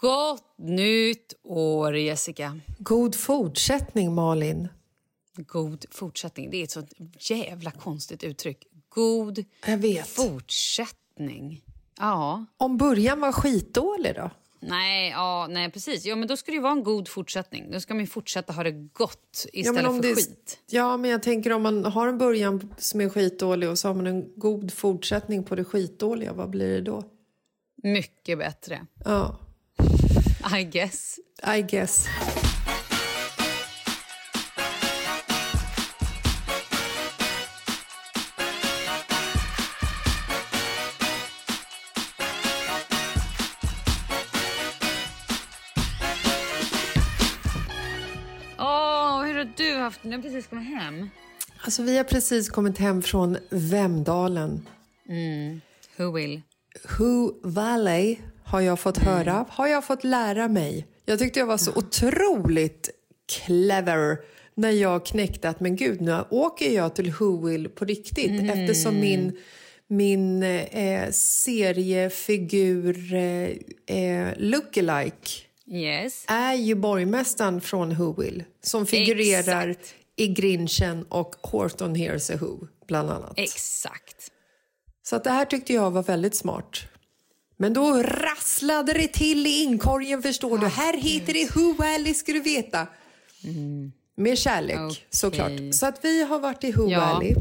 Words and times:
Gott 0.00 0.54
nytt 0.58 1.34
år, 1.42 1.96
Jessica. 1.96 2.60
God 2.78 3.14
fortsättning 3.14 4.14
Malin. 4.14 4.68
God 5.36 5.84
fortsättning. 5.90 6.50
Det 6.50 6.56
är 6.56 6.64
ett 6.64 6.70
sånt 6.70 6.92
jävla 7.30 7.70
konstigt 7.70 8.24
uttryck. 8.24 8.66
God 8.88 9.44
fortsättning. 10.06 11.64
Ja. 11.98 12.44
Om 12.56 12.76
början 12.76 13.20
var 13.20 13.32
skitdålig 13.32 14.14
då? 14.14 14.30
Nej, 14.60 15.10
ja, 15.10 15.46
nej, 15.50 15.70
precis. 15.70 16.04
Ja, 16.04 16.16
men 16.16 16.28
då 16.28 16.36
ska 16.36 16.50
det 16.50 16.56
ju 16.56 16.62
vara 16.62 16.72
en 16.72 16.84
god 16.84 17.08
fortsättning. 17.08 17.70
Då 17.70 17.80
ska 17.80 17.94
man 17.94 18.06
fortsätta 18.06 18.52
ha 18.52 18.62
det 18.62 18.70
gott 18.72 19.46
istället 19.52 19.86
om 19.86 19.96
för 19.96 20.08
det, 20.08 20.14
skit. 20.14 20.58
Ja, 20.70 20.96
men 20.96 21.10
jag 21.10 21.22
tänker 21.22 21.52
om 21.52 21.62
man 21.62 21.84
har 21.84 22.08
en 22.08 22.18
början 22.18 22.74
som 22.78 23.00
är 23.00 23.08
skitdålig 23.08 23.68
och 23.68 23.78
så 23.78 23.88
har 23.88 23.94
man 23.94 24.06
en 24.06 24.32
god 24.36 24.72
fortsättning 24.72 25.44
på 25.44 25.54
det 25.54 25.64
skitdåliga, 25.64 26.32
vad 26.32 26.50
blir 26.50 26.68
det 26.68 26.80
då? 26.80 27.02
Mycket 27.82 28.38
bättre. 28.38 28.86
Ja, 29.04 29.38
I 30.52 30.64
guess. 30.64 31.20
I 31.44 31.62
guess. 31.62 32.08
Du 49.56 49.74
haft 49.74 50.04
Nu 50.04 50.22
precis 50.22 50.46
kommit 50.46 50.66
hem. 50.66 51.10
Alltså, 51.60 51.82
vi 51.82 51.96
har 51.96 52.04
precis 52.04 52.48
kommit 52.48 52.78
hem 52.78 53.02
från 53.02 53.38
Vemdalen. 53.50 54.68
Who 55.96 56.12
will? 56.12 56.42
Who 56.98 57.32
Valley 57.42 58.18
har 58.50 58.60
jag 58.60 58.80
fått 58.80 58.98
höra, 58.98 59.46
har 59.48 59.66
jag 59.66 59.84
fått 59.84 60.04
lära 60.04 60.48
mig. 60.48 60.86
Jag 61.04 61.18
tyckte 61.18 61.38
jag 61.38 61.46
var 61.46 61.58
så 61.58 61.72
otroligt 61.74 62.90
clever 63.32 64.18
när 64.54 64.70
jag 64.70 65.06
knäckte 65.06 65.48
att 65.48 65.60
men 65.60 65.76
gud, 65.76 66.00
nu 66.00 66.24
åker 66.30 66.74
jag 66.74 66.94
till 66.94 67.12
Whoville 67.12 67.68
på 67.68 67.84
riktigt 67.84 68.50
eftersom 68.50 69.00
min, 69.00 69.36
min 69.88 70.42
eh, 70.42 71.10
seriefigur 71.10 73.14
eh, 73.14 73.50
eh, 73.96 74.28
lookalike 74.36 75.30
Yes. 75.72 76.24
är 76.28 76.54
ju 76.54 76.74
borgmästaren 76.74 77.60
från 77.60 77.94
Whoville 77.94 78.44
som 78.62 78.86
figurerar 78.86 79.68
Exakt. 79.68 79.94
i 80.16 80.28
Grinchen 80.28 81.04
och 81.08 81.34
Horton 81.42 81.94
Hears 81.94 82.30
a 82.30 82.36
Who, 82.40 82.66
bland 82.86 83.10
annat. 83.10 83.32
Exakt. 83.36 84.30
Så 85.02 85.16
att 85.16 85.24
det 85.24 85.30
här 85.30 85.44
tyckte 85.44 85.72
jag 85.72 85.90
var 85.90 86.02
väldigt 86.02 86.34
smart. 86.34 86.76
Men 87.60 87.72
då 87.72 88.02
rasslade 88.02 88.92
det 88.92 89.08
till 89.08 89.46
i 89.46 89.62
inkorgen 89.62 90.22
förstår 90.22 90.58
du. 90.58 90.66
Här 90.66 90.96
heter 90.96 91.32
det 91.32 91.56
Who 91.56 91.72
Valley 91.74 92.14
ska 92.14 92.32
du 92.32 92.40
veta. 92.40 92.86
Med 94.16 94.38
kärlek 94.38 94.78
Okej. 94.78 95.06
såklart. 95.10 95.50
Så 95.72 95.86
att 95.86 96.04
vi 96.04 96.22
har 96.24 96.38
varit 96.38 96.64
i 96.64 96.72
Who 96.72 96.88
Ja. 96.90 97.00
Valley. 97.00 97.34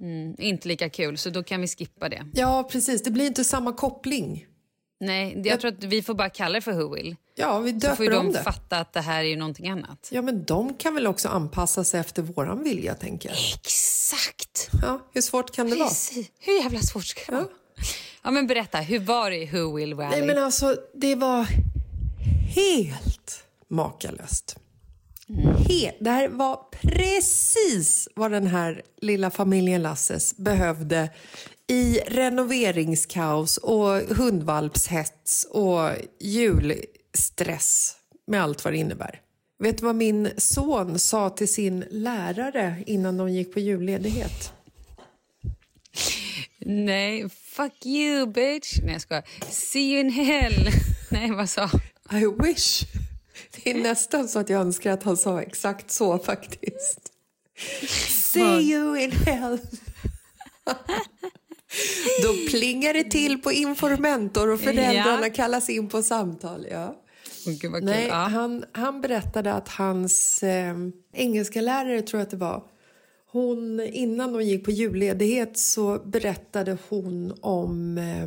Mm, 0.00 0.34
inte 0.38 0.68
lika 0.68 0.88
kul, 0.90 1.18
så 1.18 1.30
då 1.30 1.42
kan 1.42 1.60
vi 1.60 1.68
skippa 1.68 2.08
det. 2.08 2.26
Ja, 2.34 2.68
precis. 2.72 3.02
Det 3.02 3.10
blir 3.10 3.26
inte 3.26 3.44
samma 3.44 3.72
koppling. 3.72 4.46
Nej, 5.00 5.34
det- 5.42 5.48
jag 5.48 5.60
tror 5.60 5.72
att 5.72 5.84
vi 5.84 6.02
får 6.02 6.14
bara 6.14 6.30
kalla 6.30 6.54
det 6.54 6.60
för 6.60 6.72
Who 6.72 6.94
Will. 6.94 7.16
Ja, 7.36 7.58
vi 7.58 7.72
Så 7.72 7.80
får 7.80 7.88
döper 7.88 8.04
ju 8.04 8.10
de 8.10 8.32
det. 8.32 8.42
fatta 8.42 8.76
att 8.78 8.92
det 8.92 9.00
här 9.00 9.24
är 9.24 9.36
någonting 9.36 9.68
annat. 9.68 10.08
Ja, 10.12 10.22
men 10.22 10.44
de 10.44 10.74
kan 10.74 10.94
väl 10.94 11.06
också 11.06 11.28
anpassa 11.28 11.84
sig 11.84 12.00
efter 12.00 12.22
våran 12.22 12.62
vilja, 12.64 12.94
tänker 12.94 13.28
jag. 13.28 13.38
Exakt! 13.60 14.70
Ja, 14.82 15.00
hur 15.12 15.20
svårt 15.20 15.54
kan 15.54 15.70
det 15.70 15.76
vara? 15.76 15.88
Precis. 15.88 16.30
Hur 16.38 16.62
jävla 16.62 16.80
svårt 16.80 17.04
ska 17.06 17.20
det 17.26 17.32
vara? 17.32 17.46
Ja, 18.24 18.30
men 18.30 18.46
berätta, 18.46 18.78
hur 18.78 18.98
var 18.98 19.30
det 19.30 19.36
i 19.36 19.46
Who 19.46 19.76
Will 19.76 19.94
Valley? 19.94 20.18
Nej, 20.18 20.26
men 20.34 20.44
alltså, 20.44 20.76
det 20.94 21.14
var 21.14 21.46
helt 22.54 23.44
makalöst. 23.68 24.56
He- 25.68 25.92
det 26.00 26.10
här 26.10 26.28
var 26.28 26.60
precis 26.72 28.08
vad 28.14 28.30
den 28.30 28.46
här 28.46 28.82
lilla 29.00 29.30
familjen 29.30 29.82
Lasses 29.82 30.36
behövde 30.36 31.10
i 31.66 31.98
renoveringskaos 32.06 33.56
och 33.56 33.88
hundvalpshets 34.16 35.46
och 35.50 35.90
julstress 36.20 37.96
med 38.26 38.42
allt 38.42 38.64
vad 38.64 38.72
det 38.72 38.78
innebär. 38.78 39.20
Vet 39.58 39.78
du 39.78 39.84
vad 39.84 39.94
min 39.96 40.30
son 40.36 40.98
sa 40.98 41.30
till 41.30 41.52
sin 41.52 41.84
lärare 41.90 42.82
innan 42.86 43.16
de 43.16 43.32
gick 43.32 43.52
på 43.54 43.60
julledighet? 43.60 44.52
Nej, 46.66 47.28
fuck 47.56 47.86
you 47.86 48.26
bitch. 48.26 48.78
Nej, 48.82 48.92
jag 48.92 49.00
skojar. 49.00 49.24
See 49.50 49.90
you 49.92 50.00
in 50.00 50.10
hell. 50.10 50.68
Nej, 51.10 51.30
vad 51.30 51.50
sa 51.50 51.70
I 52.12 52.26
wish. 52.42 52.82
Det 53.64 53.70
är 53.70 53.74
nästan 53.74 54.28
så 54.28 54.38
att 54.38 54.48
jag 54.48 54.60
önskar 54.60 54.92
att 54.92 55.02
han 55.02 55.16
sa 55.16 55.42
exakt 55.42 55.90
så 55.90 56.18
faktiskt. 56.18 57.00
See 58.08 58.60
you 58.72 58.98
in 58.98 59.12
hell. 59.12 59.58
Då 62.22 62.34
plingar 62.50 62.92
det 62.94 63.04
till 63.04 63.42
på 63.42 63.52
informentor 63.52 64.48
och 64.50 64.60
föräldrarna 64.60 65.26
Ja. 65.26 65.32
kallas 65.34 65.70
in 65.70 65.88
på 65.88 66.02
samtal. 66.02 66.66
Ja. 66.70 67.00
Vad 67.46 67.60
kul. 67.60 67.84
Nej, 67.84 68.10
han, 68.10 68.64
han 68.72 69.00
berättade 69.00 69.52
att 69.52 69.68
hans 69.68 70.42
eh, 70.42 70.74
engelska 71.12 71.60
lärare 71.60 72.02
tror 72.02 72.18
jag 72.20 72.24
att 72.24 72.30
det 72.30 72.36
var. 72.36 72.62
Hon, 73.34 73.80
innan 73.80 74.32
de 74.32 74.42
gick 74.42 74.64
på 74.64 74.70
julledighet 74.70 75.58
så 75.58 75.98
berättade 76.04 76.78
hon 76.88 77.34
om... 77.40 77.98
Eh, 77.98 78.26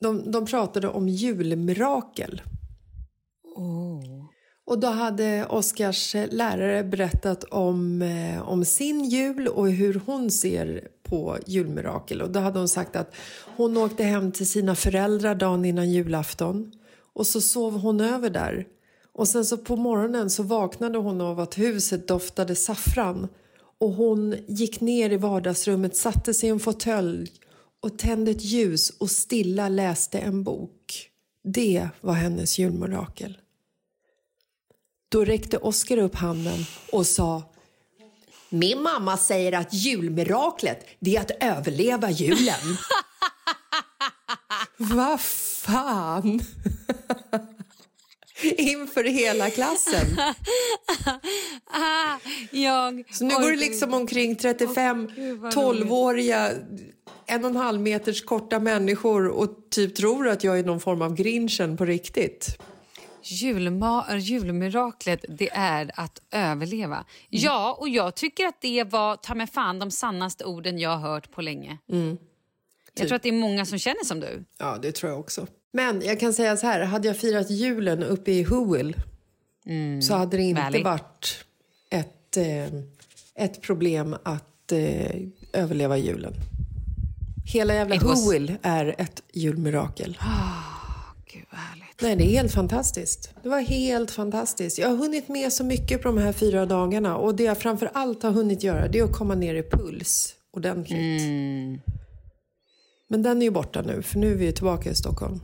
de, 0.00 0.30
de 0.30 0.46
pratade 0.46 0.88
om 0.88 1.08
julmirakel. 1.08 2.42
Och 4.66 4.78
då 4.78 4.86
hade 4.86 5.46
Oskars 5.46 6.14
lärare 6.30 6.84
berättat 6.84 7.44
om, 7.44 8.02
eh, 8.02 8.48
om 8.48 8.64
sin 8.64 9.04
jul 9.04 9.48
och 9.48 9.70
hur 9.70 10.02
hon 10.06 10.30
ser 10.30 10.88
på 11.02 11.38
julmirakel. 11.46 12.22
Och 12.22 12.30
då 12.30 12.40
hade 12.40 12.58
hon 12.58 12.68
sagt 12.68 12.96
att 12.96 13.14
hon 13.56 13.76
åkte 13.76 14.04
hem 14.04 14.32
till 14.32 14.48
sina 14.48 14.74
föräldrar 14.74 15.34
dagen 15.34 15.64
innan 15.64 15.90
julafton. 15.90 16.72
Och 17.12 17.26
så 17.26 17.40
sov 17.40 17.78
hon 17.80 18.00
över 18.00 18.30
där. 18.30 18.66
Och 19.12 19.28
sen 19.28 19.44
så 19.44 19.56
på 19.56 19.76
morgonen 19.76 20.30
så 20.30 20.42
vaknade 20.42 20.98
hon 20.98 21.20
av 21.20 21.40
att 21.40 21.58
huset 21.58 22.08
doftade 22.08 22.54
saffran. 22.54 23.28
Och 23.78 23.92
hon 23.92 24.36
gick 24.48 24.80
ner 24.80 25.10
i 25.10 25.16
vardagsrummet, 25.16 25.96
satte 25.96 26.34
sig 26.34 26.48
i 26.48 26.52
en 26.52 26.60
fåtölj 26.60 27.32
och 27.80 27.98
tände 27.98 28.30
ett 28.30 28.44
ljus 28.44 28.90
och 28.90 29.10
stilla 29.10 29.68
läste 29.68 30.18
en 30.18 30.42
bok. 30.42 31.10
Det 31.44 31.88
var 32.00 32.14
hennes 32.14 32.58
julmirakel. 32.58 33.38
Då 35.08 35.24
räckte 35.24 35.58
Oskar 35.58 35.96
upp 35.96 36.14
handen 36.14 36.66
och 36.92 37.06
sa 37.06 37.42
Min 38.48 38.82
mamma 38.82 39.16
säger 39.16 39.52
att 39.52 39.74
julmiraklet 39.74 40.86
det 40.98 41.16
är 41.16 41.20
att 41.20 41.30
överleva 41.40 42.10
julen. 42.10 42.76
Vad 44.76 45.20
fan? 45.20 46.40
Inför 48.56 49.04
hela 49.04 49.50
klassen. 49.50 50.06
Jag... 52.50 53.04
Så 53.10 53.24
nu 53.24 53.34
går 53.34 53.50
det 53.50 53.56
liksom 53.56 53.94
omkring 53.94 54.36
35 54.36 55.08
12-åriga 55.54 56.50
en 57.26 57.44
och 57.44 57.50
en 57.50 57.56
halv 57.56 57.80
meters 57.80 58.24
korta 58.24 58.60
människor 58.60 59.28
och 59.28 59.48
typ 59.70 59.94
tror 59.94 60.28
att 60.28 60.44
jag 60.44 60.58
är 60.58 60.64
någon 60.64 60.80
form 60.80 61.02
av 61.02 61.14
grinchen 61.14 61.76
på 61.76 61.84
riktigt. 61.84 62.58
Julma 63.22 64.18
julmiraklet, 64.18 65.24
det 65.28 65.50
är 65.52 65.90
att 65.94 66.22
överleva. 66.30 67.04
Ja, 67.28 67.76
och 67.80 67.88
jag 67.88 68.14
tycker 68.14 68.46
att 68.46 68.60
det 68.60 68.84
var 68.84 69.16
ta 69.16 69.34
mig 69.34 69.46
fan 69.46 69.78
de 69.78 69.90
sannaste 69.90 70.44
orden 70.44 70.78
jag 70.78 70.90
har 70.90 71.10
hört 71.10 71.30
på 71.30 71.42
länge. 71.42 71.78
Jag 72.94 73.08
tror 73.08 73.16
att 73.16 73.22
det 73.22 73.28
är 73.28 73.32
många 73.32 73.66
som 73.66 73.78
känner 73.78 74.04
som 74.04 74.20
du. 74.20 74.44
Ja, 74.58 74.78
det 74.82 74.92
tror 74.92 75.12
jag 75.12 75.20
också. 75.20 75.46
Men 75.76 76.02
jag 76.04 76.20
kan 76.20 76.32
säga 76.32 76.56
så 76.56 76.66
här, 76.66 76.80
hade 76.80 77.08
jag 77.08 77.16
firat 77.16 77.50
julen 77.50 78.02
uppe 78.02 78.32
i 78.32 78.44
Whoville 78.44 78.94
så 80.02 80.14
hade 80.14 80.36
det 80.36 80.42
inte 80.42 80.62
Valley. 80.62 80.82
varit 80.82 81.44
ett, 81.90 82.36
eh, 82.36 82.80
ett 83.44 83.62
problem 83.62 84.16
att 84.22 84.72
eh, 84.72 85.16
överleva 85.52 85.96
julen. 85.96 86.32
Hela 87.52 87.74
jävla 87.74 87.94
It 87.94 88.02
was- 88.02 88.24
Whoville 88.26 88.56
är 88.62 88.94
ett 88.98 89.22
julmirakel. 89.32 90.18
Gud 91.32 91.44
vad 91.50 91.60
härligt. 91.60 92.02
Nej, 92.02 92.16
det 92.16 92.24
är 92.24 92.30
helt 92.40 92.52
fantastiskt. 92.52 93.30
Det 93.42 93.48
var 93.48 93.60
helt 93.60 94.10
fantastiskt. 94.10 94.78
Jag 94.78 94.88
har 94.88 94.96
hunnit 94.96 95.28
med 95.28 95.52
så 95.52 95.64
mycket 95.64 96.02
på 96.02 96.08
de 96.08 96.18
här 96.18 96.32
fyra 96.32 96.66
dagarna 96.66 97.16
och 97.16 97.34
det 97.34 97.42
jag 97.42 97.58
framför 97.58 97.90
allt 97.94 98.22
har 98.22 98.30
hunnit 98.30 98.62
göra 98.62 98.88
det 98.88 98.98
är 98.98 99.04
att 99.04 99.12
komma 99.12 99.34
ner 99.34 99.54
i 99.54 99.62
puls 99.62 100.34
ordentligt. 100.52 101.22
Men 103.08 103.22
den 103.22 103.42
är 103.42 103.46
ju 103.46 103.50
borta 103.50 103.82
nu, 103.82 104.02
för 104.02 104.18
nu 104.18 104.32
är 104.32 104.36
vi 104.36 104.52
tillbaka 104.52 104.90
i 104.90 104.94
Stockholm. 104.94 105.40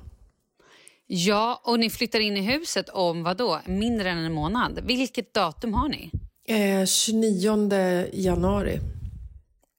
Ja, 1.14 1.60
och 1.64 1.80
ni 1.80 1.90
flyttar 1.90 2.20
in 2.20 2.36
i 2.36 2.40
huset 2.40 2.88
om 2.88 3.22
vad 3.22 3.36
då? 3.36 3.60
Mindre 3.66 4.10
än 4.10 4.18
en 4.18 4.32
månad. 4.32 4.80
Vilket 4.84 5.34
datum 5.34 5.74
har 5.74 5.88
ni? 5.88 6.10
Eh, 6.48 6.86
29 6.86 8.06
januari. 8.12 8.78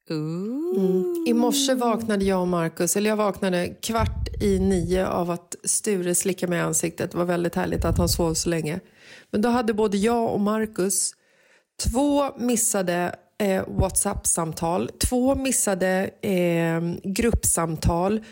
Ooh. 0.09 1.27
I 1.27 1.33
morse 1.33 1.73
vaknade 1.73 2.25
jag 2.25 2.41
och 2.41 2.47
Markus, 2.47 2.95
eller 2.97 3.09
jag 3.09 3.17
vaknade 3.17 3.67
kvart 3.67 4.27
i 4.41 4.59
nio 4.59 5.07
av 5.07 5.31
att 5.31 5.55
Sture 5.63 6.15
slickade 6.15 6.49
mig 6.49 6.59
i 6.59 6.61
ansiktet. 6.61 7.11
Det 7.11 7.17
var 7.17 7.25
väldigt 7.25 7.55
härligt 7.55 7.85
att 7.85 7.97
han 7.97 8.09
sov 8.09 8.33
så 8.33 8.49
länge. 8.49 8.79
Men 9.31 9.41
då 9.41 9.49
hade 9.49 9.73
både 9.73 9.97
jag 9.97 10.33
och 10.33 10.39
Markus 10.39 11.11
två 11.83 12.37
missade 12.37 13.15
eh, 13.39 13.63
Whatsapp-samtal, 13.67 14.89
två 15.09 15.35
missade 15.35 16.09
eh, 16.21 17.11
gruppsamtal, 17.13 18.23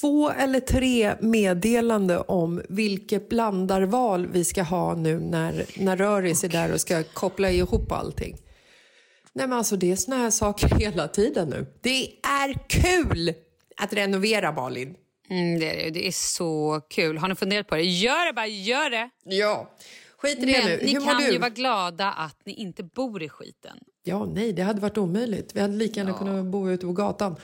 två 0.00 0.30
eller 0.30 0.60
tre 0.60 1.14
meddelande 1.20 2.18
om 2.18 2.62
vilket 2.68 3.28
blandarval 3.28 4.26
vi 4.26 4.44
ska 4.44 4.62
ha 4.62 4.94
nu 4.94 5.20
när, 5.20 5.64
när 5.76 5.96
Röris 5.96 6.44
är 6.44 6.48
där 6.48 6.72
och 6.72 6.80
ska 6.80 7.02
koppla 7.02 7.50
ihop 7.50 7.92
allting. 7.92 8.36
Nej 9.32 9.48
men 9.48 9.58
alltså 9.58 9.76
det 9.76 9.92
är 9.92 9.96
såna 9.96 10.16
här 10.16 10.30
saker 10.30 10.68
hela 10.78 11.08
tiden 11.08 11.48
nu. 11.48 11.66
Det 11.80 12.06
är 12.22 12.68
kul 12.68 13.34
att 13.76 13.92
renovera 13.92 14.52
Malin. 14.52 14.94
Mm, 15.30 15.58
det, 15.60 15.86
är, 15.86 15.90
det. 15.90 16.06
är 16.06 16.12
så 16.12 16.80
kul. 16.90 17.18
Har 17.18 17.28
ni 17.28 17.34
funderat 17.34 17.68
på 17.68 17.74
det? 17.74 17.82
Gör 17.82 18.26
det 18.26 18.32
bara, 18.32 18.46
gör 18.46 18.90
det! 18.90 19.10
Ja. 19.24 19.70
Skit 20.18 20.38
i 20.38 20.46
det 20.46 20.52
Men 20.52 20.66
nu. 20.70 20.80
ni 20.84 20.92
Hur 20.92 21.00
mår 21.00 21.06
kan 21.06 21.22
du? 21.22 21.32
ju 21.32 21.38
vara 21.38 21.50
glada 21.50 22.12
att 22.12 22.36
ni 22.44 22.52
inte 22.52 22.82
bor 22.82 23.22
i 23.22 23.28
skiten. 23.28 23.78
Ja, 24.04 24.24
nej, 24.24 24.52
det 24.52 24.62
hade 24.62 24.80
varit 24.80 24.98
omöjligt. 24.98 25.56
Vi 25.56 25.60
hade 25.60 25.74
lika 25.76 26.00
gärna 26.00 26.12
kunnat 26.12 26.44
bo 26.44 26.70
ute 26.70 26.86
på 26.86 26.92
gatan. 26.92 27.36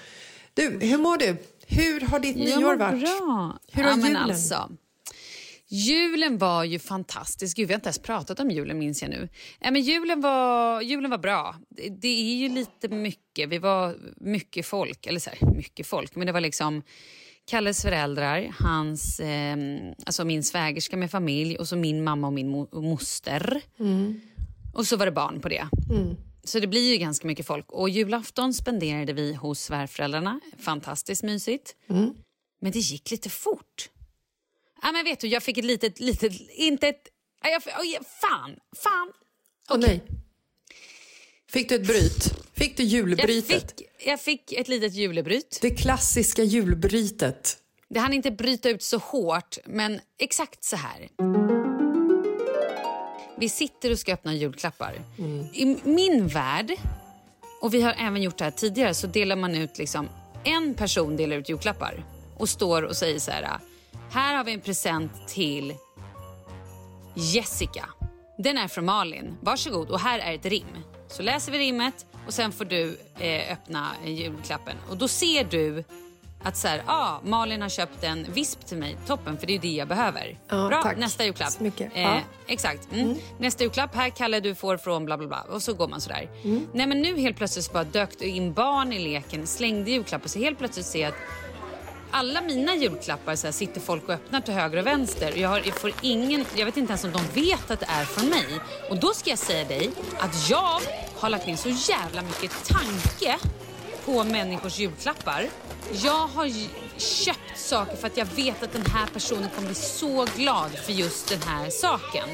Du, 0.54 0.78
hur 0.80 0.98
mår 0.98 1.16
du? 1.16 1.36
Hur 1.70 2.00
har 2.00 2.18
ditt 2.20 2.36
nyår 2.36 2.76
varit? 2.76 3.00
bra. 3.00 3.58
Hur 3.72 3.82
har 3.82 3.90
ja, 3.90 3.96
julen? 3.96 4.16
Alltså, 4.16 4.70
julen 5.68 6.38
var 6.38 6.64
ju 6.64 6.78
fantastisk. 6.78 7.56
Gud, 7.56 7.68
vi 7.68 7.74
har 7.74 7.78
inte 7.78 7.88
ens 7.88 7.98
pratat 7.98 8.40
om 8.40 8.50
julen 8.50 8.78
minns 8.78 9.02
jag 9.02 9.10
nu. 9.10 9.28
Ja, 9.60 9.70
men 9.70 9.82
julen, 9.82 10.20
var, 10.20 10.80
julen 10.80 11.10
var 11.10 11.18
bra. 11.18 11.56
Det, 11.68 11.88
det 11.88 12.08
är 12.08 12.34
ju 12.36 12.48
lite 12.48 12.88
mycket. 12.88 13.48
Vi 13.48 13.58
var 13.58 13.96
mycket 14.16 14.66
folk. 14.66 15.06
Eller 15.06 15.20
så 15.20 15.30
här, 15.30 15.50
mycket 15.54 15.86
folk. 15.86 16.16
Men 16.16 16.26
det 16.26 16.32
var 16.32 16.40
liksom 16.40 16.82
Kalles 17.44 17.82
föräldrar, 17.82 18.54
hans, 18.58 19.20
eh, 19.20 19.56
alltså 20.06 20.24
min 20.24 20.42
svägerska 20.42 20.96
med 20.96 21.10
familj 21.10 21.56
och 21.58 21.68
så 21.68 21.76
min 21.76 22.04
mamma 22.04 22.26
och 22.26 22.32
min 22.32 22.54
mo- 22.54 22.80
moster. 22.82 23.60
Och 24.74 24.86
så 24.86 24.96
var 24.96 25.06
det 25.06 25.12
barn 25.12 25.40
på 25.40 25.48
det. 25.48 25.66
Så 26.44 26.60
det 26.60 26.66
blir 26.66 26.90
ju 26.92 26.96
ganska 26.96 27.26
mycket 27.26 27.46
folk. 27.46 27.72
Och 27.72 27.88
julafton 27.90 28.54
spenderade 28.54 29.12
vi 29.12 29.34
hos 29.34 29.60
svärföräldrarna. 29.60 30.40
Fantastiskt 30.58 31.22
mysigt. 31.22 31.76
Men 32.60 32.72
det 32.72 32.78
gick 32.78 33.10
lite 33.10 33.30
fort. 33.30 33.90
Ja, 34.82 34.92
men 34.92 35.04
vet 35.04 35.20
du, 35.20 35.28
jag 35.28 35.42
fick 35.42 35.58
ett 35.58 35.64
litet, 35.64 36.00
litet, 36.00 36.32
inte 36.50 36.88
ett... 36.88 37.02
ja, 37.42 37.60
Jag, 37.84 38.06
fan, 38.06 38.56
fan. 38.76 39.12
Åh 39.70 39.78
nej. 39.78 40.02
Fick 41.48 41.68
du 41.68 41.74
ett 41.74 41.86
bryt? 41.86 42.32
Fick 42.54 42.76
du 42.76 42.82
Jag 42.82 42.90
julbrytet? 43.08 43.74
fick, 43.78 43.88
jag 44.06 44.20
fick 44.20 44.52
ett 44.52 44.68
litet 44.68 44.94
julebryt. 44.94 45.58
Det 45.62 45.70
klassiska 45.70 46.42
julbrytet. 46.42 47.56
Det 47.88 48.00
hann 48.00 48.12
inte 48.12 48.30
bryta 48.30 48.70
ut 48.70 48.82
så 48.82 48.98
hårt, 48.98 49.58
men 49.66 50.00
exakt 50.18 50.64
så 50.64 50.76
här. 50.76 51.08
Vi 53.40 53.48
sitter 53.48 53.90
och 53.90 53.98
ska 53.98 54.12
öppna 54.12 54.34
julklappar. 54.34 54.94
I 55.52 55.76
min 55.84 56.28
värld 56.28 56.72
och 57.60 57.74
vi 57.74 57.82
har 57.82 57.94
även 57.98 58.22
gjort 58.22 58.38
det 58.38 58.44
här 58.44 58.50
tidigare, 58.50 58.94
så 58.94 59.06
delar 59.06 59.36
man 59.36 59.54
ut 59.54 59.78
liksom, 59.78 60.08
en 60.44 60.74
person 60.74 61.16
delar 61.16 61.36
ut 61.36 61.48
julklappar 61.48 62.04
och 62.38 62.48
står 62.48 62.82
och 62.82 62.96
säger 62.96 63.18
så 63.18 63.30
här, 63.30 63.58
här 64.10 64.36
har 64.36 64.44
vi 64.44 64.52
en 64.52 64.60
present 64.60 65.28
till 65.28 65.74
Jessica. 67.14 67.88
Den 68.38 68.58
är 68.58 68.68
från 68.68 68.84
Malin. 68.84 69.36
Varsågod. 69.40 69.90
Och 69.90 70.00
här 70.00 70.18
är 70.18 70.34
ett 70.34 70.46
rim. 70.46 70.76
Så 71.08 71.22
läser 71.22 71.52
vi 71.52 71.58
rimmet 71.58 72.06
och 72.26 72.34
sen 72.34 72.52
får 72.52 72.64
du 72.64 72.98
eh, 73.18 73.52
öppna 73.52 73.90
julklappen. 74.04 74.76
Och 74.90 74.96
då 74.96 75.08
ser 75.08 75.44
du 75.44 75.84
att 76.42 76.56
så 76.56 76.68
här, 76.68 76.82
ah, 76.86 77.18
Malin 77.24 77.62
har 77.62 77.68
köpt 77.68 78.04
en 78.04 78.32
visp 78.32 78.66
till 78.66 78.76
mig. 78.78 78.96
Toppen, 79.06 79.38
för 79.38 79.46
det 79.46 79.54
är 79.54 79.58
det 79.58 79.68
jag 79.68 79.88
behöver. 79.88 80.38
Ja, 80.48 80.68
Bra, 80.68 80.82
tack. 80.82 80.96
nästa 80.98 81.24
julklapp. 81.24 81.50
Smycke. 81.52 81.90
Eh, 81.94 82.02
Ja. 82.02 82.20
Exakt. 82.46 82.92
Mm. 82.92 83.14
Nästa 83.38 83.62
julklapp, 83.64 83.94
här 83.94 84.10
Kalle 84.10 84.40
du 84.40 84.54
får 84.54 84.76
från 84.76 85.04
bla 85.04 85.18
bla 85.18 85.26
bla. 85.28 85.40
Och 85.50 85.62
så 85.62 85.74
går 85.74 85.88
man 85.88 86.00
sådär. 86.00 86.28
Nej 86.74 86.86
men 86.86 87.02
nu 87.02 87.20
helt 87.20 87.36
plötsligt 87.36 87.64
så 87.64 87.72
bara 87.72 87.84
dök 87.84 88.18
det 88.18 88.28
in 88.28 88.52
barn 88.52 88.92
i 88.92 88.98
leken, 88.98 89.46
slängde 89.46 89.90
julklappar. 89.90 90.28
Så 90.28 90.38
helt 90.38 90.58
plötsligt 90.58 90.86
ser 90.86 91.00
jag 91.00 91.08
att 91.08 91.14
alla 92.10 92.40
mina 92.40 92.74
julklappar 92.74 93.34
så 93.36 93.46
här, 93.46 93.52
sitter 93.52 93.80
folk 93.80 94.08
och 94.08 94.14
öppnar 94.14 94.40
till 94.40 94.54
höger 94.54 94.78
och 94.78 94.86
vänster. 94.86 95.32
Jag, 95.36 95.48
har, 95.48 95.58
jag, 95.64 95.74
får 95.74 95.92
ingen, 96.02 96.44
jag 96.56 96.66
vet 96.66 96.76
inte 96.76 96.90
ens 96.90 97.04
om 97.04 97.12
de 97.12 97.40
vet 97.40 97.70
att 97.70 97.80
det 97.80 97.86
är 97.88 98.04
från 98.04 98.28
mig. 98.28 98.46
Och 98.90 98.96
då 98.96 99.12
ska 99.14 99.30
jag 99.30 99.38
säga 99.38 99.64
dig 99.68 99.90
att 100.18 100.50
jag 100.50 100.80
har 101.16 101.28
lagt 101.30 101.46
ner 101.46 101.56
så 101.56 101.68
jävla 101.68 102.22
mycket 102.22 102.68
tanke 102.68 103.38
på 104.04 104.24
människors 104.24 104.78
julklappar. 104.78 105.46
Jag 105.92 106.26
har 106.26 106.52
köpt 107.00 107.58
saker 107.58 107.96
för 107.96 108.06
att 108.06 108.16
jag 108.16 108.26
vet 108.26 108.62
att 108.62 108.72
den 108.72 108.86
här 108.86 109.06
personen 109.06 109.48
kommer 109.54 109.66
bli 109.66 109.74
så 109.74 110.26
glad 110.36 110.70
för 110.70 110.92
just 110.92 111.28
den 111.28 111.42
här 111.42 111.70
saken. 111.70 112.28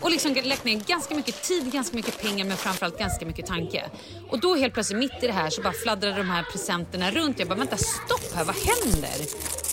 Och 0.00 0.10
liksom 0.10 0.34
lagt 0.44 0.64
ner 0.64 0.80
ganska 0.86 1.14
mycket 1.14 1.42
tid, 1.42 1.72
ganska 1.72 1.96
mycket 1.96 2.22
pengar 2.22 2.44
men 2.44 2.56
framförallt 2.56 2.98
ganska 2.98 3.26
mycket 3.26 3.46
tanke. 3.46 3.90
Och 4.28 4.40
då 4.40 4.54
helt 4.54 4.74
plötsligt 4.74 4.98
mitt 4.98 5.22
i 5.22 5.26
det 5.26 5.32
här 5.32 5.50
så 5.50 5.62
bara 5.62 5.72
fladdrade 5.72 6.16
de 6.16 6.30
här 6.30 6.42
presenterna 6.42 7.10
runt. 7.10 7.38
Jag 7.38 7.48
bara 7.48 7.58
vänta 7.58 7.76
stopp 7.76 8.34
här, 8.34 8.44
vad 8.44 8.56
händer? 8.56 9.26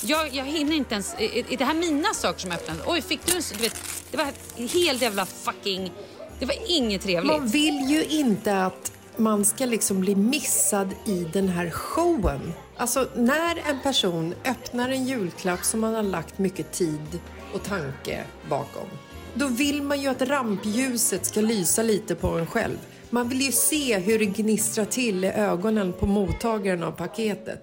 Jag, 0.04 0.34
jag 0.34 0.46
hinner 0.46 0.76
inte 0.76 0.94
ens, 0.94 1.14
är, 1.14 1.54
är 1.54 1.58
det 1.58 1.66
här 1.66 1.74
mina 1.74 2.14
saker 2.14 2.40
som 2.40 2.52
öppnas? 2.52 2.78
Oj 2.86 3.02
fick 3.02 3.26
du 3.26 3.36
en 3.36 3.42
du 3.54 3.64
vet, 3.64 3.76
det 4.12 4.18
var 4.18 4.28
helt 4.68 5.02
jävla 5.02 5.26
fucking, 5.26 5.92
det 6.40 6.46
var 6.46 6.56
inget 6.68 7.02
trevligt. 7.02 7.32
Man 7.32 7.48
vill 7.48 7.90
ju 7.90 8.06
inte 8.06 8.66
att 8.66 8.92
man 9.18 9.46
ska 9.46 9.66
liksom 9.66 10.00
bli 10.00 10.16
missad 10.16 10.96
i 11.06 11.28
den 11.34 11.50
här 11.50 11.70
showen. 11.70 12.54
Alltså 12.78 13.08
när 13.16 13.70
en 13.70 13.80
person 13.84 14.34
öppnar 14.46 14.90
en 14.90 15.06
julklapp 15.06 15.64
som 15.64 15.80
man 15.80 15.94
har 15.96 16.04
lagt 16.04 16.38
mycket 16.38 16.72
tid 16.72 17.20
och 17.54 17.64
tanke 17.64 18.24
bakom. 18.50 18.88
Då 19.34 19.48
vill 19.48 19.82
man 19.82 20.02
ju 20.02 20.08
att 20.08 20.22
rampljuset 20.22 21.26
ska 21.26 21.42
lysa 21.42 21.84
lite 21.84 22.16
på 22.16 22.28
en 22.28 22.48
själv. 22.48 22.78
Man 23.10 23.30
vill 23.30 23.42
ju 23.42 23.52
se 23.52 24.00
hur 24.00 24.20
det 24.20 24.26
gnistrar 24.26 24.86
till 24.86 25.24
i 25.24 25.28
ögonen 25.28 25.94
på 25.94 26.06
mottagaren 26.06 26.84
av 26.84 26.92
paketet. 26.92 27.62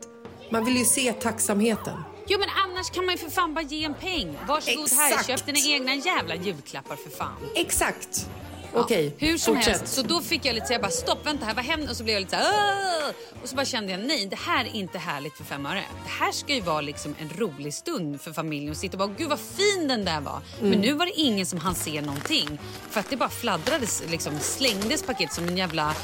Man 0.51 0.65
vill 0.65 0.77
ju 0.77 0.85
se 0.85 1.13
tacksamheten. 1.13 1.99
Jo 2.27 2.39
men 2.39 2.49
annars 2.67 2.91
kan 2.91 3.07
man 3.07 3.15
ju 3.15 3.19
för 3.19 3.31
fan 3.31 3.55
bara 3.55 3.65
ge 3.65 3.85
en 3.85 3.95
peng. 3.95 4.39
Varsågod 4.49 4.91
här, 4.93 5.09
Exakt. 5.09 5.27
köp 5.27 5.47
dina 5.47 5.59
egna 5.75 5.95
jävla 5.95 6.35
julklappar 6.35 6.97
för 6.97 7.11
fan. 7.11 7.37
Exakt. 7.55 8.29
Okej, 8.75 9.15
Hur 9.19 9.39
som 9.39 9.55
fortsätt. 9.55 9.79
helst, 9.79 9.95
så 9.95 10.03
då 10.03 10.21
fick 10.21 10.45
jag 10.45 10.55
lite 10.55 10.67
så 10.67 10.73
jag 10.73 10.81
bara 10.83 10.91
stopp, 10.91 11.27
vänta 11.27 11.47
här, 11.47 11.55
vad 11.55 11.65
händer? 11.65 11.91
Och 11.91 11.97
så 11.97 12.05
blev 12.05 12.15
jag 12.15 12.21
lite 12.21 12.37
så 12.37 12.43
här, 12.43 12.53
"Åh!" 12.53 13.15
Och 13.43 13.49
så 13.49 13.57
bara 13.57 13.65
kände 13.67 13.93
jag 13.93 14.01
nej, 14.01 14.27
det 14.27 14.37
här 14.39 14.65
är 14.65 14.75
inte 14.77 14.99
härligt 14.99 15.37
för 15.37 15.45
fem 15.45 15.67
öre. 15.67 15.83
Det 16.05 16.11
här 16.11 16.33
ska 16.33 16.55
ju 16.55 16.61
vara 16.61 16.81
liksom 16.81 17.15
en 17.21 17.31
rolig 17.39 17.75
stund 17.75 18.21
för 18.21 18.33
familjen 18.33 18.71
och 18.71 18.77
sitta 18.77 18.95
och 18.95 19.09
bara, 19.09 19.17
gud 19.19 19.29
vad 19.29 19.39
fin 19.41 19.89
den 19.89 20.05
där 20.05 20.21
var. 20.21 20.41
Mm. 20.59 20.71
Men 20.71 20.81
nu 20.81 20.93
var 20.93 21.07
det 21.07 21.13
ingen 21.21 21.47
som 21.47 21.59
hann 21.59 21.75
se 21.75 22.01
någonting. 22.01 22.59
För 22.91 23.01
att 23.01 23.11
det 23.11 23.17
bara 23.17 23.29
fladdrades, 23.29 24.03
liksom 24.11 24.39
slängdes 24.41 25.03
paket 25.03 25.33
som 25.33 25.49
en 25.49 25.57
jävla 25.57 25.95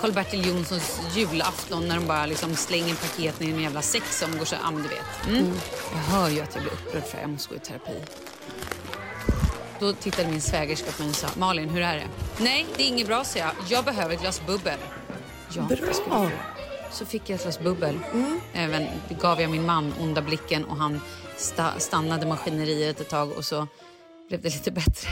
Karl-Bertil 0.00 0.46
Jonssons 0.48 1.00
julafton 1.16 1.88
när 1.88 1.96
de 1.96 2.06
bara 2.06 2.26
liksom 2.26 2.56
slänger 2.56 2.94
paketen 2.94 3.46
i 3.46 3.50
en 3.50 3.60
jävla 3.62 3.82
säck 3.82 4.04
som 4.10 4.38
går 4.38 4.44
så, 4.44 4.54
ja 4.62 4.70
men 4.70 4.82
du 4.82 4.88
vet. 4.88 5.26
Mm. 5.28 5.52
Jag 5.92 5.98
hör 5.98 6.28
ju 6.28 6.40
att 6.40 6.54
jag 6.54 6.62
blir 6.62 6.72
upprörd 6.72 7.04
för 7.04 7.18
jag 7.20 7.30
måste 7.30 7.48
gå 7.48 7.54
i 7.54 7.58
terapi. 7.58 7.92
Då 9.82 9.92
tittade 9.92 10.28
min 10.28 10.40
svägerska 10.40 10.92
på 10.92 11.02
mig 11.02 11.10
och 11.10 11.16
sa, 11.16 11.28
Malin 11.36 11.68
hur 11.68 11.82
är 11.82 11.96
det? 11.96 12.08
Nej, 12.44 12.66
det 12.76 12.82
är 12.82 12.86
inget 12.88 13.06
bra, 13.06 13.24
sa 13.24 13.38
jag. 13.38 13.50
Jag 13.68 13.84
behöver 13.84 14.14
ett 14.14 14.20
glas 14.20 14.42
bubbel. 14.46 14.78
Ja, 15.54 15.62
Bra. 16.08 16.28
Så 16.90 17.06
fick 17.06 17.30
jag 17.30 17.34
ett 17.36 17.42
glas 17.42 17.60
bubbel. 17.60 17.98
Även, 18.52 18.86
det 19.08 19.14
gav 19.14 19.40
jag 19.40 19.50
min 19.50 19.66
man 19.66 19.92
onda 20.00 20.22
blicken 20.22 20.64
och 20.64 20.76
han 20.76 21.00
sta- 21.38 21.78
stannade 21.78 22.26
maskineriet 22.26 23.00
ett 23.00 23.08
tag 23.08 23.32
och 23.32 23.44
så 23.44 23.66
blev 24.28 24.42
det 24.42 24.48
lite 24.48 24.70
bättre. 24.70 25.08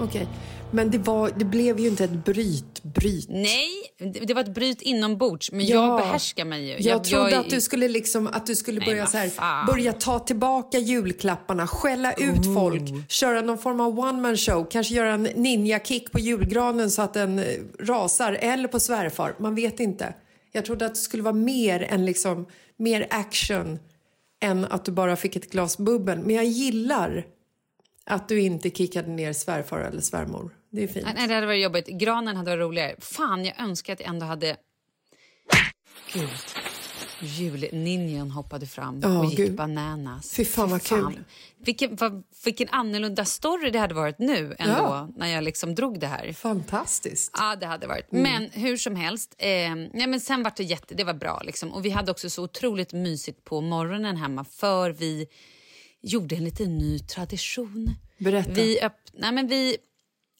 Okej. 0.00 0.28
Men 0.72 0.90
det, 0.90 0.98
var, 0.98 1.30
det 1.36 1.44
blev 1.44 1.80
ju 1.80 1.88
inte 1.88 2.04
ett 2.04 2.24
bryt, 2.24 2.82
bryt. 2.82 3.26
Nej, 3.28 3.68
det, 4.26 4.34
var 4.34 4.40
ett 4.42 4.54
bryt 4.54 4.82
inombords, 4.82 5.52
men 5.52 5.66
Ja. 5.66 5.74
jag 5.76 6.00
behärskar 6.00 6.44
mig 6.44 6.68
ju. 6.68 6.88
Jag, 6.88 7.04
trodde 7.04 7.30
jag- 7.30 7.40
att 7.40 7.50
du 7.50 7.60
skulle, 7.60 7.88
liksom, 7.88 8.26
att 8.26 8.46
du 8.46 8.56
skulle 8.56 8.78
Nej, 8.80 8.86
börja, 8.88 9.06
så 9.06 9.16
här, 9.18 9.66
börja 9.66 9.92
ta 9.92 10.18
tillbaka 10.18 10.78
julklapparna, 10.78 11.66
skälla 11.66 12.12
ut 12.12 12.54
folk, 12.54 12.82
köra 13.10 13.40
någon 13.40 13.58
form 13.58 13.80
av 13.80 13.98
one 13.98 14.20
man 14.22 14.36
show, 14.36 14.66
kanske 14.70 14.94
göra 14.94 15.12
en 15.12 15.22
ninja-kick 15.22 16.12
på 16.12 16.18
julgranen 16.20 16.90
så 16.90 17.02
att 17.02 17.14
den 17.14 17.38
eh, 17.38 17.44
rasar, 17.80 18.32
eller 18.40 18.68
på 18.68 18.80
svärfar. 18.80 19.34
Man 19.38 19.54
vet 19.54 19.80
inte. 19.80 20.14
Jag 20.52 20.64
trodde 20.64 20.86
att 20.86 20.94
det 20.94 21.00
skulle 21.00 21.22
vara 21.22 21.34
mer, 21.34 21.82
än 21.82 22.04
liksom, 22.06 22.46
mer 22.76 23.06
action 23.10 23.78
än 24.42 24.64
att 24.64 24.84
du 24.84 24.92
bara 24.92 25.16
fick 25.16 25.36
ett 25.36 25.50
glas 25.50 25.78
bubbel. 25.78 26.18
Men 26.18 26.34
jag 26.36 26.44
gillar 26.44 27.26
att 28.06 28.28
du 28.28 28.40
inte 28.40 28.70
kickade 28.70 29.08
ner 29.10 29.32
svärfar 29.32 29.78
eller 29.80 30.00
svärmor. 30.00 30.50
Det 30.70 30.82
är 30.82 30.88
fint. 30.88 31.06
Nej, 31.14 31.28
det 31.28 31.34
hade 31.34 31.46
varit 31.46 31.62
jobbigt. 31.62 31.86
Granen 31.88 32.36
hade 32.36 32.50
varit 32.50 32.60
roligare. 32.60 32.94
Fan, 32.98 33.44
jag 33.44 33.60
önskar 33.60 33.92
att 33.92 34.00
jag 34.00 34.08
ändå 34.08 34.26
hade... 34.26 34.56
Gud. 36.12 36.28
Julninjan 37.22 38.30
hoppade 38.30 38.66
fram 38.66 39.00
Ja, 39.02 39.18
och 39.18 39.24
gick 39.24 39.36
gud. 39.36 39.54
bananas. 39.54 40.34
Fy 40.36 40.44
fan, 40.44 40.70
vad 40.70 40.82
kul. 40.82 41.20
Vilken, 41.64 41.96
vad, 41.96 42.22
vilken 42.44 42.68
annorlunda 42.68 43.24
story 43.24 43.70
det 43.70 43.78
hade 43.78 43.94
varit 43.94 44.18
nu 44.18 44.56
ändå, 44.58 44.74
Ja. 44.78 45.08
när 45.16 45.26
jag 45.26 45.44
liksom 45.44 45.74
drog 45.74 46.00
det 46.00 46.06
här. 46.06 46.32
Fantastiskt. 46.32 47.30
Ja, 47.38 47.56
det 47.56 47.66
hade 47.66 47.86
varit. 47.86 48.12
Mm. 48.12 48.22
Men 48.22 48.50
hur 48.50 48.76
som 48.76 48.96
helst, 48.96 49.34
eh, 49.38 49.48
nej, 49.74 50.06
men 50.06 50.20
sen 50.20 50.42
var 50.42 50.52
det 50.56 50.62
jätte, 50.62 50.94
det 50.94 51.04
var 51.04 51.14
bra 51.14 51.42
liksom. 51.44 51.72
Och 51.72 51.84
vi 51.84 51.90
hade 51.90 52.10
också 52.10 52.30
så 52.30 52.44
otroligt 52.44 52.92
mysigt 52.92 53.44
på 53.44 53.60
morgonen 53.60 54.16
hemma 54.16 54.44
för 54.44 54.90
vi 54.90 55.26
gjorde 56.02 56.34
en 56.36 56.44
liten 56.44 56.78
ny 56.78 56.98
tradition. 56.98 57.90
Berätta. 58.18 58.50
Vi 58.52 58.80
öpp, 58.80 58.96
nej, 59.12 59.32
men 59.32 59.46
vi, 59.48 59.76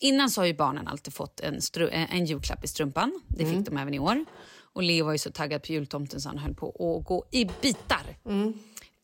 innan 0.01 0.31
så 0.31 0.41
har 0.41 0.47
ju 0.47 0.55
barnen 0.55 0.89
alltid 0.89 1.15
fått 1.15 1.41
en, 1.41 1.61
en 1.93 2.27
julklapp 2.27 2.65
i 2.65 2.69
strumpan. 2.69 3.21
Det 3.29 3.43
Mm. 3.45 3.57
fick 3.57 3.67
de 3.71 3.77
även 3.77 3.95
i 3.95 3.99
år. 3.99 4.25
Och 4.73 4.83
Leo 4.83 5.05
var 5.05 5.13
ju 5.13 5.19
så 5.19 5.31
taggad 5.31 5.63
på 5.63 5.73
jultomten 5.73 6.21
så 6.21 6.29
han 6.29 6.39
höll 6.39 6.55
på 6.55 6.69
att 6.99 7.07
gå 7.07 7.25
i 7.31 7.45
bitar. 7.45 8.17
Mm. 8.27 8.53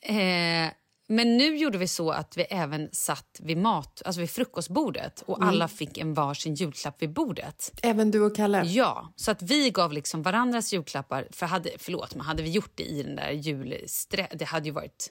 Eh, 0.00 0.72
men 1.08 1.36
nu 1.36 1.56
gjorde 1.56 1.78
vi 1.78 1.88
så 1.88 2.10
att 2.10 2.36
vi 2.36 2.42
även 2.42 2.88
satt 2.92 3.40
vid 3.42 3.56
mat, 3.58 4.02
alltså 4.04 4.20
vid 4.20 4.30
frukostbordet 4.30 5.22
och 5.26 5.36
Mm. 5.36 5.48
alla 5.48 5.68
fick 5.68 5.98
en 5.98 6.14
varsin 6.14 6.54
julklapp 6.54 7.02
vid 7.02 7.12
bordet. 7.12 7.72
Även 7.82 8.10
du 8.10 8.20
och 8.20 8.36
Kalle? 8.36 8.62
Ja, 8.64 9.12
så 9.16 9.30
att 9.30 9.42
vi 9.42 9.70
gav 9.70 9.92
liksom 9.92 10.22
varandras 10.22 10.72
julklappar. 10.72 11.28
För 11.30 11.46
hade, 11.46 11.70
förlåt, 11.78 12.14
men 12.14 12.26
hade 12.26 12.42
vi 12.42 12.50
gjort 12.50 12.72
det 12.74 12.82
i 12.84 13.02
den 13.02 13.16
där 13.16 13.30
julsträ... 13.30 14.26
Det 14.32 14.44
hade 14.44 14.66
ju 14.66 14.72
varit... 14.72 15.10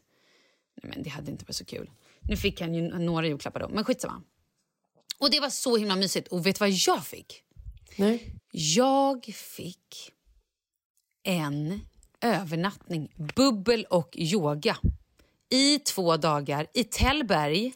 Nej, 0.83 0.93
men 0.95 1.03
det 1.03 1.09
hade 1.09 1.31
inte 1.31 1.45
varit 1.45 1.55
så 1.55 1.65
kul. 1.65 1.89
Nu 2.21 2.37
fick 2.37 2.61
han 2.61 2.73
ju 2.75 2.81
några 2.99 3.27
julklappar 3.27 3.59
då, 3.59 3.69
men 3.69 3.83
skitsamma. 3.85 4.21
Och 5.17 5.31
det 5.31 5.39
var 5.39 5.49
så 5.49 5.77
himla 5.77 5.95
mysigt. 5.95 6.27
Och 6.27 6.45
vet 6.45 6.55
du 6.55 6.59
vad 6.59 6.69
jag 6.69 7.05
fick? 7.05 7.41
Nej. 7.95 8.35
Jag 8.51 9.25
fick 9.35 10.11
en 11.23 11.81
övernattning, 12.21 13.11
bubbel 13.35 13.85
och 13.89 14.09
yoga 14.17 14.77
i 15.49 15.79
två 15.79 16.17
dagar 16.17 16.67
i 16.73 16.83
Tällberg. 16.83 17.73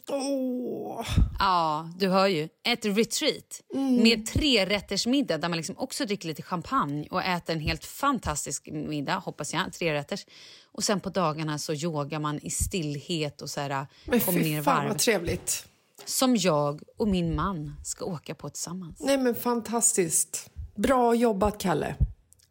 Ja, 1.40 1.90
du 1.98 2.08
hör 2.10 2.28
ju. 2.28 2.50
Ett 2.64 2.86
retreat 2.86 3.62
med 4.02 4.26
trerättersmiddag 4.26 5.38
där 5.38 5.50
man 5.50 5.58
liksom 5.58 5.78
också 5.78 6.06
dricker 6.06 6.28
lite 6.28 6.42
champagne 6.42 7.08
och 7.12 7.24
äter 7.24 7.54
en 7.56 7.60
helt 7.62 7.86
fantastisk 7.86 8.68
middag, 8.72 9.16
hoppas 9.16 9.54
jag. 9.54 9.74
Trerätters. 9.74 10.26
Och 10.64 10.84
sen 10.84 11.00
på 11.00 11.10
dagarna 11.10 11.58
så 11.60 11.74
yogar 11.74 12.20
man 12.20 12.40
i 12.40 12.50
stillhet 12.50 13.42
och 13.42 13.50
så 13.50 13.62
här, 13.62 13.88
Men 14.06 14.20
kommer 14.20 14.40
ner 14.40 14.46
fy 14.46 14.60
i 14.60 14.64
fan 14.64 14.76
varv. 14.78 14.88
vad 14.90 15.00
trevligt. 15.00 15.69
Som 16.06 16.36
jag 16.36 16.82
och 16.98 17.08
min 17.08 17.36
man 17.36 17.76
ska 17.84 18.06
åka 18.06 18.36
på 18.36 18.50
tillsammans. 18.50 19.00
Nej 19.00 19.18
men 19.18 19.36
fantastiskt. 19.36 20.50
Bra 20.76 21.16
jobbat 21.16 21.58
Kalle. 21.62 21.96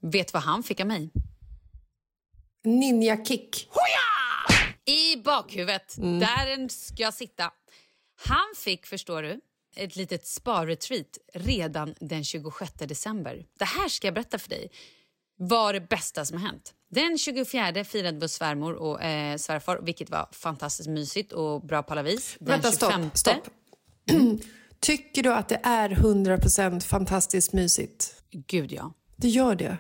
Vet 0.01 0.33
vad 0.33 0.43
han 0.43 0.63
fick 0.63 0.81
av 0.81 0.87
mig? 0.87 1.11
Ninja 2.65 3.25
kick. 3.25 3.69
I 4.85 5.17
bakhuvudet. 5.17 5.97
Där 5.97 6.69
ska 6.69 7.03
jag 7.03 7.15
sitta. 7.15 7.53
Han 8.27 8.55
fick, 8.57 8.87
förstår 8.87 9.23
du, 9.23 9.41
ett 9.77 9.97
litet 9.97 10.27
spa-retreat 10.27 11.19
redan 11.35 11.95
den 12.01 12.25
26 12.25 12.73
december. 12.79 13.47
Det 13.59 13.65
här 13.65 13.89
ska 13.89 14.07
jag 14.07 14.15
berätta 14.15 14.39
för 14.39 14.51
dig 14.51 14.71
var 15.39 15.73
det 15.73 15.81
bästa 15.89 16.25
som 16.25 16.39
har 16.39 16.49
hänt. 16.49 16.75
Den 16.91 17.19
24 17.19 17.85
firade 17.85 18.25
hos 18.25 18.33
svärmor 18.33 18.73
och 18.75 19.03
eh, 19.03 19.37
svärfar, 19.37 19.81
vilket 19.83 20.11
var 20.11 20.29
fantastiskt 20.33 20.89
mysigt 20.89 21.33
och 21.33 21.67
bra 21.67 21.83
på 21.83 21.93
alla 21.93 22.03
vis. 22.03 22.37
Den 22.41 22.49
Vänta, 22.49 22.71
25, 22.73 23.11
stopp. 23.15 23.35
stopp. 23.35 23.49
Tycker 24.81 25.23
du 25.23 25.33
att 25.33 25.49
det 25.49 25.61
är 25.63 25.89
100% 25.89 26.81
fantastiskt 26.81 27.53
mysigt? 27.53 28.15
Gud, 28.31 28.73
ja. 28.73 28.93
Det 29.17 29.29
gör 29.29 29.55
det. 29.55 29.77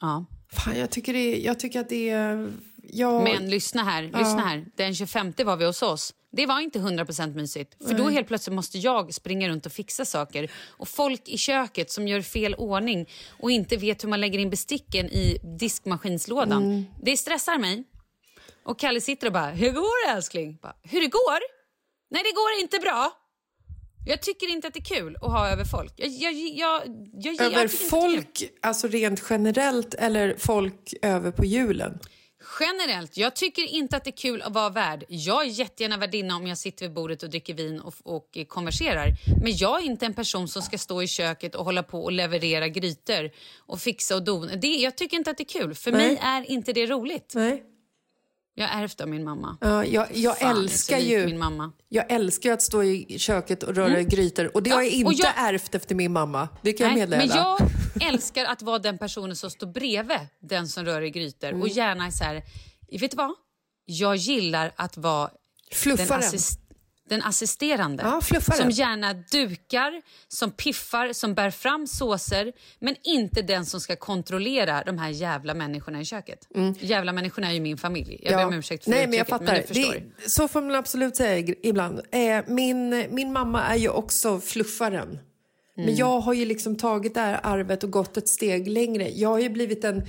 ja. 0.00 0.24
Fan, 0.52 0.78
jag 0.78 0.90
tycker, 0.90 1.12
det, 1.12 1.38
jag 1.38 1.60
tycker 1.60 1.80
att 1.80 1.88
det 1.88 2.10
är... 2.10 2.52
Jag, 2.82 3.22
Men 3.24 3.50
lyssna 3.50 3.84
här, 3.84 4.02
lyssna 4.02 4.40
här. 4.40 4.66
Den 4.76 4.94
25 4.94 5.32
var 5.44 5.56
vi 5.56 5.66
hos 5.66 5.82
oss. 5.82 6.14
Det 6.36 6.46
var 6.46 6.60
inte 6.60 6.78
100% 6.78 7.34
mysigt. 7.34 7.88
För 7.88 7.94
då 7.94 8.08
helt 8.08 8.28
plötsligt 8.28 8.54
måste 8.54 8.78
jag 8.78 9.14
springa 9.14 9.48
runt 9.48 9.66
och 9.66 9.72
fixa 9.72 10.04
saker. 10.04 10.50
Och 10.66 10.88
folk 10.88 11.28
i 11.28 11.38
köket 11.38 11.90
som 11.90 12.08
gör 12.08 12.20
fel 12.20 12.54
ordning 12.54 13.08
och 13.40 13.50
inte 13.50 13.76
vet 13.76 14.04
hur 14.04 14.08
man 14.08 14.20
lägger 14.20 14.38
in 14.38 14.50
besticken 14.50 15.06
i 15.06 15.38
diskmaskinslådan. 15.58 16.62
Mm. 16.64 16.84
Det 17.02 17.16
stressar 17.16 17.58
mig. 17.58 17.84
Och 18.64 18.78
Kalle 18.78 19.00
sitter 19.00 19.26
och 19.26 19.32
bara, 19.32 19.50
hur 19.50 19.72
går 19.72 20.06
det 20.06 20.16
älskling? 20.16 20.58
Bara, 20.62 20.76
hur 20.82 21.00
det 21.00 21.08
går? 21.08 21.40
Nej, 22.10 22.22
det 22.22 22.32
går 22.32 22.62
inte 22.62 22.78
bra. 22.78 23.12
Jag 24.06 24.22
tycker 24.22 24.50
inte 24.50 24.68
att 24.68 24.74
det 24.74 24.80
är 24.80 24.96
kul 24.96 25.16
att 25.20 25.32
ha 25.32 25.48
över 25.48 25.64
folk. 25.64 25.92
Jag, 25.96 26.10
jag, 26.10 26.32
jag, 26.34 26.82
jag, 27.12 27.40
över 27.40 27.68
folk, 27.68 28.42
alltså 28.62 28.88
rent 28.88 29.22
generellt, 29.30 29.94
eller 29.94 30.34
folk 30.38 30.94
över 31.02 31.30
på 31.30 31.44
julen? 31.44 31.98
Generellt, 32.60 33.16
jag 33.16 33.36
tycker 33.36 33.62
inte 33.62 33.96
att 33.96 34.04
det 34.04 34.10
är 34.10 34.16
kul 34.16 34.42
att 34.42 34.52
vara 34.52 34.70
värd. 34.70 35.04
Jag 35.08 35.42
är 35.44 35.48
jättegärna 35.48 35.96
värdinna 35.96 36.36
om 36.36 36.46
jag 36.46 36.58
sitter 36.58 36.86
vid 36.86 36.94
bordet 36.94 37.22
och 37.22 37.30
dricker 37.30 37.54
vin 37.54 37.80
och, 37.80 37.94
och 38.02 38.38
konverserar. 38.48 39.14
Men 39.42 39.56
jag 39.56 39.80
är 39.82 39.84
inte 39.86 40.06
en 40.06 40.14
person 40.14 40.48
som 40.48 40.62
ska 40.62 40.78
stå 40.78 41.02
i 41.02 41.06
köket 41.06 41.54
och 41.54 41.64
hålla 41.64 41.82
på 41.82 42.04
och 42.04 42.12
leverera 42.12 42.68
grytor 42.68 43.30
och 43.58 43.80
fixa 43.80 44.14
och 44.16 44.22
dona. 44.24 44.56
Det, 44.56 44.66
jag 44.68 44.96
tycker 44.96 45.16
inte 45.16 45.30
att 45.30 45.36
det 45.38 45.42
är 45.54 45.60
kul. 45.60 45.74
För 45.74 45.92
Nej. 45.92 46.06
mig 46.06 46.18
är 46.22 46.50
inte 46.50 46.72
det 46.72 46.86
roligt. 46.86 47.32
Nej. 47.34 47.62
Jag 48.56 48.68
ärvt 48.74 49.00
av 49.00 49.08
min 49.08 49.24
mamma. 49.24 49.56
Ja, 49.60 49.84
jag 49.84 50.06
jag 50.12 50.38
Fan, 50.38 50.48
jag 50.50 50.58
älskar 50.58 50.98
ju... 50.98 51.26
min 51.26 51.38
mamma. 51.38 51.72
Jag 51.88 52.12
älskar 52.12 52.48
ju 52.50 52.54
att 52.54 52.62
stå 52.62 52.82
i 52.82 53.18
köket 53.18 53.62
och 53.62 53.74
röra 53.74 54.02
grytor. 54.02 54.50
Och 54.54 54.62
det 54.62 54.70
har 54.70 54.82
jag 54.82 54.92
Ja, 54.92 55.10
inte 55.10 55.22
jag- 55.36 55.48
ärvt 55.48 55.74
efter 55.74 55.94
min 55.94 56.12
mamma. 56.12 56.48
Det 56.62 56.72
kan 56.72 56.86
jag 56.86 56.96
Nej, 56.96 57.06
meddela. 57.18 57.26
men 57.26 57.36
jag 57.36 57.58
älskar 58.00 58.44
att 58.44 58.62
vara 58.62 58.78
den 58.78 58.98
personen 58.98 59.36
som 59.36 59.50
står 59.50 59.66
bredvid 59.66 60.18
den 60.40 60.68
som 60.68 60.84
rör 60.84 61.02
i 61.02 61.10
grytor. 61.10 61.48
Mm. 61.48 61.62
Och 61.62 61.68
gärna 61.68 62.06
är 62.06 62.10
så 62.10 62.24
här, 62.24 62.42
vet 63.00 63.10
du 63.10 63.16
vad? 63.16 63.34
Jag 63.84 64.16
gillar 64.16 64.72
att 64.76 64.96
vara 64.96 65.30
den, 65.84 66.12
assist, 66.12 66.60
den 67.08 67.22
assisterande. 67.22 68.02
Ja, 68.02 68.20
fluffaren. 68.20 68.60
Som 68.60 68.70
gärna 68.70 69.14
dukar, 69.14 70.02
som 70.28 70.50
piffar, 70.50 71.12
som 71.12 71.34
bär 71.34 71.50
fram 71.50 71.86
såser. 71.86 72.52
Men 72.78 72.96
inte 73.02 73.42
den 73.42 73.66
som 73.66 73.80
ska 73.80 73.96
kontrollera 73.96 74.82
de 74.86 74.98
här 74.98 75.08
jävla 75.08 75.54
människorna 75.54 76.00
i 76.00 76.04
köket. 76.04 76.48
Jävla 76.78 77.12
människorna 77.12 77.48
är 77.48 77.54
ju 77.54 77.60
min 77.60 77.78
familj. 77.78 78.20
Jag 78.22 78.36
ber 78.36 78.46
om 78.46 78.54
ursäkt 78.54 78.84
för 78.84 78.90
Nej, 78.90 79.06
men 79.06 79.18
jag 79.18 79.26
fattar. 79.26 79.52
men 79.52 79.62
det, 79.68 80.30
så 80.30 80.48
får 80.48 80.62
man 80.62 80.74
absolut 80.74 81.16
säga 81.16 81.54
ibland. 81.62 82.00
Eh, 82.10 82.44
min, 82.46 83.06
min 83.10 83.32
mamma 83.32 83.62
är 83.62 83.76
ju 83.76 83.88
också 83.88 84.40
fluffaren. 84.40 85.18
Mm. 85.76 85.86
Men 85.86 85.96
jag 85.96 86.20
har 86.20 86.34
ju 86.34 86.44
liksom 86.44 86.76
tagit 86.76 87.14
det 87.14 87.20
här 87.20 87.40
arvet 87.42 87.84
och 87.84 87.90
gått 87.90 88.16
ett 88.16 88.28
steg 88.28 88.68
längre. 88.68 89.10
Jag 89.10 89.28
har 89.28 89.38
ju 89.38 89.48
blivit 89.48 89.82
den 89.82 90.02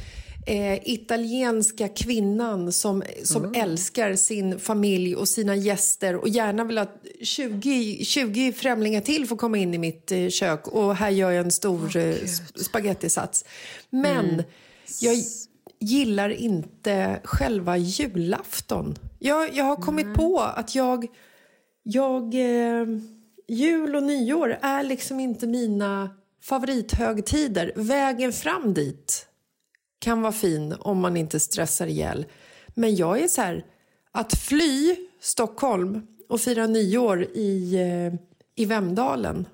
eh, 0.48 0.90
italienska 0.90 1.88
kvinnan 1.88 2.72
som, 2.72 3.04
som 3.24 3.44
Mm. 3.46 3.62
älskar 3.62 4.16
sin 4.16 4.60
familj 4.60 5.16
och 5.16 5.28
sina 5.28 5.56
gäster 5.56 6.16
och 6.16 6.30
gärna 6.30 6.64
vill 6.64 6.78
att 6.78 7.06
20, 7.22 8.06
20 8.06 8.52
främlingar 8.54 9.02
till 9.02 9.28
får 9.28 9.36
komma 9.38 9.58
in 9.58 9.74
i 9.74 9.78
mitt 9.78 10.12
eh, 10.12 10.28
kök 10.30 10.68
och 10.68 10.96
här 10.96 11.10
gör 11.10 11.32
jag 11.32 11.46
en 11.46 11.52
stor 11.52 11.98
eh, 11.98 12.02
sp- 12.14 12.64
spagettisats. 12.64 13.46
Men 13.90 14.26
Mm. 14.30 14.44
jag 15.02 15.16
gillar 15.80 16.30
inte 16.30 17.20
själva 17.24 17.78
julafton. 17.78 18.96
Jag, 19.20 19.54
jag 19.56 19.64
har 19.66 19.76
kommit 19.76 20.14
på 20.14 20.40
att 20.40 20.76
jag... 20.76 21.08
jag 21.84 22.34
eh, 22.34 22.86
jul 23.48 23.96
och 23.96 24.04
nyår 24.04 24.58
är 24.62 24.84
liksom 24.84 25.20
inte 25.20 25.48
mina 25.48 26.10
favorithögtider. 26.42 27.72
Vägen 27.76 28.34
fram 28.34 28.74
dit 28.74 29.28
kan 30.00 30.22
vara 30.22 30.32
fin 30.32 30.76
om 30.80 31.00
man 31.00 31.18
inte 31.18 31.40
stressar 31.40 31.88
ihjäl. 31.88 32.26
Men 32.68 32.96
jag 32.96 33.22
är 33.22 33.28
så 33.28 33.42
här, 33.42 33.66
att 34.12 34.34
fly 34.38 34.96
Stockholm 35.20 36.08
och 36.30 36.42
fira 36.42 36.68
nyår 36.68 37.24
i, 37.24 37.76
eh, 37.76 38.20
i 38.56 38.66
Vemdalen 38.66 39.48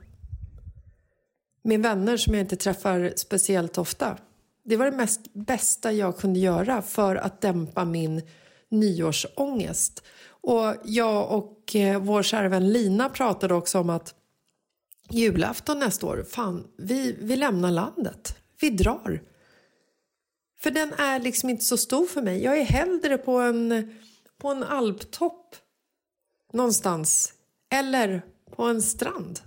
med 1.63 1.81
vänner 1.81 2.17
som 2.17 2.33
jag 2.33 2.41
inte 2.41 2.55
träffar 2.55 3.13
speciellt 3.15 3.77
ofta. 3.77 4.17
Det 4.63 4.77
var 4.77 4.85
det 4.85 4.97
mest 4.97 5.33
bästa 5.33 5.91
jag 5.91 6.17
kunde 6.17 6.39
göra 6.39 6.81
för 6.81 7.15
att 7.15 7.41
dämpa 7.41 7.85
min 7.85 8.21
nyårsångest. 8.69 10.03
Och 10.43 10.75
jag 10.83 11.31
och 11.31 11.75
eh, 11.75 11.99
vår 12.01 12.23
kära 12.23 12.49
vän 12.49 12.71
Lina 12.73 13.09
pratade 13.09 13.53
också 13.53 13.79
om 13.79 13.89
att 13.89 14.15
julafton 15.09 15.79
nästa 15.79 16.07
år, 16.07 16.25
fan, 16.29 16.67
vi, 16.77 17.15
vi 17.19 17.35
lämnar 17.35 17.71
landet. 17.71 18.35
Vi 18.61 18.69
drar. 18.69 19.21
För 20.61 20.71
den 20.71 20.93
är 20.93 21.19
liksom 21.19 21.49
inte 21.49 21.63
så 21.63 21.77
stor 21.77 22.05
för 22.05 22.21
mig. 22.21 22.43
Jag 22.43 22.57
är 22.57 22.63
hellre 22.63 23.17
på 23.17 23.31
en, 23.39 23.93
på 24.37 24.47
en 24.47 24.63
alptopp 24.63 25.55
någonstans. 26.53 27.33
Eller 27.73 28.21
på 28.55 28.63
en 28.63 28.81
strand. 28.81 29.39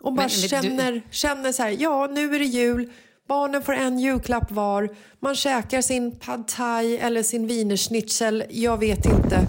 Och 0.00 0.12
bara 0.12 0.22
Men 0.22 0.28
vet 0.28 0.42
du- 0.42 0.48
känner, 0.48 1.02
känner 1.10 1.52
så 1.52 1.62
här, 1.62 1.76
ja 1.78 2.06
nu 2.06 2.34
är 2.34 2.38
det 2.38 2.44
jul. 2.44 2.92
Barnen 3.28 3.62
får 3.62 3.72
en 3.72 3.98
julklapp 3.98 4.50
var. 4.50 4.96
Man 5.20 5.34
käkar 5.34 5.82
sin 5.82 6.18
pad 6.18 6.48
thai 6.48 6.96
eller 6.96 7.22
sin 7.22 7.46
wienerschnitzel. 7.46 8.44
Jag 8.50 8.78
vet 8.78 9.06
inte. 9.06 9.46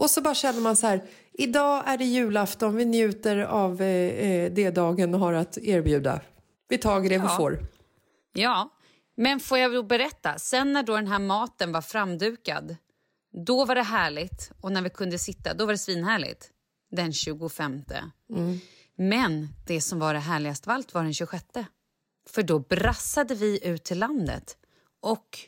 Och 0.00 0.10
så 0.10 0.20
bara 0.20 0.34
känner 0.34 0.60
man 0.60 0.76
så 0.76 0.86
här, 0.86 1.02
idag 1.32 1.82
är 1.86 1.98
det 1.98 2.04
julafton. 2.04 2.76
Vi 2.76 2.84
njuter 2.84 3.38
av 3.38 3.82
eh, 3.82 3.86
eh, 3.86 4.52
det 4.52 4.70
dagen 4.70 5.14
har 5.14 5.32
att 5.32 5.58
erbjuda. 5.58 6.20
Vi 6.68 6.78
tar 6.78 7.00
det 7.00 7.08
vi 7.08 7.14
Ja. 7.14 7.36
får. 7.36 7.58
Ja, 8.32 8.68
men 9.16 9.40
får 9.40 9.58
jag 9.58 9.72
då 9.72 9.82
berätta, 9.82 10.38
sen 10.38 10.72
när 10.72 10.82
då 10.82 10.96
den 10.96 11.06
här 11.06 11.18
maten 11.18 11.72
var 11.72 11.80
framdukad, 11.80 12.76
då 13.46 13.64
var 13.64 13.74
det 13.74 13.82
härligt 13.82 14.50
och 14.60 14.72
när 14.72 14.82
vi 14.82 14.90
kunde 14.90 15.18
sitta, 15.18 15.54
då 15.54 15.66
var 15.66 15.72
det 15.72 15.78
svinhärligt. 15.78 16.50
Den 16.90 17.12
25. 17.12 17.82
Men 18.96 19.48
det 19.66 19.80
som 19.80 19.98
var 19.98 20.14
det 20.14 20.20
härligaste 20.20 20.70
av 20.70 20.74
allt 20.74 20.94
var 20.94 21.02
den 21.02 21.14
26. 21.14 21.44
För 22.30 22.42
då 22.42 22.58
brassade 22.58 23.34
vi 23.34 23.66
ut 23.68 23.84
till 23.84 23.98
landet 23.98 24.56
och 25.02 25.38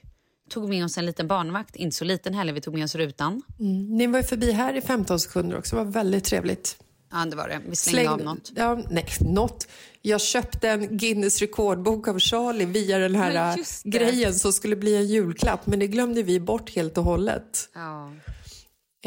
tog 0.51 0.69
med 0.69 0.85
oss 0.85 0.99
en 0.99 1.07
liten 1.07 1.29
barnvakt, 1.29 1.77
inte 1.77 1.97
så 1.97 2.05
liten 2.05 2.35
heller, 2.35 2.53
vi 2.53 2.61
tog 2.61 2.75
med 2.75 2.85
oss 2.85 2.95
rutan. 2.95 3.43
Ni 3.89 4.07
var 4.07 4.19
ju 4.19 4.25
förbi 4.25 4.53
här 4.53 4.77
i 4.77 4.81
15 4.81 5.21
sekunder 5.21 5.59
också. 5.59 5.77
Det 5.77 5.85
var 5.85 5.93
väldigt 5.93 6.25
trevligt. 6.25 6.77
Ja, 7.13 7.25
det 7.25 7.37
var 7.37 7.49
det. 7.49 7.61
Vi 7.67 7.77
slängde 7.77 8.11
av 8.11 8.21
något. 8.21 8.53
Ja, 8.57 8.79
nej, 8.91 9.07
något. 9.21 9.69
Jag 10.03 10.21
köpte 10.21 10.69
en 10.69 10.97
Guinness 10.99 11.41
rekordbok 11.41 12.09
av 12.09 12.19
Charlie 12.19 12.65
via 12.65 12.99
den 12.99 13.15
här 13.15 13.59
äh, 13.59 13.65
grejen 13.85 14.35
som 14.35 14.53
skulle 14.53 14.77
bli 14.77 14.97
en 14.97 15.07
julklapp. 15.07 15.67
Men 15.67 15.79
det 15.79 15.87
glömde 15.87 16.23
vi 16.23 16.41
bort 16.41 16.71
helt 16.71 16.99
och 16.99 17.05
hållet. 17.05 17.69
Ja. 17.75 18.13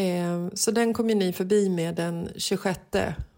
Eh, 0.03 0.49
så 0.53 0.71
den 0.71 0.93
kom 0.93 1.09
ju 1.09 1.15
ni 1.15 1.33
förbi 1.33 1.69
med 1.69 1.95
den 1.95 2.29
26. 2.35 2.79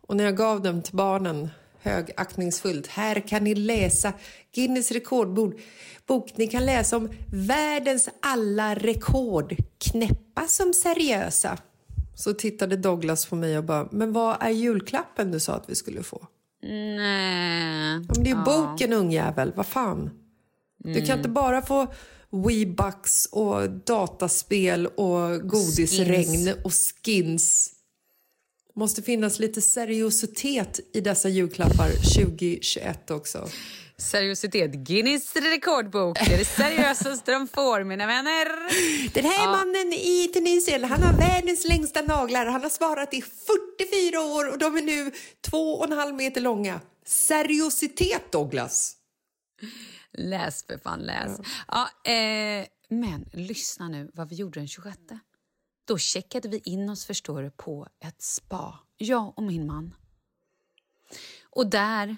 Och 0.07 0.15
när 0.15 0.23
jag 0.23 0.37
gav 0.37 0.61
den 0.61 0.81
till 0.81 0.95
barnen 0.95 1.49
högaktningsfullt. 1.85 2.87
Här 2.87 3.27
kan 3.27 3.43
ni 3.43 3.55
läsa 3.55 4.13
Guinness 4.55 4.91
rekordbok. 4.91 5.53
Bok. 6.07 6.37
Ni 6.37 6.47
kan 6.47 6.65
läsa 6.65 6.97
om 6.97 7.09
världens 7.33 8.09
alla 8.21 8.75
rekord. 8.75 9.55
Knäppa 9.77 10.47
som 10.47 10.73
seriösa. 10.73 11.57
Så 12.15 12.33
tittade 12.33 12.77
Douglas 12.77 13.25
på 13.25 13.35
mig 13.35 13.57
och 13.57 13.63
bara, 13.63 13.87
men 13.91 14.13
vad 14.13 14.37
är 14.39 14.49
julklappen 14.49 15.31
du 15.31 15.39
sa 15.39 15.53
att 15.53 15.69
vi 15.69 15.75
skulle 15.75 16.03
få? 16.03 16.27
Nej. 16.61 17.93
Ja, 18.07 18.13
men 18.15 18.23
det 18.23 18.29
är 18.29 18.35
ju 18.35 18.43
boken 18.43 18.93
ungjävel, 18.93 19.53
vad 19.55 19.65
fan. 19.65 20.09
Du 20.77 21.05
kan 21.05 21.17
inte 21.17 21.29
bara 21.29 21.61
få 21.61 21.87
Weebucks 22.31 23.25
och 23.25 23.69
dataspel 23.69 24.87
och 24.87 25.49
godisregn 25.49 26.53
och 26.63 26.71
skins. 27.03 27.74
Måste 28.75 29.01
finnas 29.01 29.39
lite 29.39 29.61
seriositet 29.61 30.79
i 30.93 31.01
dessa 31.01 31.29
julklappar 31.29 31.89
2021 31.89 33.11
också. 33.11 33.49
Seriositet. 33.97 34.71
Guinness 34.71 35.35
rekordbok. 35.35 36.19
Det 36.25 36.33
är 36.33 36.37
det 36.37 36.45
seriösaste 36.45 37.31
de 37.31 37.47
får, 37.47 37.83
mina 37.83 38.07
vänner. 38.07 38.45
Den 39.13 39.25
här 39.25 39.47
mannen 39.51 39.93
i 39.93 40.27
Tunisien, 40.33 40.83
han 40.83 41.03
har 41.03 41.13
världens 41.13 41.67
längsta 41.67 42.01
naglar. 42.01 42.45
Han 42.45 42.61
har 42.61 42.69
svarat 42.69 43.13
i 43.13 43.21
44 43.21 44.21
år 44.21 44.51
och 44.51 44.57
de 44.57 44.77
är 44.77 44.81
nu 44.81 45.11
två 45.41 45.73
och 45.73 45.85
en 45.85 45.97
halv 45.97 46.15
meter 46.15 46.41
långa. 46.41 46.81
Seriositet, 47.05 48.31
Douglas! 48.31 48.95
Läs 50.17 50.63
för 50.63 50.77
fan, 50.77 50.99
läs. 50.99 51.39
Ja. 51.67 52.11
eh, 52.11 52.65
men 52.89 53.29
lyssna 53.33 53.89
nu 53.89 54.11
vad 54.13 54.29
vi 54.29 54.35
gjorde 54.35 54.59
den 54.59 54.67
26. 54.67 54.97
Då 55.85 55.97
checkade 55.97 56.47
vi 56.49 56.57
in 56.57 56.89
oss 56.89 57.05
förstår 57.05 57.43
du, 57.43 57.51
på 57.51 57.87
ett 57.99 58.21
spa, 58.21 58.79
jag 58.97 59.33
och 59.37 59.43
min 59.43 59.67
man. 59.67 59.95
Och 61.43 61.69
där 61.69 62.17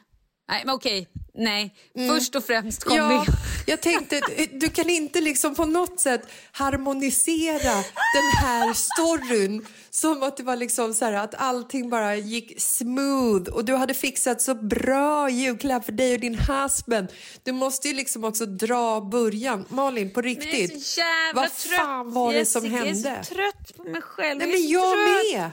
Nej, 0.49 0.63
men 0.65 0.75
okej. 0.75 1.07
Nej. 1.33 1.75
Först 2.09 2.35
och 2.35 2.43
främst 2.45 2.83
kom 2.83 2.97
Ja, 2.97 3.25
vi... 3.27 3.71
jag 3.71 3.81
tänkte, 3.81 4.21
du 4.51 4.69
kan 4.69 4.89
inte 4.89 5.21
liksom 5.21 5.55
på 5.55 5.65
något 5.65 5.99
sätt 5.99 6.21
harmonisera 6.51 7.73
den 8.13 8.27
här 8.41 8.73
storyn 8.73 9.65
som 9.89 10.23
att 10.23 10.37
det 10.37 10.43
var 10.43 10.55
liksom 10.55 10.93
så 10.93 11.05
här, 11.05 11.13
att 11.13 11.35
allting 11.35 11.89
bara 11.89 12.15
gick 12.15 12.61
smooth 12.61 13.49
och 13.51 13.65
du 13.65 13.75
hade 13.75 13.93
fixat 13.93 14.41
så 14.41 14.55
bra 14.55 15.29
julklapp 15.29 15.85
för 15.85 15.91
dig 15.91 16.13
och 16.13 16.19
din 16.19 16.35
husband. 16.39 17.07
Du 17.43 17.51
måste 17.51 17.87
ju 17.87 17.93
liksom 17.93 18.23
också 18.23 18.45
dra 18.45 19.01
början. 19.01 19.65
Malin, 19.69 20.13
på 20.13 20.21
Men 20.21 20.33
jag 20.33 20.43
är 20.43 20.45
riktigt. 20.51 20.83
så 20.85 20.99
jävla 20.99 21.41
Vad 21.41 21.55
trött. 21.55 21.79
fan 21.79 22.11
var 22.13 22.33
det 22.33 22.45
som 22.45 22.63
hände? 22.65 23.09
Jag 23.09 23.17
är 23.17 23.23
så 23.23 23.33
trött 23.35 23.77
på 23.77 23.83
mig 23.83 24.01
själv. 24.01 24.37
Nej, 24.39 24.47
men 24.47 24.67
jag 24.67 24.93
trött. 24.93 25.33
med! 25.41 25.51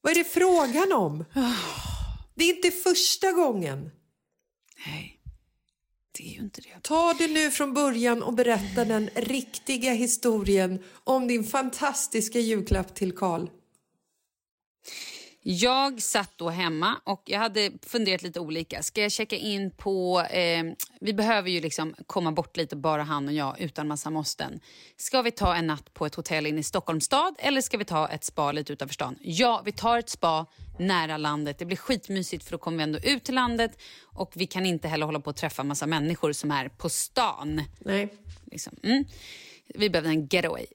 Vad 0.00 0.10
är 0.10 0.14
det 0.14 0.24
frågan 0.24 0.92
om? 0.92 1.24
Det 2.38 2.44
är 2.44 2.56
inte 2.56 2.70
första 2.70 3.32
gången. 3.32 3.90
Nej, 4.86 5.20
det 6.18 6.24
är 6.24 6.28
ju 6.28 6.40
inte 6.40 6.60
det. 6.60 6.80
Ta 6.82 7.14
det 7.18 7.28
nu 7.28 7.50
från 7.50 7.74
början 7.74 8.22
och 8.22 8.32
berätta 8.32 8.84
den 8.84 9.10
riktiga 9.14 9.92
historien 9.92 10.82
om 11.04 11.28
din 11.28 11.44
fantastiska 11.44 12.38
julklapp 12.38 12.94
till 12.94 13.12
Karl. 13.16 13.48
Jag 15.50 16.02
satt 16.02 16.32
då 16.36 16.48
hemma 16.48 17.00
och 17.04 17.22
jag 17.24 17.38
hade 17.38 17.70
funderat 17.82 18.22
lite 18.22 18.40
olika. 18.40 18.82
Ska 18.82 19.02
jag 19.02 19.12
checka 19.12 19.36
in 19.36 19.70
på... 19.70 20.20
Eh, 20.20 20.64
vi 21.00 21.14
behöver 21.14 21.50
ju 21.50 21.60
liksom 21.60 21.94
komma 22.06 22.32
bort 22.32 22.56
lite, 22.56 22.76
bara 22.76 23.02
han 23.02 23.28
och 23.28 23.34
jag, 23.34 23.60
utan 23.60 23.88
massa 23.88 24.10
måsten. 24.10 24.60
Ska 24.96 25.22
vi 25.22 25.30
ta 25.30 25.54
en 25.54 25.66
natt 25.66 25.94
på 25.94 26.06
ett 26.06 26.14
hotell 26.14 26.46
inne 26.46 26.60
i 26.60 26.62
Stockholms 26.62 27.04
stad 27.04 27.34
eller 27.38 27.60
ska 27.60 27.76
vi 27.78 27.84
ta 27.84 28.08
ett 28.08 28.24
spa 28.24 28.52
lite 28.52 28.72
utanför 28.72 28.94
stan? 28.94 29.18
Ja, 29.20 29.62
vi 29.64 29.72
tar 29.72 29.98
ett 29.98 30.08
spa 30.08 30.46
nära 30.78 31.16
landet. 31.16 31.58
Det 31.58 31.64
blir 31.64 31.76
skitmysigt 31.76 32.44
för 32.44 32.52
då 32.52 32.58
kommer 32.58 32.78
vi 32.78 32.82
ändå 32.82 32.98
ut 32.98 33.24
till 33.24 33.34
landet 33.34 33.78
och 34.02 34.32
vi 34.34 34.46
kan 34.46 34.66
inte 34.66 34.88
heller 34.88 35.06
hålla 35.06 35.20
på 35.20 35.30
att 35.30 35.36
träffa 35.36 35.64
massa 35.64 35.86
människor 35.86 36.32
som 36.32 36.50
är 36.50 36.68
på 36.68 36.88
stan. 36.88 37.62
Nej. 37.78 38.14
Liksom. 38.44 38.76
Mm. 38.82 39.04
Vi 39.74 39.90
behövde 39.90 40.10
en 40.10 40.26
getaway. 40.26 40.66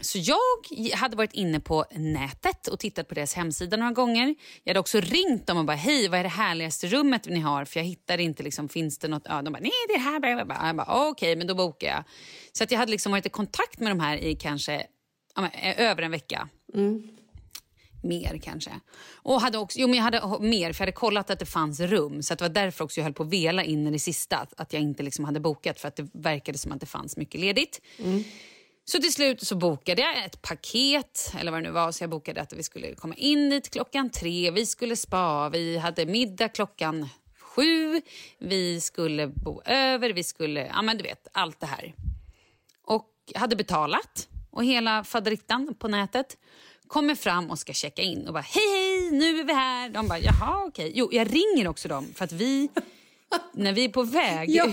Så 0.00 0.18
jag 0.18 0.96
hade 0.96 1.16
varit 1.16 1.32
inne 1.32 1.60
på 1.60 1.84
nätet 1.90 2.66
och 2.66 2.78
tittat 2.78 3.08
på 3.08 3.14
deras 3.14 3.34
hemsida 3.34 3.76
några 3.76 3.92
gånger. 3.92 4.34
Jag 4.64 4.70
hade 4.70 4.80
också 4.80 5.00
ringt 5.00 5.46
dem 5.46 5.58
och 5.58 5.64
bara 5.64 5.76
hej, 5.76 6.08
vad 6.08 6.18
är 6.18 6.22
det 6.22 6.28
härligaste 6.28 6.86
rummet 6.86 7.26
ni 7.26 7.40
har? 7.40 7.64
För 7.64 7.80
jag 7.80 7.84
hittade 7.84 8.22
inte, 8.22 8.42
liksom, 8.42 8.68
finns 8.68 8.98
det 8.98 9.08
något? 9.08 9.22
Ja, 9.24 9.42
de 9.42 9.52
bara 9.52 9.60
nej, 9.60 9.72
det 9.88 9.94
är 9.94 9.98
här. 9.98 10.28
Jag 10.28 10.48
bara, 10.48 10.66
jag 10.66 10.76
bara 10.76 11.08
okej, 11.08 11.36
men 11.36 11.46
då 11.46 11.54
bokar 11.54 11.88
jag. 11.88 12.04
Så 12.52 12.64
att 12.64 12.70
jag 12.70 12.78
hade 12.78 12.90
liksom 12.90 13.12
varit 13.12 13.26
i 13.26 13.28
kontakt 13.28 13.80
med 13.80 13.90
de 13.90 14.00
här 14.00 14.16
i 14.16 14.34
kanske 14.34 14.74
eh, 15.36 15.80
över 15.80 16.02
en 16.02 16.10
vecka. 16.10 16.48
Mer 18.02 18.38
kanske. 18.42 18.70
Och 19.12 19.40
hade 19.40 19.58
också, 19.58 19.78
jo, 19.78 19.88
men 19.88 19.96
jag 19.96 20.04
hade 20.04 20.38
mer, 20.40 20.72
för 20.72 20.82
jag 20.82 20.86
hade 20.86 20.92
kollat 20.92 21.30
att 21.30 21.38
det 21.38 21.46
fanns 21.46 21.80
rum. 21.80 22.22
Så 22.22 22.32
att 22.32 22.38
det 22.38 22.44
var 22.44 22.54
därför 22.54 22.84
också 22.84 23.00
jag 23.00 23.04
höll 23.04 23.12
på 23.14 23.22
att 23.22 23.28
vela 23.30 23.64
in 23.64 23.86
i 23.86 23.90
det 23.90 23.98
sista. 23.98 24.46
Att, 24.56 24.72
jag 24.72 24.82
inte 24.82 25.02
liksom 25.02 25.24
hade 25.24 25.40
bokat 25.40 25.80
för 25.80 25.88
att 25.88 25.96
det 25.96 26.08
verkade 26.12 26.58
som 26.58 26.72
att 26.72 26.80
det 26.80 26.86
fanns 26.86 27.16
mycket 27.16 27.40
ledigt. 27.40 27.80
Så 28.84 28.98
till 28.98 29.12
slut 29.12 29.46
så 29.46 29.56
bokade 29.56 30.02
jag 30.02 30.24
ett 30.24 30.42
paket, 30.42 31.32
eller 31.38 31.52
vad 31.52 31.62
det 31.62 31.68
nu 31.68 31.70
var. 31.70 31.92
Så 31.92 32.02
jag 32.02 32.10
bokade 32.10 32.40
att 32.40 32.52
vi 32.52 32.62
skulle 32.62 32.94
komma 32.94 33.14
in 33.14 33.50
dit 33.50 33.70
klockan 33.70 34.10
tre, 34.10 34.50
vi 34.50 34.66
skulle 34.66 34.96
spa, 34.96 35.48
vi 35.48 35.78
hade 35.78 36.06
middag 36.06 36.48
klockan 36.48 37.08
sju, 37.38 38.00
vi 38.38 38.80
skulle 38.80 39.26
bo 39.26 39.62
över, 39.64 40.12
vi 40.12 40.24
skulle, 40.24 40.66
ja 40.66 40.82
men 40.82 40.96
du 40.96 41.02
vet, 41.02 41.28
allt 41.32 41.60
det 41.60 41.66
här. 41.66 41.94
Och 42.86 43.10
hade 43.34 43.56
betalat 43.56 44.28
och 44.50 44.64
hela 44.64 45.04
faderittan 45.04 45.74
på 45.78 45.88
nätet. 45.88 46.36
Kommer 46.86 47.14
fram 47.14 47.50
och 47.50 47.58
ska 47.58 47.72
checka 47.72 48.02
in 48.02 48.26
och 48.26 48.32
bara 48.32 48.44
hej 48.46 48.70
hej, 48.70 49.10
nu 49.10 49.40
är 49.40 49.44
vi 49.44 49.52
här. 49.52 49.88
De 49.88 50.08
bara 50.08 50.18
jaha 50.18 50.64
okej. 50.66 50.92
Jo, 50.94 51.08
jag 51.12 51.28
ringer 51.34 51.68
också 51.68 51.88
dem 51.88 52.06
för 52.14 52.24
att 52.24 52.32
vi, 52.32 52.68
när 53.52 53.72
vi 53.72 53.84
är 53.84 53.88
på 53.88 54.02
väg 54.02 54.50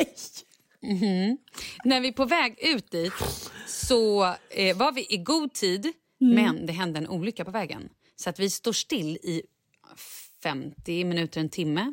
ut 0.00 0.46
Okej. 0.84 1.36
när 1.84 2.00
vi 2.00 2.08
är 2.08 2.12
på 2.12 2.24
väg 2.24 2.58
ut 2.62 2.90
dit 2.90 3.12
så 3.66 4.24
eh, 4.50 4.76
var 4.76 4.92
vi 4.92 5.06
i 5.08 5.16
god 5.16 5.52
tid, 5.52 5.92
men 6.18 6.66
det 6.66 6.72
hände 6.72 6.98
en 6.98 7.08
olycka 7.08 7.44
på 7.44 7.50
vägen. 7.50 7.88
Så 8.16 8.30
att 8.30 8.38
vi 8.40 8.50
står 8.50 8.72
still 8.72 9.16
i 9.16 9.42
50 10.42 11.04
minuter, 11.04 11.40
en 11.40 11.48
timme 11.48 11.92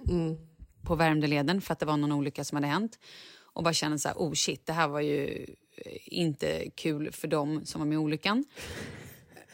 på 0.86 0.96
Värmdöleden 0.96 1.62
för 1.62 1.74
att 1.74 1.80
det 1.80 1.86
var 1.86 1.98
någon 1.98 2.12
olycka 2.12 2.44
som 2.44 2.56
hade 2.56 2.68
hänt. 2.68 3.00
Och 3.54 3.64
bara 3.64 3.74
kände 3.74 4.00
så 4.00 4.08
här, 4.08 4.16
oh 4.16 4.34
shit, 4.34 4.66
det 4.66 4.74
här 4.74 4.88
var 4.88 5.02
ju 5.02 5.46
eh, 5.78 5.92
inte 6.06 6.70
kul 6.76 7.12
för 7.12 7.28
dem 7.28 7.62
som 7.66 7.82
var 7.82 7.86
med 7.86 7.96
i 7.96 7.98
olyckan. 7.98 8.46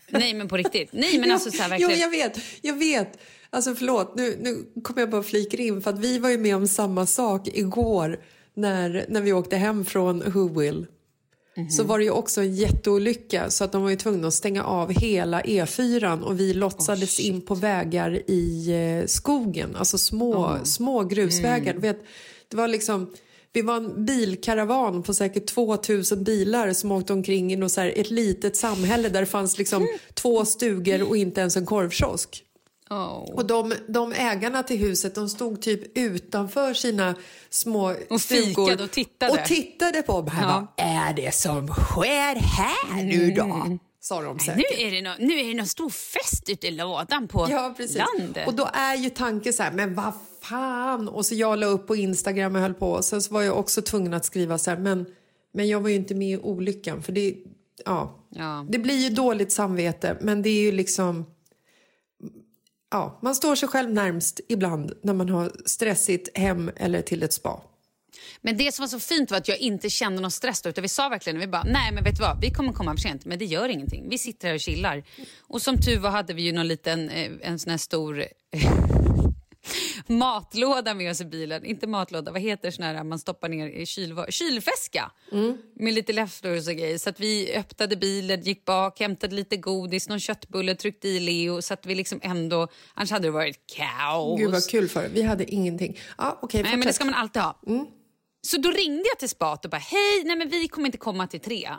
Nej, 0.10 0.34
men 0.34 0.47
på 0.47 0.58
riktigt. 0.58 0.89
Nej, 0.93 1.19
men 1.19 1.32
alltså 1.34 1.52
så 1.52 1.63
här, 1.63 1.80
Jo, 1.80 1.88
verkligen. 1.88 2.00
jag 2.00 2.10
vet. 2.30 2.39
Jag 2.62 2.73
vet. 2.73 3.19
Alltså 3.50 3.76
förlåt, 3.76 4.15
nu, 4.15 4.38
nu 4.41 4.82
kommer 4.82 5.02
jag 5.02 5.10
bara 5.10 5.23
flika 5.23 5.58
in 5.58 5.82
för 5.82 5.89
att 5.89 6.00
vi 6.00 6.19
var 6.19 6.30
ju 6.30 6.38
med 6.38 6.56
om 6.56 6.67
samma 6.67 7.06
sak 7.06 7.47
igår 7.47 8.19
när, 8.58 9.06
när 9.10 9.22
vi 9.22 9.34
åkte 9.34 9.56
hem 9.56 9.86
från 9.86 10.32
Who 10.32 10.60
Will. 10.60 10.86
Så 11.70 11.84
var 11.84 11.98
det 11.98 12.04
ju 12.04 12.12
också 12.12 12.41
en 12.41 12.56
jätteolycka 12.56 13.50
så 13.50 13.63
att 13.63 13.72
de 13.72 13.84
var 13.84 13.89
ju 13.89 13.96
tvungna 13.96 14.28
att 14.28 14.34
stänga 14.34 14.63
av 14.63 14.91
hela 14.91 15.41
E4 15.41 16.22
och 16.22 16.39
vi 16.39 16.54
lotsades 16.54 17.20
in 17.20 17.41
på 17.41 17.56
vägar 17.56 18.22
i 18.28 18.72
eh, 18.72 19.08
skogen, 19.08 19.76
alltså 19.76 19.98
små, 19.98 20.58
små 20.63 21.04
grusvägar. 21.04 21.74
Du 21.74 21.80
Vet, 21.80 22.00
det 22.48 22.58
var 22.58 22.67
liksom, 22.67 23.13
vi 23.54 23.62
var 23.62 23.78
en 23.78 24.06
bilkaravan 24.06 25.04
på 25.04 25.13
säkert 25.13 25.48
2000 25.48 26.24
bilar 26.24 26.74
som 26.74 26.91
åkte 26.91 27.13
omkring 27.13 27.54
i 27.54 27.56
något 27.56 27.72
så 27.72 27.82
här, 27.82 27.93
ett 27.96 28.12
litet 28.12 28.56
samhälle 28.56 29.10
där 29.10 29.20
det 29.20 29.26
fanns 29.26 29.58
liksom 29.58 29.88
två 30.13 30.46
stugor 30.46 31.10
och 31.10 31.17
inte 31.17 31.41
ens 31.41 31.58
en 31.58 31.65
korvkiosk. 31.65 32.43
Oh. 32.89 33.34
Och 33.34 33.45
de, 33.45 33.73
de 33.88 34.13
ägarna 34.13 34.63
till 34.63 34.78
huset 34.78 35.15
de 35.15 35.30
stod 35.30 35.62
typ 35.62 35.97
utanför 35.97 36.73
sina 36.73 37.15
små 37.50 37.95
Och 38.10 38.21
stugor 38.21 38.82
och 38.84 38.91
tittade. 38.91 39.32
och 39.32 39.45
tittade 39.47 40.02
på 40.02 40.21
mig. 40.21 40.34
Ja. 40.41 40.67
Vad 40.78 40.88
är 40.88 41.13
det 41.13 41.36
som 41.36 41.67
sker 41.67 42.36
här 42.36 43.04
nu 43.04 43.32
då? 43.32 43.78
Sa 44.02 44.21
de 44.21 44.39
säkert. 44.39 44.56
Nu 44.78 44.84
är, 44.88 44.91
det 44.91 45.02
nå- 45.02 45.15
nu 45.19 45.39
är 45.39 45.43
det 45.47 45.54
någon 45.54 45.67
stor 45.67 45.89
fest 45.89 46.50
ute 46.50 46.67
i 46.67 46.71
lådan 46.71 47.28
på 47.28 47.47
Ja, 47.50 47.73
precis. 47.78 47.97
landet. 48.17 48.47
Och 48.47 48.54
då 48.54 48.69
är 48.73 48.95
ju 48.95 49.10
tanken 49.10 49.54
så 49.54 49.63
här, 49.63 49.71
men 49.71 49.95
vad 49.95 50.13
fan? 50.41 51.08
Och 51.10 51.26
så 51.26 51.36
jag 51.36 51.60
la 51.60 51.65
upp 51.65 51.88
på 51.88 51.95
Instagram 51.95 52.56
och 52.56 52.62
höll 52.62 52.73
på. 52.73 53.02
Sen 53.02 53.21
så 53.21 53.34
var 53.34 53.41
jag 53.41 53.58
också 53.60 53.82
tvungen 53.82 54.13
att 54.13 54.26
skriva 54.26 54.58
så 54.58 54.69
här, 54.69 54.78
men, 54.78 55.06
men 55.54 55.67
jag 55.67 55.80
var 55.82 55.89
ju 55.89 55.95
inte 55.95 56.15
med 56.15 56.28
i 56.30 56.38
olyckan. 56.38 57.04
För 57.04 57.12
det, 57.12 57.36
ja, 57.86 58.23
Ja. 58.30 58.65
det 58.69 58.80
blir 58.80 58.95
ju 58.97 59.10
dåligt 59.10 59.52
samvete, 59.52 60.17
men 60.21 60.41
det 60.41 60.50
är 60.50 60.62
ju 60.62 60.71
liksom... 60.71 61.26
Ja, 62.89 63.19
man 63.21 63.36
står 63.36 63.56
sig 63.56 63.69
själv 63.69 63.93
närmst 63.93 64.39
ibland 64.50 64.93
när 65.04 65.13
man 65.13 65.30
har 65.30 65.52
stressigt 65.65 66.38
hem 66.38 66.71
eller 66.76 67.02
till 67.02 67.23
ett 67.23 67.34
spa. 67.34 67.63
Men 68.41 68.58
det 68.58 68.73
som 68.73 68.84
var 68.84 68.88
så 68.88 69.00
fint 69.00 69.32
var 69.32 69.38
att 69.38 69.47
jag 69.47 69.58
inte 69.58 69.89
kände 69.89 70.21
någon 70.21 70.32
stress 70.32 70.62
då, 70.62 70.69
utan 70.69 70.82
vi 70.82 70.88
sa 70.88 71.10
verkligen, 71.10 71.39
vi 71.39 71.47
bara, 71.47 71.63
nej 71.63 71.91
men 71.91 72.04
vet 72.04 72.15
du 72.15 72.21
vad, 72.21 72.41
vi 72.41 72.52
kommer 72.52 72.73
komma 72.73 72.91
för 72.91 73.02
sent, 73.02 73.26
men 73.26 73.39
det 73.39 73.45
gör 73.45 73.69
ingenting. 73.69 74.10
Vi 74.10 74.17
sitter 74.17 74.47
här 74.47 74.56
och 74.56 74.62
chillar. 74.62 75.04
Och 75.39 75.62
som 75.62 75.78
tur 75.82 76.00
var 76.00 76.10
hade 76.10 76.34
vi 76.34 76.41
ju 76.41 76.52
någon 76.52 76.67
liten, 76.67 77.10
eh, 77.10 77.32
en 77.41 77.60
sån 77.60 77.71
här 77.71 77.78
stor 77.78 78.26
matlåda 80.08 80.93
med 80.93 81.12
oss 81.12 81.21
i 81.21 81.25
bilen. 81.25 81.65
Inte 81.65 81.88
matlåda, 81.88 82.32
vad 82.32 82.41
heter 82.41 82.71
sån 82.71 82.84
här 82.86 83.03
man 83.03 83.19
stoppar 83.19 83.49
ner 83.49 83.67
i 83.67 83.86
kylva- 83.86 84.32
kylväska? 84.32 85.12
Med 85.80 85.93
lite 85.93 86.13
leftovers 86.13 86.67
och 86.67 86.73
grejer. 86.73 86.97
Så 86.97 87.10
att 87.10 87.19
vi 87.19 87.56
öppnade 87.56 87.95
bilen, 87.95 88.41
gick 88.41 88.65
bak, 88.65 88.99
hämtade 88.99 89.36
lite 89.36 89.58
godis, 89.58 90.10
någon 90.10 90.19
köttbulle, 90.19 90.75
tryckte 90.75 91.08
i 91.08 91.19
Leo. 91.19 91.62
Så 91.62 91.73
att 91.73 91.86
vi 91.86 91.95
liksom 91.95 92.19
ändå, 92.23 92.67
annars 92.93 93.12
hade 93.12 93.27
det 93.27 93.32
varit 93.32 93.60
kaos. 93.77 94.39
Gud 94.39 94.51
vad 94.51 94.67
kul 94.69 94.89
för 94.89 95.03
er. 95.03 95.10
Vi 95.13 95.21
hade 95.21 95.51
ingenting. 95.53 95.97
Ja, 96.17 96.39
okej, 96.41 96.63
Nej, 96.63 96.77
men 96.77 96.88
det 96.88 96.93
ska 96.93 97.06
man 97.06 97.13
alltid 97.13 97.41
ha. 97.41 97.60
Så 98.41 98.58
då 98.58 98.71
ringde 98.71 99.03
jag 99.10 99.19
till 99.19 99.30
spat 99.30 99.65
och 99.65 99.71
bara, 99.71 99.77
hej, 99.77 100.23
nej 100.25 100.36
men 100.36 100.49
vi 100.49 100.67
kommer 100.67 100.86
inte 100.86 100.97
komma 100.97 101.27
till 101.27 101.39
tre. 101.39 101.69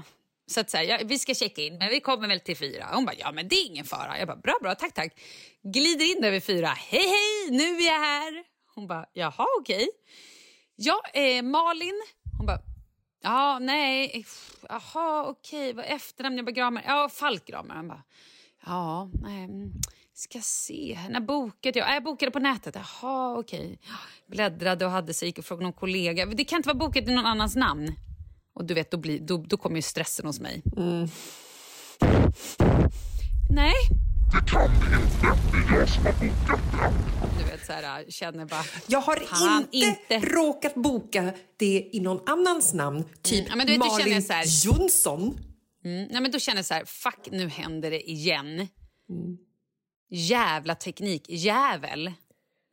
Så 0.49 0.61
att 0.61 0.71
så 0.71 0.77
här, 0.77 0.85
ja, 0.85 0.99
vi 1.05 1.19
ska 1.19 1.35
checka 1.35 1.63
in, 1.63 1.79
men 1.79 1.89
vi 1.89 2.01
kommer 2.01 2.29
väl 2.29 2.41
till 2.41 2.57
fyra. 2.57 2.87
Hon 2.93 3.05
bara, 3.05 3.17
ja 3.19 3.33
men 3.33 3.49
det 3.49 3.57
är 3.57 3.67
ingen 3.67 3.85
fara. 3.85 4.19
Jag 4.19 4.29
bara, 4.29 4.37
bra, 4.37 4.55
bra, 4.63 4.75
tack, 4.75 4.95
tack. 4.95 5.21
Glider 5.63 6.17
in 6.17 6.23
där 6.23 6.31
vid 6.31 6.45
fyra, 6.45 6.69
hej, 6.69 7.07
hej, 7.07 7.51
nu 7.51 7.77
är 7.77 7.87
jag 7.87 8.01
här. 8.01 8.45
Hon 8.75 8.87
bara, 8.87 9.07
jaha, 9.13 9.47
okej. 9.61 9.89
Ja, 10.77 11.01
eh, 11.15 11.43
Malin. 11.43 12.03
Hon 12.39 12.47
bara, 12.47 12.61
ja, 13.23 13.59
nej, 13.59 14.25
jaha, 14.69 15.27
okej, 15.27 15.73
vad 15.73 15.85
efternamn? 15.85 16.37
Jag 16.37 16.45
bara, 16.47 16.53
Gramer. 16.53 16.83
Ja, 16.87 17.09
Falk 17.09 17.47
Gramer. 17.47 17.75
Hon 17.75 17.89
bara, 17.89 18.03
ja, 18.67 19.11
nej, 19.23 19.45
mm, 19.45 19.73
ska 20.15 20.41
se, 20.41 20.99
när 21.11 21.21
bokade 21.21 21.79
jag? 21.79 21.95
Jag 21.95 22.03
bokade 22.03 22.31
på 22.31 22.39
nätet. 22.39 22.75
Jaha, 22.75 23.39
okej. 23.39 23.79
Bläddrade 24.27 24.85
och 24.85 24.91
hade 24.91 25.15
sig, 25.15 25.29
gick 25.29 25.39
och 25.39 25.45
frågade 25.45 25.65
någon 25.65 25.73
kollega. 25.73 26.27
Det 26.27 26.45
kan 26.45 26.57
inte 26.57 26.69
vara 26.69 26.79
bokat 26.79 27.09
i 27.09 27.15
någon 27.15 27.27
annans 27.27 27.57
namn. 27.57 27.97
Och 28.59 28.65
du 28.65 28.75
vet, 28.75 28.91
då, 28.91 28.97
blir, 28.97 29.21
då, 29.21 29.37
då 29.37 29.57
kommer 29.57 29.77
ju 29.77 29.83
stressen 29.83 30.27
hos 30.27 30.41
mig. 30.41 30.63
Nej. 33.51 33.73
Du 37.39 37.45
vet, 37.45 37.67
så 37.67 37.73
här, 37.73 38.05
känner 38.11 38.45
bara... 38.45 38.65
Jag 38.87 39.01
har 39.01 39.17
inte, 39.17 39.77
inte. 39.77 40.19
råkat 40.27 40.75
boka 40.75 41.33
det 41.57 41.91
i 41.93 42.01
någon 42.01 42.21
annans 42.29 42.75
namn. 42.75 43.05
Typ 43.23 43.47
Ja, 43.49 43.57
men 43.57 43.67
du 43.67 43.73
vet, 43.73 43.83
du 43.83 43.89
känner 43.89 44.05
Malin 44.05 44.23
så 44.23 44.33
här- 44.33 44.65
Jonsson. 44.65 45.39
Mm, 45.85 46.09
nej, 46.11 46.21
men 46.23 46.31
då 46.31 46.39
känner 46.39 46.59
jag 46.59 46.67
så 46.67 46.75
här, 46.75 46.85
fuck 46.85 47.29
nu 47.31 47.49
händer 47.49 47.91
det 47.91 48.11
igen. 48.11 48.69
Jävla 50.11 50.75
teknik, 50.75 51.25
jävel. 51.29 52.13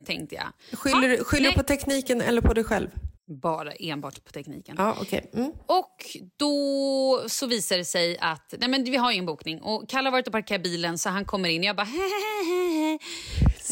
tänkte 0.06 0.34
jag. 0.34 0.78
Skyller, 0.78 1.08
Ja, 1.08 1.16
du- 1.16 1.24
skyller 1.24 1.42
du 1.42 1.48
nej, 1.48 1.56
på 1.56 1.62
tekniken 1.62 2.20
eller 2.20 2.40
på 2.42 2.54
dig 2.54 2.64
själv? 2.64 2.88
Bara 3.28 3.72
enbart 3.72 4.24
på 4.24 4.32
tekniken. 4.32 4.74
Ja, 4.78 4.96
okej. 5.00 5.30
Mm. 5.34 5.52
Och 5.66 6.16
då 6.36 7.24
så 7.28 7.46
visar 7.46 7.78
det 7.78 7.84
sig 7.84 8.18
att 8.18 8.54
nej 8.58 8.68
men 8.68 8.84
vi 8.84 8.96
har 8.96 9.12
ju 9.12 9.18
en 9.18 9.26
bokning 9.26 9.60
och 9.60 9.88
Kalle 9.88 10.06
har 10.06 10.12
varit 10.12 10.26
och 10.26 10.32
parkerat 10.32 10.62
bilen 10.62 10.98
så 10.98 11.08
han 11.08 11.24
kommer 11.24 11.48
in 11.48 11.60
och 11.60 11.66
jag 11.66 11.76
bara 11.76 11.84
hehehe. 11.84 12.92
Eh, 12.94 12.98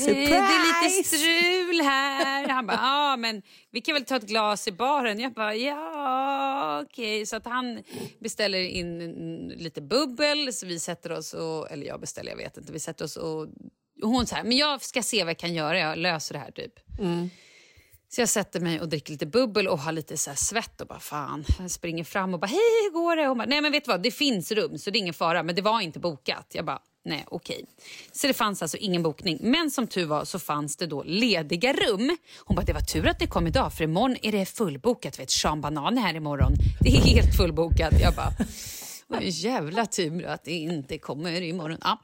Det 0.07 0.35
är 0.35 0.88
lite 0.88 1.09
strul 1.09 1.81
här. 1.81 2.49
Han 2.49 2.67
bara, 2.67 2.77
ja 2.77 3.17
men 3.17 3.43
vi 3.71 3.81
kan 3.81 3.95
väl 3.95 4.05
ta 4.05 4.17
ett 4.17 4.27
glas 4.27 4.69
i 4.69 4.73
baren. 4.73 5.21
Jag 5.21 5.33
bara, 5.33 5.55
ja 5.55 6.83
okej. 6.87 7.27
Så 7.27 7.37
att 7.37 7.45
han 7.45 7.83
beställer 8.21 8.59
in 8.59 9.01
mm, 9.01 9.59
lite 9.59 9.81
bubbel 9.83 10.53
så 10.53 10.67
vi 10.67 10.79
sätter 10.81 11.12
oss 11.12 11.35
och, 11.35 11.71
eller 11.71 11.87
jag 11.87 12.01
beställer, 12.01 12.31
jag 12.31 12.37
vet 12.37 12.57
inte. 12.57 12.73
Vi 12.73 12.81
sätter 12.81 13.05
oss 13.05 13.17
och, 13.17 13.40
och 14.03 14.09
hon 14.09 14.27
här, 14.33 14.45
men 14.45 14.57
jag 14.57 14.83
ska 14.83 15.03
se 15.03 15.25
vad 15.25 15.31
jag 15.31 15.38
kan 15.38 15.55
göra, 15.55 15.79
jag 15.79 15.99
löser 15.99 16.33
det 16.33 16.38
här 16.38 16.51
typ. 16.51 16.73
Så 18.14 18.20
jag 18.20 18.29
sätter 18.29 18.61
mig 18.61 18.81
och 18.81 18.88
dricker 18.88 19.12
lite 19.12 19.27
bubbel 19.27 19.68
och 19.68 19.79
har 19.79 19.92
lite 19.92 20.16
så 20.16 20.31
här 20.31 20.37
svett 20.37 20.81
och 20.81 20.87
bara 20.87 21.00
fan. 21.00 21.44
Jag 21.59 21.70
springer 21.70 22.05
fram 22.05 22.35
och 22.35 22.40
bara 22.40 22.46
hej 22.46 22.59
hur 22.85 22.90
går 22.90 23.16
det? 23.16 23.27
Hon 23.27 23.38
bara, 23.38 23.46
nej 23.48 23.61
men 23.61 23.72
vet 23.72 23.85
du 23.85 23.90
vad 23.90 24.03
det 24.03 24.11
finns 24.11 24.53
rum 24.53 24.79
så 24.79 24.90
det 24.90 24.98
är 24.98 25.00
ingen 25.00 25.14
fara 25.14 25.42
men 25.42 25.55
det 25.55 25.62
var 25.62 25.81
inte 25.81 25.98
bokat. 25.98 26.46
Jag 26.53 26.64
bara 26.64 26.79
nej 27.05 27.24
okej. 27.29 27.64
Så 28.12 28.27
det 28.27 28.35
fanns 28.35 28.62
alltså 28.62 28.77
ingen 28.77 29.03
bokning. 29.03 29.38
Men 29.40 29.70
som 29.70 29.87
tur 29.87 30.07
var 30.07 30.24
så 30.24 30.38
fanns 30.38 30.77
det 30.77 30.87
då 30.87 31.03
lediga 31.03 31.72
rum. 31.72 32.16
Hon 32.38 32.57
bara 32.57 32.64
det 32.64 32.72
var 32.72 32.81
tur 32.81 33.09
att 33.09 33.18
det 33.18 33.27
kom 33.27 33.46
idag 33.46 33.72
för 33.72 33.85
imorgon 33.85 34.16
är 34.22 34.33
det 34.33 34.46
fullbokat. 34.46 35.18
Vet 35.18 35.31
Sean 35.31 35.61
Banan 35.61 35.98
är 35.98 36.03
här 36.03 36.14
imorgon. 36.14 36.53
Det 36.81 36.90
är 36.90 37.00
helt 37.00 37.37
fullbokat. 37.37 37.92
Jag 38.00 38.14
bara 38.14 38.33
jävla 39.22 39.87
tur 39.87 40.27
att 40.27 40.44
det 40.44 40.53
inte 40.53 40.98
kommer 40.98 41.42
imorgon. 41.42 41.79
Ja. 41.81 42.00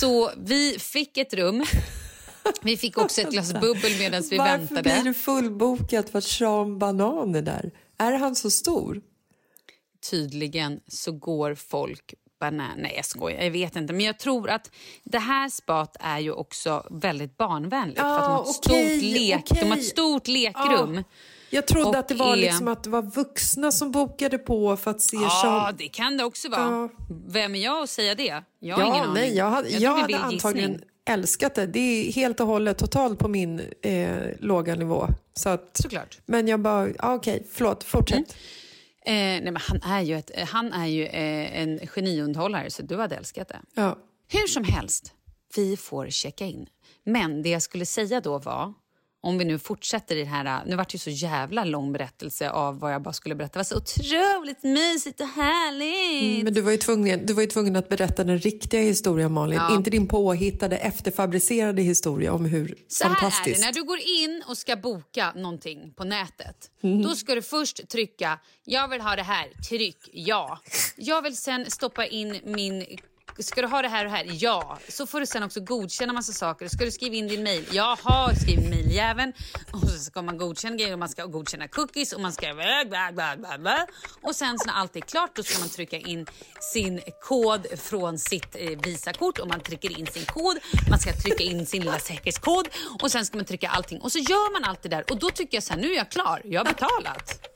Så 0.00 0.30
vi 0.36 0.76
fick 0.78 1.16
ett 1.16 1.34
rum. 1.34 1.64
Vi 2.62 2.76
fick 2.76 2.98
också 2.98 3.20
ett 3.20 3.30
glas 3.30 3.52
bubbel 3.52 3.98
medan 3.98 4.22
vi 4.30 4.38
Varför 4.38 4.58
väntade. 4.58 4.82
blir 4.82 5.02
det 5.04 5.14
fullbokat 5.14 6.10
för 6.10 6.18
att 6.18 6.24
Sean 6.24 6.78
Banan 6.78 7.34
är 7.34 7.42
där? 7.42 7.70
Är 7.98 8.12
han 8.12 8.34
så 8.36 8.50
stor? 8.50 9.00
tydligen 10.10 10.80
så 10.88 11.12
går 11.12 11.54
folk 11.54 12.14
banan... 12.40 12.70
Nej, 12.78 12.92
jag 12.96 13.04
skojar. 13.04 13.42
Jag 13.44 13.50
vet 13.50 13.76
inte. 13.76 13.92
Men 13.92 14.04
jag 14.06 14.18
tror 14.18 14.50
att 14.50 14.70
det 15.04 15.18
här 15.18 15.48
spat 15.48 15.96
är 16.00 16.18
ju 16.18 16.32
också 16.32 16.86
väldigt 16.90 17.36
barnvänligt. 17.36 17.98
för 18.00 18.06
att 18.18 18.24
de 18.24 18.32
har 18.32 18.40
ett 18.42 18.46
Ja, 18.46 18.52
stort, 18.52 19.02
lek, 19.02 19.60
de 19.60 19.68
har 19.70 19.76
ett 19.76 19.84
stort 19.84 20.28
lekrum. 20.28 21.04
Jag 21.50 21.66
trodde 21.66 21.88
Och 21.88 21.96
att 21.96 22.08
det 22.08 22.14
var 22.14 22.36
liksom 22.36 22.68
att 22.68 22.84
det 22.84 22.90
var 22.90 23.02
vuxna 23.02 23.72
som 23.72 23.90
bokade 23.92 24.38
på 24.38 24.76
för 24.76 24.90
att 24.90 25.00
se 25.00 25.16
Ja, 25.16 25.30
Sean... 25.42 25.74
det 25.78 25.88
kan 25.88 26.16
det 26.16 26.24
också 26.24 26.48
vara. 26.48 26.60
Ja. 26.60 26.88
Vem 27.28 27.54
är 27.54 27.58
jag 27.64 27.82
att 27.82 27.90
säga 27.90 28.14
det? 28.14 28.42
Jag 28.58 28.76
har 28.76 28.82
Ja, 28.82 28.88
ingen 28.88 29.00
aning. 29.08 29.14
nej, 29.14 29.36
jag 29.36 29.50
hade, 29.50 29.68
jag 29.68 29.98
är 29.98 30.02
hade 30.02 30.18
antagligen. 30.18 30.82
Älskat 31.04 31.54
det. 31.54 31.66
Det 31.66 31.78
är 31.78 32.12
helt 32.12 32.40
och 32.40 32.46
hållet 32.46 32.78
totalt 32.78 33.18
på 33.18 33.28
min 33.28 33.60
eh, 33.82 34.22
låga 34.40 34.74
nivå. 34.74 35.08
Så 35.34 35.48
att, 35.48 35.76
Såklart. 35.76 36.18
Men 36.26 36.48
jag 36.48 36.60
bara, 36.60 36.88
ja, 36.88 37.14
okej, 37.14 37.46
förlåt, 37.52 37.84
fortsätt. 37.84 38.36
Eh, 39.06 39.12
nej, 39.14 39.42
men 39.42 39.56
han 39.56 39.82
är 39.82 40.00
ju, 40.00 40.16
ett, 40.16 40.30
han 40.48 40.72
är 40.72 40.86
ju 40.86 41.06
eh, 41.06 41.60
en 41.60 41.86
geniunderhållare, 41.86 42.70
så 42.70 42.82
du 42.82 42.96
hade 42.96 43.16
älskat 43.16 43.48
det. 43.48 43.60
Ja. 43.74 43.98
Hur 44.28 44.46
som 44.46 44.64
helst, 44.64 45.12
vi 45.56 45.76
får 45.76 46.08
checka 46.10 46.44
in. 46.46 46.66
Men 47.04 47.42
det 47.42 47.48
jag 47.48 47.62
skulle 47.62 47.86
säga 47.86 48.20
då 48.20 48.38
var, 48.38 48.74
om 49.24 49.38
vi 49.38 49.44
nu 49.44 49.58
fortsätter 49.58 50.16
i 50.16 50.18
det 50.18 50.24
här... 50.24 50.62
Nu 50.66 50.76
vart 50.76 50.88
det 50.88 50.94
ju 50.94 50.98
så 50.98 51.10
jävla 51.10 51.64
lång 51.64 51.92
berättelse 51.92 52.50
av 52.50 52.78
vad 52.78 52.92
jag 52.92 53.02
bara 53.02 53.12
skulle 53.12 53.34
berätta. 53.34 53.52
Det 53.52 53.58
var 53.58 53.64
så 53.64 53.76
otroligt 53.76 54.62
mysigt 54.62 55.20
och 55.20 55.26
härligt. 55.26 56.44
Men 56.44 56.54
du 56.54 56.60
var, 56.60 56.70
ju 56.70 56.76
tvungen, 56.76 57.26
du 57.26 57.32
var 57.32 57.42
ju 57.42 57.48
tvungen 57.48 57.76
att 57.76 57.88
berätta 57.88 58.24
den 58.24 58.38
riktiga 58.38 58.80
historien, 58.80 59.32
Malin. 59.32 59.58
Ja. 59.58 59.74
Inte 59.74 59.90
din 59.90 60.08
påhittade, 60.08 60.76
efterfabricerade 60.76 61.82
historia 61.82 62.32
om 62.32 62.44
hur 62.44 62.74
Så 62.88 63.04
här 63.04 63.10
är 63.10 63.14
det, 63.14 63.20
fantastiskt... 63.20 63.60
när 63.60 63.72
du 63.72 63.82
går 63.82 63.98
in 63.98 64.42
och 64.48 64.58
ska 64.58 64.76
boka 64.76 65.32
någonting 65.36 65.92
på 65.96 66.04
nätet. 66.04 66.70
Mhm. 66.80 67.02
Då 67.02 67.14
ska 67.14 67.34
du 67.34 67.42
först 67.42 67.88
trycka 67.88 68.38
“jag 68.64 68.88
vill 68.88 69.00
ha 69.00 69.16
det 69.16 69.22
här”, 69.22 69.48
tryck 69.68 70.10
ja. 70.12 70.58
Jag 70.96 71.22
vill 71.22 71.36
sen 71.36 71.70
stoppa 71.70 72.06
in 72.06 72.40
min 72.44 72.86
Ska 73.38 73.60
du 73.60 73.66
ha 73.66 73.82
det 73.82 73.88
här 73.88 74.04
och 74.04 74.10
här? 74.10 74.26
Ja. 74.32 74.78
Så 74.88 75.06
får 75.06 75.20
du 75.20 75.26
sen 75.26 75.42
också 75.42 75.60
godkänna 75.60 76.12
massa 76.12 76.32
saker. 76.32 76.68
Ska 76.68 76.84
du 76.84 76.90
skriva 76.90 77.14
in 77.14 77.28
din 77.28 77.42
mail? 77.42 77.64
Jag 77.70 77.96
har 78.02 78.34
skrivit 78.34 78.70
mailjäveln. 78.70 79.32
Och 79.70 79.80
så 79.80 79.98
ska 79.98 80.22
man 80.22 80.38
godkänna 80.38 80.76
grejer 80.76 80.92
och 80.92 80.98
man 80.98 81.08
ska 81.08 81.26
godkänna 81.26 81.68
cookies 81.68 82.12
och 82.12 82.20
man 82.20 82.32
ska... 82.32 82.54
Bla, 82.54 83.12
bla, 83.12 83.36
bla, 83.36 83.58
bla. 83.58 83.86
Och 84.22 84.36
sen 84.36 84.58
så 84.58 84.66
när 84.66 84.74
allt 84.74 84.96
är 84.96 85.00
klart 85.00 85.36
då 85.36 85.42
ska 85.42 85.58
man 85.58 85.68
trycka 85.68 85.96
in 85.96 86.26
sin 86.60 87.00
kod 87.22 87.66
från 87.78 88.18
sitt 88.18 88.56
eh, 88.56 88.78
Visakort 88.84 89.38
och 89.38 89.48
man 89.48 89.60
trycker 89.60 89.98
in 89.98 90.06
sin 90.06 90.24
kod. 90.24 90.56
Man 90.90 90.98
ska 90.98 91.12
trycka 91.12 91.44
in 91.44 91.66
sin 91.66 91.82
lilla 91.82 91.98
säkerhetskod 91.98 92.68
och 93.02 93.10
sen 93.10 93.26
ska 93.26 93.36
man 93.36 93.46
trycka 93.46 93.68
allting. 93.68 94.00
Och 94.00 94.12
så 94.12 94.18
gör 94.18 94.52
man 94.52 94.70
allt 94.70 94.82
det 94.82 94.88
där 94.88 95.04
och 95.10 95.18
då 95.18 95.30
tycker 95.30 95.56
jag 95.56 95.64
så 95.64 95.72
här, 95.72 95.80
nu 95.80 95.92
är 95.92 95.96
jag 95.96 96.10
klar. 96.10 96.42
Jag 96.44 96.64
har 96.64 96.72
betalat. 96.72 97.53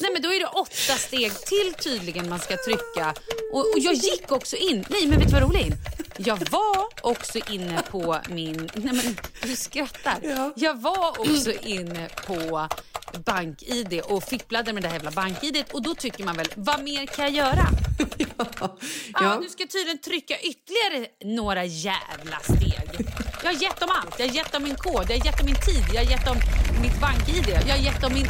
Nej 0.00 0.10
men 0.12 0.22
då 0.22 0.32
är 0.32 0.40
det 0.40 0.46
åtta 0.46 0.94
steg 0.98 1.32
till 1.46 1.74
tydligen 1.78 2.28
man 2.28 2.38
ska 2.38 2.56
trycka. 2.56 3.14
Och, 3.52 3.60
och 3.60 3.78
jag 3.78 3.94
gick 3.94 4.32
också 4.32 4.56
in, 4.56 4.84
nej 4.88 5.06
men 5.06 5.18
vet 5.18 5.28
du 5.28 5.34
vad 5.34 5.42
roligt? 5.42 5.74
Jag 6.16 6.50
var 6.50 6.88
också 7.00 7.38
inne 7.50 7.82
på 7.90 8.18
min, 8.28 8.70
nej 8.74 8.94
men 8.94 9.16
du 9.42 9.56
skrattar. 9.56 10.16
Ja. 10.22 10.52
Jag 10.56 10.80
var 10.80 11.20
också 11.20 11.52
inne 11.52 12.08
på 12.26 12.68
BankID 13.26 14.00
och 14.00 14.24
fipplade 14.24 14.72
med 14.72 14.82
det 14.82 14.88
här 14.88 14.94
jävla 14.94 15.10
BankID 15.10 15.64
och 15.72 15.82
då 15.82 15.94
tycker 15.94 16.24
man 16.24 16.36
väl, 16.36 16.48
vad 16.56 16.82
mer 16.82 17.06
kan 17.06 17.24
jag 17.24 17.34
göra? 17.34 17.66
Ja. 18.38 18.76
Ja. 19.20 19.38
du 19.42 19.48
ska 19.48 19.66
tydligen 19.66 19.98
trycka 19.98 20.34
ytterligare 20.38 21.06
några 21.24 21.64
jävla 21.64 22.40
steg. 22.40 23.06
Jag 23.42 23.52
har 23.52 23.62
gett 23.62 23.80
dem 23.80 23.88
allt. 23.90 24.18
Jag 24.18 24.28
har 24.28 24.34
gett 24.34 24.52
dem 24.52 24.62
min 24.62 24.74
kod, 24.74 25.10
jag 25.10 25.18
har 25.18 25.26
gett 25.26 25.38
dem 25.38 25.46
min 25.46 25.54
tid, 25.54 25.84
jag 25.94 26.04
har 26.04 26.10
gett 26.10 26.26
dem 26.26 26.36
mitt 26.82 27.00
BankID, 27.00 27.48
jag 27.48 27.76
har 27.76 27.84
gett 27.84 28.00
dem 28.00 28.12
min 28.14 28.26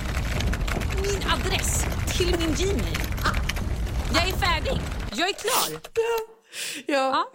min 1.05 1.23
adress 1.35 1.85
till 2.17 2.27
min 2.27 2.55
Gmail. 2.59 2.97
Ah, 3.25 3.37
jag 4.15 4.29
är 4.29 4.33
färdig. 4.33 4.81
Jag 5.17 5.29
är 5.29 5.33
klar. 5.33 5.81
Ja. 5.95 6.25
Ja. 6.87 7.33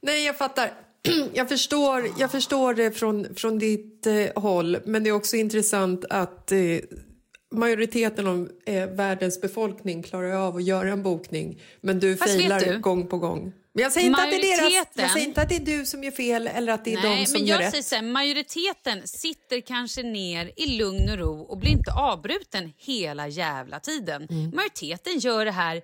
Nej, 0.00 0.24
jag 0.24 0.38
fattar. 0.38 0.70
Jag 1.34 1.48
förstår, 1.48 2.06
jag 2.18 2.30
förstår 2.30 2.74
det 2.74 2.92
från, 2.92 3.34
från 3.34 3.58
ditt 3.58 4.06
eh, 4.06 4.42
håll, 4.42 4.78
men 4.84 5.04
det 5.04 5.10
är 5.10 5.14
också 5.14 5.36
intressant 5.36 6.04
att 6.10 6.52
eh, 6.52 6.58
majoriteten 7.54 8.26
av 8.26 8.48
eh, 8.66 8.86
världens 8.86 9.40
befolkning 9.40 10.02
klarar 10.02 10.32
av 10.32 10.56
att 10.56 10.64
göra 10.64 10.88
en 10.92 11.02
bokning, 11.02 11.60
men 11.80 12.00
du 12.00 12.16
Fast 12.16 12.34
failar 12.34 12.60
du? 12.60 12.78
gång 12.78 13.06
på 13.06 13.18
gång. 13.18 13.52
Men 13.76 13.82
jag 13.82 13.92
säger, 13.92 14.06
inte 14.06 14.22
att 14.22 14.30
det 14.30 14.36
är 14.36 14.72
deras, 14.72 14.86
jag 14.94 15.10
säger 15.10 15.26
inte 15.26 15.42
att 15.42 15.48
det 15.48 15.56
är 15.56 15.78
du 15.78 15.86
som 15.86 16.04
gör 16.04 16.10
fel 16.10 16.46
eller 16.46 16.72
att 16.72 16.84
det 16.84 16.92
är 16.94 17.02
Nej, 17.02 17.20
de 17.20 17.26
som 17.26 17.40
men 17.40 17.46
gör 17.48 17.54
jag 17.54 17.62
rätt. 17.64 17.70
säger 17.70 17.82
så 17.82 17.94
här, 17.94 18.02
majoriteten 18.02 19.02
sitter 19.08 19.60
kanske 19.60 20.02
ner 20.02 20.52
i 20.56 20.66
lugn 20.66 21.10
och 21.10 21.18
ro 21.18 21.40
och 21.40 21.58
blir 21.58 21.70
inte 21.70 21.92
avbruten 21.92 22.72
hela 22.78 23.28
jävla 23.28 23.80
tiden. 23.80 24.26
Mm. 24.30 24.50
Majoriteten 24.54 25.18
gör 25.18 25.44
det 25.44 25.50
här 25.50 25.82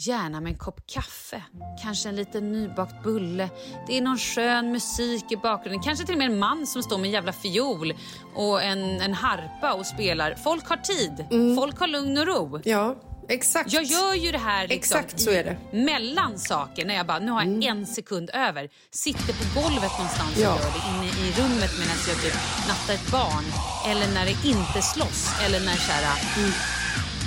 Gärna 0.00 0.40
med 0.40 0.52
en 0.52 0.58
kopp 0.58 0.86
kaffe, 0.86 1.42
kanske 1.82 2.08
en 2.08 2.16
liten 2.16 2.52
nybakt 2.52 3.02
bulle. 3.02 3.48
Det 3.86 3.96
är 3.98 4.00
någon 4.02 4.18
skön 4.18 4.72
musik 4.72 5.32
i 5.32 5.36
bakgrunden. 5.36 5.82
Kanske 5.82 6.04
till 6.04 6.14
och 6.14 6.18
med 6.18 6.30
en 6.30 6.38
man 6.38 6.66
som 6.66 6.82
står 6.82 6.98
med 6.98 7.06
en 7.06 7.12
jävla 7.12 7.32
fiol 7.32 7.94
och 8.34 8.62
en, 8.62 9.00
en 9.00 9.14
harpa 9.14 9.72
och 9.72 9.86
spelar. 9.86 10.34
Folk 10.34 10.68
har 10.68 10.76
tid, 10.76 11.26
Mm. 11.30 11.56
folk 11.56 11.78
har 11.78 11.86
lugn 11.86 12.18
och 12.18 12.26
ro. 12.26 12.60
Ja, 12.64 12.96
exakt. 13.28 13.72
Jag 13.72 13.84
gör 13.84 14.14
ju 14.14 14.32
det 14.32 14.38
här 14.38 14.68
liksom 14.68 14.98
Exakt 14.98 15.20
så 15.20 15.30
är 15.30 15.44
det. 15.44 15.56
Mm. 15.72 15.84
mellan 15.84 16.38
saker 16.38 16.84
när 16.86 16.94
jag 16.94 17.06
bara, 17.06 17.18
nu 17.18 17.30
har 17.30 17.42
jag 17.44 17.64
en 17.64 17.86
sekund 17.86 18.30
över. 18.34 18.68
Sitter 18.90 19.32
på 19.32 19.60
golvet 19.60 19.92
någonstans 19.98 20.32
Ja. 20.36 20.54
och 20.54 20.60
gör 20.60 20.72
det 20.72 20.82
inne 20.96 21.06
i 21.28 21.32
rummet 21.32 21.70
medan 21.78 21.96
jag 22.08 22.22
typ 22.22 22.34
nattar 22.68 22.94
ett 22.94 23.10
barn. 23.10 23.44
Eller 23.90 24.14
när 24.14 24.24
det 24.26 24.48
inte 24.48 24.82
slåss. 24.82 25.30
Eller 25.46 25.60
när 25.60 25.76
så 25.76 25.92
här, 25.92 26.14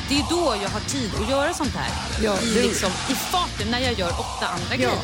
Det 0.10 0.16
är 0.16 0.26
då 0.30 0.56
jag 0.64 0.70
har 0.70 0.80
tid 0.90 1.12
att 1.22 1.30
göra 1.30 1.54
sånt 1.54 1.76
här. 1.76 1.90
Mm. 2.20 2.24
Ja, 2.26 2.42
I, 2.42 2.54
du- 2.54 2.62
liksom, 2.62 2.90
I 3.10 3.14
farten 3.16 3.72
när 3.72 3.80
jag 3.80 3.94
gör 4.00 4.10
åtta 4.10 4.48
andra 4.48 4.70
Ja, 4.72 4.76
grejer. 4.78 4.98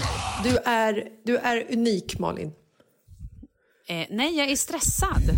du 0.44 0.58
är, 0.72 1.08
du 1.26 1.38
är 1.38 1.74
unik, 1.74 2.20
Malin. 2.20 2.52
Eh, 3.90 4.06
nej, 4.10 4.38
jag 4.38 4.50
är 4.50 4.56
stressad. 4.56 5.22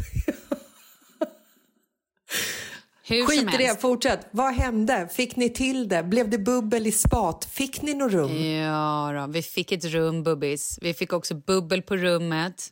Hur 3.09 3.25
Skit 3.25 3.53
i 3.53 3.57
det, 3.57 3.81
fortsätt. 3.81 4.27
Vad 4.31 4.53
hände? 4.53 5.09
Fick 5.11 5.35
ni 5.35 5.49
till 5.49 5.87
det? 5.87 6.03
Blev 6.03 6.29
det 6.29 6.37
bubbel 6.37 6.87
i 6.87 6.91
spat? 6.91 7.45
Fick 7.45 7.81
ni 7.81 7.93
något 7.93 8.11
rum? 8.11 8.43
Ja, 8.51 9.11
då, 9.15 9.31
vi 9.31 9.41
fick 9.41 9.71
ett 9.71 9.85
rum, 9.85 10.23
bubbis. 10.23 10.79
Vi 10.81 10.93
fick 10.93 11.13
också 11.13 11.35
bubbel 11.35 11.81
på 11.81 11.97
rummet. 11.97 12.71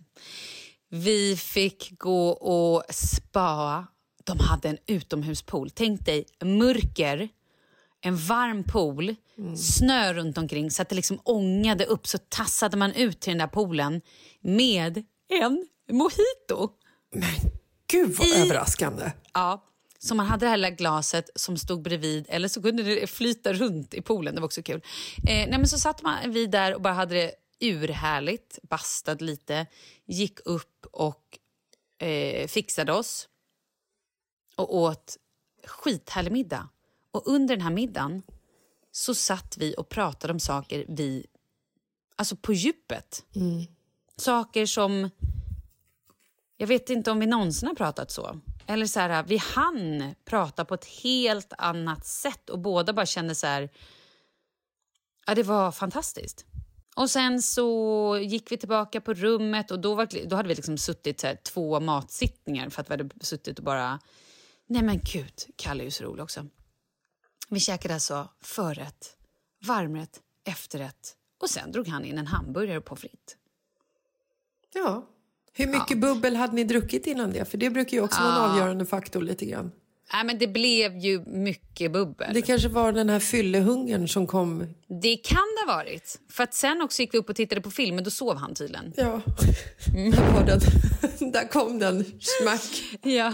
Vi 0.90 1.38
fick 1.38 1.92
gå 2.00 2.30
och 2.30 2.84
spa. 2.90 3.86
De 4.24 4.40
hade 4.40 4.70
en 4.70 4.78
utomhuspool. 4.88 5.70
Tänk 5.70 6.06
dig 6.06 6.26
mörker, 6.44 7.30
en 8.02 8.18
varm 8.18 8.64
pool, 8.64 9.16
snö 9.58 10.14
runt 10.14 10.38
omkring 10.38 10.72
så 10.72 10.82
att 10.82 10.90
det 10.90 10.96
liksom 10.96 11.20
ångade 11.24 11.86
upp. 11.86 12.08
Så 12.08 12.18
tassade 12.18 12.78
man 12.78 12.94
ut 12.94 13.20
till 13.20 13.32
den 13.32 13.38
där 13.38 13.48
poolen 13.48 14.02
med 14.42 15.04
en 15.42 15.68
mojito. 15.92 16.70
Gud 17.92 18.16
vad 18.16 18.28
I- 18.28 18.42
överraskande. 18.42 19.12
Ja, 19.34 19.64
så 20.00 20.16
man 20.16 20.26
hade 20.26 20.46
det 20.46 20.50
här 20.50 20.58
lilla 20.58 20.70
glaset 20.70 21.30
som 21.36 21.58
stod 21.58 21.82
bredvid 21.82 22.26
eller 22.30 22.48
så 22.48 22.62
kunde 22.62 22.84
det 22.84 23.08
flyta 23.08 23.54
runt 23.54 23.94
i 23.94 24.02
poolen. 24.02 24.36
Det 24.36 24.42
var 24.42 24.46
också 24.46 24.64
kul. 24.64 24.82
Eh, 25.18 25.50
nej, 25.50 25.58
men 25.58 25.68
så 25.68 25.78
satt 25.78 26.04
man 26.04 26.32
vi 26.32 26.48
där 26.48 26.76
och 26.76 26.82
bara 26.82 26.94
hade 26.94 27.16
det 27.16 27.32
urhärligt, 27.60 28.60
bastade 28.62 29.26
lite, 29.26 29.66
gick 30.06 30.40
upp 30.46 30.86
och 30.92 31.40
eh, 32.08 32.48
fixade 32.48 32.94
oss 32.94 33.30
och 34.56 34.76
åt 34.76 35.18
skithärlig 35.66 36.32
middag. 36.32 36.70
Och 37.12 37.28
under 37.28 37.56
den 37.56 37.64
här 37.64 37.72
middagen 37.72 38.24
så 38.92 39.16
satt 39.16 39.58
vi 39.58 39.76
och 39.78 39.90
pratade 39.90 40.34
om 40.34 40.40
saker 40.40 40.86
vi... 40.88 41.26
Alltså 42.16 42.36
på 42.36 42.54
djupet. 42.54 43.26
Saker 44.16 44.66
som... 44.66 45.10
Jag 46.58 46.68
vet 46.68 46.90
inte 46.90 47.12
om 47.12 47.20
vi 47.20 47.26
någonsin 47.26 47.68
har 47.68 47.76
pratat 47.76 48.12
så. 48.12 48.40
Eller 48.68 48.86
så 48.86 49.00
här, 49.00 49.24
vi 49.24 49.38
hann 49.38 50.16
prata 50.26 50.66
på 50.66 50.74
ett 50.74 50.86
helt 50.86 51.54
annat 51.58 52.06
sätt 52.06 52.50
och 52.50 52.60
båda 52.60 52.94
bara 52.94 53.06
kände 53.06 53.36
så 53.36 53.48
här... 53.48 53.70
Ja, 55.26 55.36
det 55.36 55.44
var 55.44 55.72
fantastiskt. 55.72 56.46
Och 56.96 57.10
sen 57.10 57.42
så 57.42 58.20
gick 58.22 58.52
vi 58.52 58.58
tillbaka 58.58 59.02
på 59.02 59.14
rummet 59.14 59.72
och 59.72 59.80
då, 59.80 59.96
var, 59.96 60.28
då 60.28 60.36
hade 60.36 60.50
vi 60.50 60.56
liksom 60.56 60.78
suttit 60.78 61.20
så 61.20 61.28
här, 61.28 61.36
två 61.36 61.80
matsittningar 61.80 62.70
för 62.70 62.82
att 62.82 62.90
vi 62.90 62.94
hade 62.94 63.26
suttit 63.26 63.60
och 63.60 63.66
bara... 63.66 64.00
Nej 64.68 64.82
men 64.82 65.00
gud, 65.04 65.34
Kalle 65.56 65.84
är 65.84 65.86
ju 65.86 65.92
så 65.92 66.04
rolig 66.04 66.24
också. 66.24 66.48
Vi 67.50 67.60
käkade 67.60 67.94
alltså 67.94 68.30
förrätt, 68.42 69.18
varmrätt, 69.66 70.22
efterrätt 70.44 71.16
och 71.42 71.50
sen 71.50 71.72
drog 71.72 71.88
han 71.88 72.06
in 72.06 72.18
en 72.18 72.28
hamburgare 72.28 72.82
på 72.82 72.96
fritt. 72.96 73.38
Ja. 74.74 75.08
Hur 75.58 75.68
mycket 75.68 75.98
bubbel 75.98 76.36
hade 76.36 76.56
ni 76.56 76.64
druckit 76.64 77.08
innan 77.08 77.32
det? 77.34 77.46
För 77.46 77.58
det 77.58 77.70
brukar 77.70 77.98
ju 77.98 78.04
också 78.04 78.22
vara 78.22 78.36
en 78.36 78.52
avgörande 78.52 78.86
faktor 78.86 79.22
lite 79.22 79.46
grann. 79.46 79.72
Nej, 80.14 80.26
men 80.26 80.38
det 80.38 80.48
blev 80.48 80.98
ju 80.98 81.24
mycket 81.26 81.92
bubbel. 81.92 82.34
Det 82.34 82.42
kanske 82.42 82.70
var 82.70 82.92
den 82.92 83.10
här 83.10 83.20
fyllehungern 83.20 84.08
som 84.08 84.28
kom. 84.28 84.60
Det 85.02 85.16
kan 85.18 85.38
det 85.38 85.72
ha 85.72 85.78
varit. 85.78 86.20
För 86.32 86.44
att 86.44 86.54
sen 86.54 86.82
också 86.82 87.02
gick 87.02 87.14
vi 87.14 87.18
upp 87.18 87.30
och 87.30 87.36
tittade 87.36 87.62
på 87.62 87.72
film, 87.72 87.96
men 87.96 88.04
då 88.04 88.10
sov 88.10 88.38
han 88.38 88.54
tydligen. 88.54 88.94
Ja, 88.96 89.22
där 89.96 90.34
var 90.34 90.46
den. 90.46 90.60
där 91.32 91.48
kom 91.48 91.80
den. 91.80 92.06
Smack. 92.20 92.84
Ja. 93.04 93.34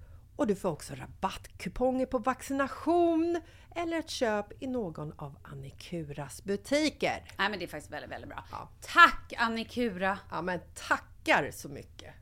och 0.41 0.47
du 0.47 0.55
får 0.55 0.69
också 0.69 0.93
rabattkuponger 0.95 2.05
på 2.05 2.17
vaccination 2.17 3.41
eller 3.75 3.99
ett 3.99 4.09
köp 4.09 4.63
i 4.63 4.67
någon 4.67 5.13
av 5.17 5.37
Annikuras 5.43 6.43
butiker. 6.43 7.23
Nej, 7.37 7.49
men 7.49 7.59
det 7.59 7.65
är 7.65 7.67
faktiskt 7.67 7.93
väldigt, 7.93 8.11
väldigt 8.11 8.29
bra. 8.29 8.43
Ja. 8.51 8.69
Tack 8.81 9.33
Annikura! 9.37 10.19
Ja, 10.31 10.41
men 10.41 10.59
tackar 10.87 11.51
så 11.51 11.69
mycket! 11.69 12.13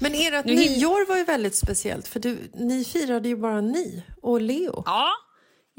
Men 0.00 0.14
ert 0.14 0.44
Nu 0.44 0.54
nyår 0.54 1.08
var 1.08 1.16
ju 1.16 1.24
väldigt 1.24 1.56
speciellt 1.56 2.08
för 2.08 2.20
du, 2.20 2.50
ni 2.54 2.84
firade 2.84 3.28
ju 3.28 3.36
bara 3.36 3.60
ni 3.60 4.04
och 4.22 4.40
Leo. 4.40 4.82
Ja, 4.86 5.10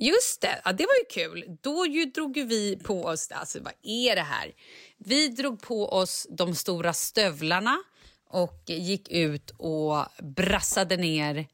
just 0.02 0.42
det. 0.42 0.62
Ja, 0.66 0.72
det 0.72 0.84
var 0.84 0.96
ju 0.96 1.24
kul. 1.24 1.58
Då 1.62 1.86
ju 1.86 2.06
drog 2.06 2.34
vi 2.38 2.78
på 2.84 3.04
oss... 3.04 3.32
Alltså, 3.32 3.60
vad 3.60 3.74
är 3.84 4.16
det 4.16 4.22
här? 4.22 4.52
Vi 4.98 5.28
drog 5.28 5.62
på 5.62 5.90
oss 5.90 6.28
de 6.30 6.56
stora 6.56 6.94
stövlarna 6.94 7.78
och 8.30 8.64
gick 8.68 9.10
ut 9.12 9.52
och 9.58 10.06
brassade 10.22 10.98
ner 10.98 11.48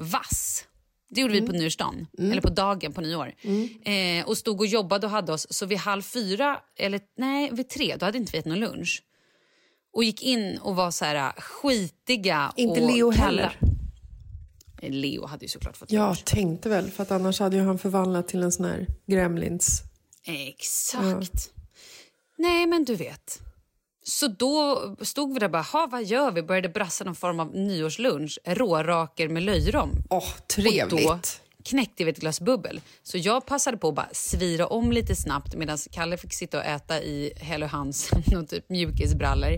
vass. 0.00 0.64
Det 1.10 1.20
gjorde 1.20 1.34
vi 1.34 1.46
på 1.46 1.52
nyårsdagen, 1.52 2.06
eller 2.18 2.40
på 2.40 2.48
dagen 2.48 2.92
på 2.92 3.00
nyår. 3.00 3.34
Eh, 3.84 4.28
och 4.28 4.38
stod 4.38 4.60
och 4.60 4.66
jobbade 4.66 5.06
och 5.06 5.12
hade 5.12 5.32
oss. 5.32 5.46
Så 5.50 5.66
vid 5.66 5.78
halv 5.78 6.02
fyra, 6.02 6.60
eller 6.76 7.00
nej, 7.16 7.50
vid 7.52 7.68
tre, 7.68 7.96
då 7.96 8.06
hade 8.06 8.18
inte 8.18 8.32
vi 8.32 8.38
ätit 8.38 8.48
någon 8.48 8.60
lunch. 8.60 9.02
Och 9.92 10.04
gick 10.04 10.22
in 10.22 10.58
och 10.58 10.76
var 10.76 10.90
så 10.90 11.04
här 11.04 11.32
skitiga 11.32 12.52
Inte 12.56 12.80
och 12.80 12.90
Leo 12.90 13.12
kalla. 13.12 13.24
heller. 13.26 13.56
Leo 14.82 15.26
hade 15.26 15.44
ju 15.44 15.48
såklart 15.48 15.76
fått 15.76 15.90
Jag 15.92 16.24
tänkte 16.24 16.68
väl, 16.68 16.90
för 16.90 17.02
att 17.02 17.10
annars 17.10 17.40
hade 17.40 17.56
ju 17.56 17.62
han 17.62 17.78
förvandlat 17.78 18.28
till 18.28 18.42
en 18.42 18.52
sån 18.52 18.64
här 18.66 18.86
Gremlins. 19.06 19.82
Exakt. 20.26 21.50
Nej, 22.38 22.66
men 22.66 22.84
du 22.84 22.94
vet. 22.94 23.40
Så 24.02 24.28
då 24.28 24.80
stod 25.02 25.32
vi 25.34 25.38
där 25.38 25.48
bara, 25.48 25.62
"Ha, 25.62 25.88
vad 25.92 26.04
gör 26.04 26.30
vi? 26.30 26.42
Började 26.42 26.68
brassa 26.68 27.04
någon 27.04 27.14
form 27.14 27.40
av 27.40 27.54
nyårslunch, 27.56 28.38
råraker 28.44 29.28
med 29.28 29.42
löjrom. 29.42 29.90
Åh, 30.10 30.16
Och 30.18 30.24
då 30.56 30.62
trevligt! 30.62 31.40
knäckte 31.64 32.04
vi 32.04 32.10
ett 32.10 32.20
glas 32.20 32.40
bubbel. 32.40 32.80
Så 33.02 33.18
jag 33.18 33.46
passade 33.46 33.76
på 33.76 33.88
att 33.88 33.94
bara 33.94 34.08
svira 34.12 34.66
om 34.66 34.92
lite 34.92 35.16
snabbt 35.16 35.54
medan 35.54 35.78
Kalle 35.92 36.16
fick 36.16 36.34
sitta 36.34 36.58
och 36.58 36.64
äta 36.64 37.02
i 37.02 37.32
Hello 37.36 37.66
Hansen 37.66 38.22
och 38.38 38.48
typ 38.48 38.68
mjukisbrallor. 38.70 39.56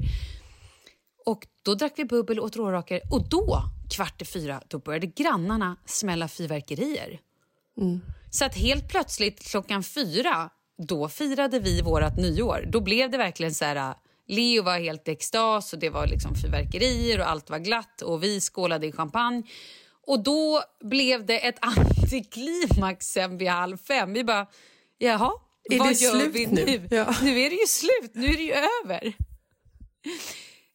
Och 1.26 1.46
då 1.62 1.74
drack 1.74 1.92
vi 1.96 2.04
bubbel 2.04 2.38
och 2.38 2.44
åt 2.46 2.56
råraker 2.56 3.00
och 3.10 3.28
då, 3.28 3.62
kvart 3.92 4.22
i 4.22 4.24
fyra, 4.24 4.62
då 4.68 4.78
började 4.78 5.06
grannarna 5.06 5.76
smälla 5.86 6.28
fyrverkerier. 6.28 7.20
Så 8.30 8.44
att 8.44 8.54
helt 8.54 8.88
plötsligt 8.88 9.50
klockan 9.50 9.82
fyra, 9.82 10.50
då 10.88 11.08
firade 11.08 11.58
vi 11.60 11.82
vårt 11.82 12.16
nyår. 12.16 12.64
Då 12.68 12.80
blev 12.80 13.10
det 13.10 13.18
verkligen 13.18 13.54
så 13.54 13.64
här... 13.64 13.94
Leo 14.28 14.62
var 14.62 14.78
helt 14.78 15.08
extas 15.08 15.72
och 15.72 15.78
det 15.78 15.90
var 15.90 16.06
liksom 16.06 16.34
fyrverkerier 16.34 17.20
och 17.20 17.30
allt 17.30 17.50
var 17.50 17.58
glatt 17.58 18.02
och 18.02 18.22
vi 18.22 18.40
skålade 18.40 18.86
i 18.86 18.92
champagne. 18.92 19.42
Och 20.06 20.22
då 20.22 20.62
blev 20.84 21.26
det 21.26 21.38
ett 21.38 21.58
antiklimax 21.60 23.06
sen 23.06 23.38
vid 23.38 23.48
halv 23.48 23.76
fem. 23.76 24.12
Vi 24.12 24.24
bara, 24.24 24.46
jaha, 24.98 25.32
Är 25.70 25.78
vad 25.78 25.88
det 25.88 25.94
gör 25.94 26.10
slut 26.10 26.34
vi 26.34 26.46
nu? 26.46 26.64
nu? 26.64 26.88
Ja. 26.96 27.14
Nu 27.22 27.40
är 27.40 27.50
det 27.50 27.56
ju 27.56 27.66
slut, 27.66 28.14
nu 28.14 28.26
är 28.26 28.36
det 28.36 28.42
ju 28.42 28.52
över. 28.52 29.12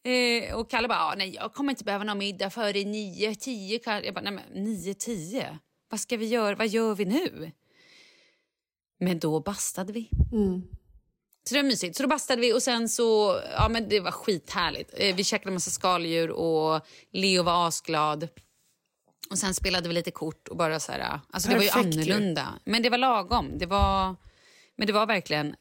Eh, 0.04 0.54
och 0.54 0.70
Kalle 0.70 0.88
bara, 0.88 0.98
"Ja, 0.98 1.14
nej 1.18 1.34
jag 1.34 1.54
kommer 1.54 1.70
inte 1.72 1.84
behöva 1.84 2.04
någon 2.04 2.18
middag 2.18 2.50
före 2.50 2.84
nio, 2.84 3.34
tio. 3.34 3.78
Kalle." 3.78 4.06
Jag 4.06 4.14
bara, 4.14 4.30
nej 4.30 4.32
men 4.32 4.64
nio, 4.64 4.94
tio? 4.94 5.58
Vad 5.90 6.00
ska 6.00 6.16
vi 6.16 6.26
göra? 6.26 6.54
Vad 6.54 6.68
gör 6.68 6.94
vi 6.94 7.04
nu? 7.04 7.52
Men 9.00 9.18
då 9.18 9.40
bastade 9.40 9.92
vi. 9.92 10.10
Så 11.48 11.54
det 11.54 11.62
var 11.62 11.68
mysigt. 11.68 11.96
Så 11.96 12.02
då 12.02 12.08
bastade 12.08 12.40
vi 12.42 12.52
och 12.52 12.62
sen 12.62 12.88
så, 12.88 13.40
ja 13.52 13.68
men 13.68 13.88
det 13.88 14.00
var 14.00 14.10
skithärligt. 14.10 14.90
Eh, 14.96 15.14
vi 15.16 15.24
käkade 15.24 15.50
massa 15.50 15.70
skaldjur 15.70 16.30
och 16.30 16.86
Leo 17.12 17.42
var 17.42 17.68
asglad. 17.68 18.28
Och 19.30 19.38
sen 19.38 19.54
spelade 19.54 19.88
vi 19.88 19.94
lite 19.94 20.10
kort 20.10 20.48
och 20.48 20.56
bara 20.56 20.80
så 20.80 20.92
här, 20.92 21.20
alltså 21.30 21.48
det 21.48 21.56
var 21.56 21.62
ju 21.62 21.68
Perfekt 21.68 21.94
annorlunda. 21.96 22.54
Men 22.64 22.82
det 22.82 22.90
var 22.90 22.98
lagom. 22.98 23.58
Det 23.58 23.66
var, 23.66 24.16
men 24.76 24.86
det 24.86 24.92
var 24.92 25.06
verkligen 25.06 25.54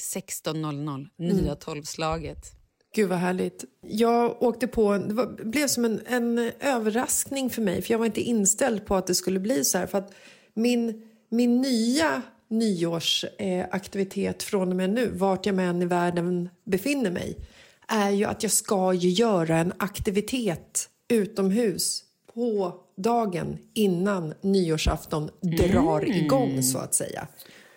16.00, 0.00 1.08
nya 1.16 1.54
tolvslaget. 1.54 2.52
Gud 2.94 3.08
vad 3.08 3.18
härligt. 3.18 3.64
Jag 3.80 4.42
åkte 4.42 4.66
på, 4.66 4.98
det 4.98 5.14
var, 5.14 5.44
blev 5.44 5.66
som 5.66 5.84
en, 5.84 6.00
en 6.06 6.50
överraskning 6.60 7.50
för 7.50 7.62
mig 7.62 7.82
för 7.82 7.92
jag 7.92 7.98
var 7.98 8.06
inte 8.06 8.20
inställd 8.20 8.86
på 8.86 8.96
att 8.96 9.06
det 9.06 9.14
skulle 9.14 9.40
bli 9.40 9.64
så 9.64 9.78
här. 9.78 9.86
För 9.86 9.98
att 9.98 10.14
min, 10.54 11.02
min 11.28 11.60
nya 11.60 12.22
nyårsaktivitet 12.48 14.42
eh, 14.42 14.46
från 14.46 14.68
och 14.68 14.76
med 14.76 14.90
nu, 14.90 15.10
vart 15.14 15.46
jag 15.46 15.58
än 15.58 15.82
i 15.82 15.86
världen 15.86 16.48
befinner 16.64 17.10
mig, 17.10 17.36
är 17.88 18.10
ju 18.10 18.24
att 18.24 18.42
jag 18.42 18.52
ska 18.52 18.92
ju 18.92 19.08
göra 19.08 19.58
en 19.58 19.72
aktivitet 19.78 20.88
utomhus 21.08 22.04
på 22.34 22.74
dagen 22.96 23.58
innan 23.74 24.34
nyårsafton 24.40 25.30
drar 25.40 26.08
igång 26.08 26.62
så 26.62 26.78
att 26.78 26.94
säga. 26.94 27.28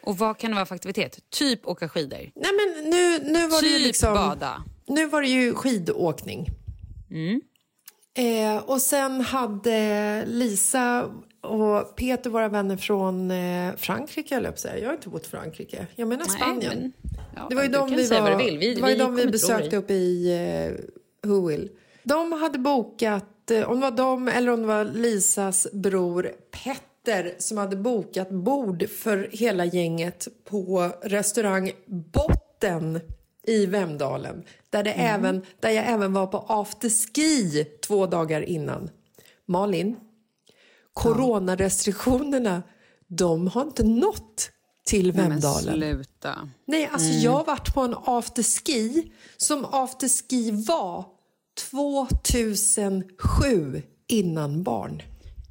Och 0.03 0.17
vad 0.17 0.37
kan 0.37 0.51
det 0.51 0.55
vara 0.55 0.65
för 0.65 0.75
aktivitet? 0.75 1.19
Typ 1.29 1.67
åka 1.67 1.89
skidor. 1.89 2.17
Nej 2.17 2.31
men 2.35 2.89
nu, 2.89 3.19
nu 3.31 3.47
var 3.47 3.61
det 3.61 3.67
ju 3.67 3.77
Typ 3.77 3.87
liksom... 3.87 4.13
bada. 4.13 4.63
Nu 4.87 5.05
var 5.07 5.21
det 5.21 5.27
ju 5.27 5.53
skidåkning. 5.53 6.49
Eh, 8.17 8.57
och 8.65 8.81
sen 8.81 9.21
hade 9.21 10.23
Lisa 10.25 11.09
och 11.41 11.95
Peter, 11.95 12.29
våra 12.29 12.49
vänner 12.49 12.77
från 12.77 13.31
eh, 13.31 13.75
Frankrike, 13.77 14.33
jag 14.35 14.43
säga. 14.59 14.79
Jag 14.79 14.87
har 14.87 14.93
inte 14.93 15.09
bott 15.09 15.25
i 15.25 15.29
Frankrike. 15.29 15.87
Jag 15.95 16.07
menar 16.07 16.25
Spanien. 16.25 16.73
men- 16.79 16.93
ja, 17.35 17.47
det 17.49 17.55
var 17.55 17.63
ju 17.63 17.69
de 17.69 17.89
vi 17.89 18.07
var. 18.07 18.37
Vi- 18.37 18.73
det 18.75 18.81
var 18.81 18.89
ju 18.89 18.95
vi 18.95 18.99
de 18.99 19.15
vi 19.15 19.27
besökte 19.27 19.77
uppe 19.77 19.93
i 19.93 20.33
eh, 21.23 21.29
Whoville. 21.29 21.67
De 22.03 22.31
hade 22.31 22.59
bokat, 22.59 23.51
eh, 23.51 23.69
om 23.69 23.75
det 23.79 23.81
var 23.89 23.97
de 23.97 24.27
eller 24.27 24.51
om 24.51 24.61
det 24.61 24.67
var 24.67 24.85
Lisas 24.85 25.67
bror 25.73 26.31
Petter 26.51 27.35
som 27.37 27.57
hade 27.57 27.75
bokat 27.75 28.29
bord 28.29 28.89
för 28.89 29.29
hela 29.31 29.65
gänget 29.65 30.27
på 30.49 30.91
restaurang 31.03 31.71
Botten 31.87 32.99
i 33.47 33.65
Vemdalen. 33.65 34.43
Där, 34.69 34.83
det 34.83 34.91
Mm. 34.91 35.15
även, 35.15 35.45
där 35.59 35.69
jag 35.69 35.85
även 35.87 36.13
var 36.13 36.27
på 36.27 36.37
afterski 36.47 37.65
två 37.87 38.05
dagar 38.05 38.41
innan. 38.41 38.89
Malin, 39.45 39.95
coronarestriktionerna, 40.93 42.63
de 43.07 43.47
har 43.47 43.61
inte 43.61 43.83
nått 43.83 44.49
till 44.85 45.11
Vemdalen. 45.11 45.75
sluta. 45.75 46.49
Nej, 46.65 46.89
alltså 46.91 47.07
jag 47.09 47.31
har 47.31 47.45
varit 47.45 47.73
på 47.73 47.81
en 47.81 47.95
afterski 48.05 49.11
som 49.37 49.65
afterski 49.65 50.51
var 50.51 51.05
2007 51.71 53.81
innan 54.07 54.63
barn. 54.63 55.01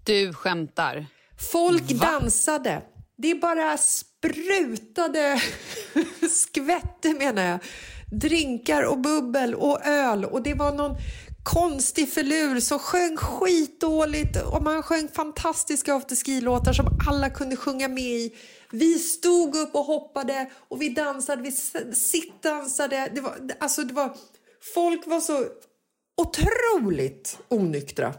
Du 0.05 0.32
skämtar. 0.32 1.07
Folk 1.53 1.88
dansade. 1.88 2.82
Det 3.19 3.35
bara 3.35 3.79
sprutade 3.79 5.43
skvätte 6.31 7.14
menar 7.14 7.43
jag. 7.43 7.59
Drinkar 8.11 8.83
och 8.83 8.99
bubbel 8.99 9.55
och 9.55 9.87
öl 9.87 10.25
och 10.25 10.43
det 10.43 10.55
var 10.55 10.73
någon 10.73 10.97
konstig 11.43 12.09
filur 12.09 12.61
som 12.61 12.79
sjöng 12.79 13.17
skitdåligt 13.17 14.43
och 14.43 14.62
man 14.62 14.83
sjöng 14.83 15.09
fantastiska 15.09 15.95
afterski-låtar 15.95 16.73
som 16.73 16.87
alla 17.09 17.31
kunde 17.31 17.57
sjunga 17.57 17.89
med 17.89 18.05
i. 18.05 18.35
Vi 18.71 18.99
stod 18.99 19.57
upp 19.57 19.75
och 19.75 19.85
hoppade 19.85 20.51
och 20.69 20.83
vi 20.83 20.89
dansade, 20.89 21.43
vi 21.43 21.53
sittdansade. 21.95 23.12
Det 23.14 23.21
var, 23.21 23.39
alltså 23.61 23.83
det 23.83 23.95
var, 23.95 24.17
folk 24.75 25.07
var 25.07 25.21
så 25.21 25.45
otroligt 26.17 27.39
onyktra. 27.49 28.14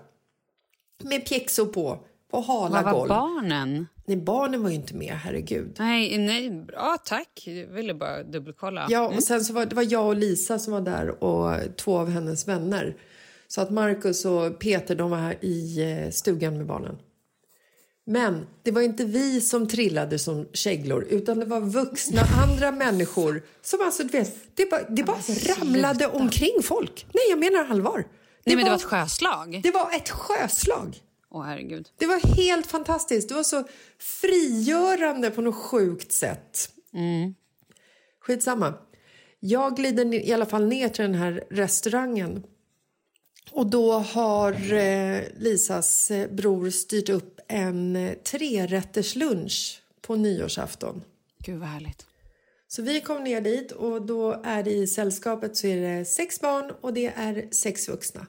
Med 1.03 1.25
pjäxor 1.25 1.65
på, 1.65 2.05
på 2.31 2.39
hala 2.41 2.81
Vad 2.83 2.93
var 2.93 3.07
barnen? 3.07 3.87
Nej, 4.05 4.17
barnen 4.17 4.63
var 4.63 4.69
ju 4.69 4.75
inte 4.75 4.95
med, 4.95 5.13
herregud. 5.13 5.75
Nej, 5.79 6.17
nej, 6.17 6.49
bra 6.51 6.97
tack. 7.05 7.43
Jag 7.45 7.67
ville 7.67 7.93
bara 7.93 8.23
dubbelkolla. 8.23 8.87
Ja, 8.89 9.07
och 9.07 9.23
sen 9.23 9.45
så 9.45 9.53
var 9.53 9.65
det 9.65 9.75
var 9.75 9.85
jag 9.91 10.07
och 10.07 10.15
Lisa 10.15 10.59
som 10.59 10.73
var 10.73 10.81
där 10.81 11.23
och 11.23 11.75
två 11.77 11.97
av 11.97 12.09
hennes 12.09 12.47
vänner. 12.47 12.95
Så 13.47 13.61
att 13.61 13.71
Marcus 13.71 14.25
och 14.25 14.59
Peter 14.59 14.95
de 14.95 15.09
var 15.09 15.17
här 15.17 15.37
i 15.45 15.81
eh, 16.03 16.11
stugan 16.11 16.57
med 16.57 16.65
barnen. 16.65 16.97
Men 18.05 18.45
det 18.63 18.71
var 18.71 18.81
inte 18.81 19.05
vi 19.05 19.41
som 19.41 19.67
trillade 19.67 20.19
som 20.19 20.47
käglor 20.53 21.05
utan 21.09 21.39
det 21.39 21.45
var 21.45 21.59
vuxna 21.61 22.21
andra 22.43 22.71
människor 22.71 23.43
som 23.61 23.79
alltså, 23.81 24.03
du 24.03 24.09
vet, 24.09 24.35
det 24.55 24.69
bara, 24.69 24.81
det 24.89 25.03
bara 25.03 25.17
ramlade 25.59 26.07
omkring 26.07 26.63
folk. 26.63 27.05
Nej, 27.13 27.23
jag 27.29 27.39
menar 27.39 27.67
allvar. 27.71 27.97
Nej, 28.45 28.55
men 28.55 28.57
det 28.57 28.63
var- 28.63 28.69
var 28.69 28.75
ett 28.77 28.83
sjöslag. 28.83 29.59
Det 29.63 29.71
var 29.71 29.95
ett 29.95 30.09
sjöslag. 30.09 30.97
Åh, 31.31 31.43
herregud. 31.43 31.89
Det 31.97 32.05
var 32.05 32.35
helt 32.35 32.67
fantastiskt. 32.67 33.29
Det 33.29 33.35
var 33.35 33.43
så 33.43 33.63
frigörande 33.99 35.31
på 35.31 35.41
något 35.41 35.55
sjukt 35.55 36.11
sätt. 36.11 36.69
Skitsamma. 38.19 38.73
Jag 39.39 39.75
glider 39.75 40.13
i 40.13 40.33
alla 40.33 40.45
fall 40.45 40.67
ner 40.67 40.89
till 40.89 41.05
den 41.05 41.15
här 41.15 41.43
restaurangen. 41.49 42.43
Och 43.51 43.67
då 43.67 43.93
har 43.93 44.73
eh, 44.73 45.21
Lisas 45.37 46.11
eh, 46.11 46.29
bror 46.31 46.69
styrt 46.69 47.09
upp 47.09 47.39
en 47.47 47.95
eh, 47.95 48.13
trerätterslunch 48.13 49.81
på 50.01 50.15
nyårsafton. 50.15 51.03
Gud, 51.39 51.59
vad 51.59 51.69
härligt. 51.69 52.05
Så 52.67 52.81
vi 52.81 53.01
kom 53.01 53.23
ner 53.23 53.41
dit 53.41 53.71
och 53.71 54.01
då 54.01 54.41
är 54.43 54.63
det 54.63 54.71
i 54.71 54.87
sällskapet 54.87 55.57
så 55.57 55.67
är 55.67 55.81
det 55.81 56.05
sex 56.05 56.41
barn 56.41 56.71
och 56.81 56.93
det 56.93 57.07
är 57.15 57.47
sex 57.51 57.89
vuxna. 57.89 58.27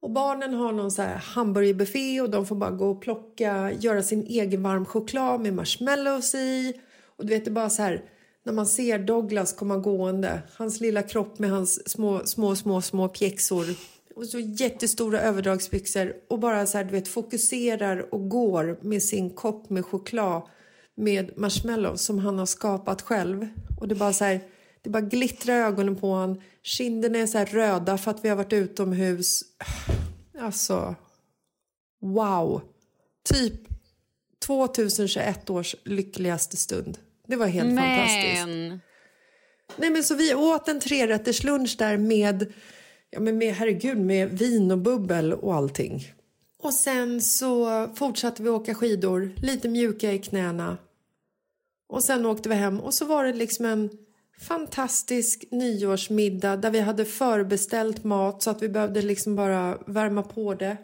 Och 0.00 0.10
barnen 0.10 0.54
har 0.54 0.72
någon 0.72 0.90
så 0.90 1.02
här 1.02 1.16
hamburgerbuffé 1.16 2.20
och 2.20 2.30
de 2.30 2.46
får 2.46 2.56
bara 2.56 2.70
gå 2.70 2.90
och 2.90 3.02
plocka, 3.02 3.72
göra 3.72 4.02
sin 4.02 4.26
egen 4.26 4.62
varm 4.62 4.84
choklad 4.84 5.40
med 5.40 5.54
marshmallows 5.54 6.34
i. 6.34 6.80
Och 7.16 7.26
du 7.26 7.34
vet 7.34 7.44
det 7.44 7.50
är 7.50 7.52
bara 7.52 7.70
så 7.70 7.82
här 7.82 8.04
när 8.44 8.52
man 8.52 8.66
ser 8.66 8.98
Douglas 8.98 9.52
komma 9.52 9.76
gående, 9.76 10.42
hans 10.56 10.80
lilla 10.80 11.02
kropp 11.02 11.38
med 11.38 11.50
hans 11.50 11.90
små, 11.90 12.26
små, 12.26 12.56
små, 12.56 12.82
små 12.82 13.08
pjäxor 13.08 13.66
och 14.16 14.26
så 14.26 14.38
jättestora 14.38 15.20
överdragsbyxor 15.20 16.14
och 16.28 16.38
bara 16.38 16.66
så 16.66 16.78
här 16.78 16.84
du 16.84 16.90
vet 16.90 17.08
fokuserar 17.08 18.14
och 18.14 18.28
går 18.28 18.78
med 18.80 19.02
sin 19.02 19.30
kopp 19.30 19.70
med 19.70 19.86
choklad 19.86 20.42
med 20.94 21.38
marshmallows 21.38 22.02
som 22.02 22.18
han 22.18 22.38
har 22.38 22.46
skapat 22.46 23.02
själv. 23.02 23.48
Och 23.80 23.88
det 23.88 23.94
bara 23.94 24.12
så 24.12 24.24
här, 24.24 24.40
det 24.82 24.90
bara 24.90 25.00
glittrar 25.00 25.54
i 25.54 25.62
ögonen 25.62 25.96
på 25.96 26.14
han. 26.14 26.42
Kinderna 26.62 27.18
är 27.18 27.26
så 27.26 27.38
här 27.38 27.46
röda 27.46 27.98
för 27.98 28.10
att 28.10 28.24
vi 28.24 28.28
har 28.28 28.36
varit 28.36 28.52
utomhus. 28.52 29.42
Alltså, 30.40 30.94
wow. 32.00 32.62
Typ 33.24 33.60
2021 34.46 35.50
års 35.50 35.76
lyckligaste 35.84 36.56
stund. 36.56 36.98
Det 37.26 37.36
var 37.36 37.46
helt 37.46 37.78
fantastiskt. 37.78 38.46
Men... 38.46 38.80
Nej, 39.76 39.90
men 39.90 40.04
så 40.04 40.14
vi 40.14 40.34
åt 40.34 40.68
en 40.68 40.80
trerätterslunch 40.80 41.76
där 41.78 41.96
med, 41.96 42.52
ja, 43.10 43.20
men 43.20 43.38
med, 43.38 43.54
herregud, 43.54 43.98
med 43.98 44.38
vin 44.38 44.70
och 44.70 44.78
bubbel 44.78 45.32
och 45.32 45.54
allting. 45.54 46.12
Och 46.58 46.74
sen 46.74 47.20
så 47.20 47.88
fortsatte 47.94 48.42
vi 48.42 48.48
åka 48.48 48.74
skidor, 48.74 49.32
lite 49.36 49.68
mjuka 49.68 50.12
i 50.12 50.18
knäna. 50.18 50.78
Och 51.88 52.04
sen 52.04 52.26
åkte 52.26 52.48
vi 52.48 52.54
hem 52.54 52.80
och 52.80 52.94
så 52.94 53.04
var 53.04 53.24
det 53.24 53.32
liksom 53.32 53.64
en 53.64 53.90
fantastisk 54.40 55.44
nyårsmiddag 55.50 56.56
där 56.56 56.70
vi 56.70 56.80
hade 56.80 57.04
förbeställt 57.04 58.04
mat 58.04 58.42
så 58.42 58.50
att 58.50 58.62
vi 58.62 58.68
behövde 58.68 59.02
liksom 59.02 59.36
bara 59.36 59.78
värma 59.86 60.22
på 60.22 60.54
det. 60.54 60.76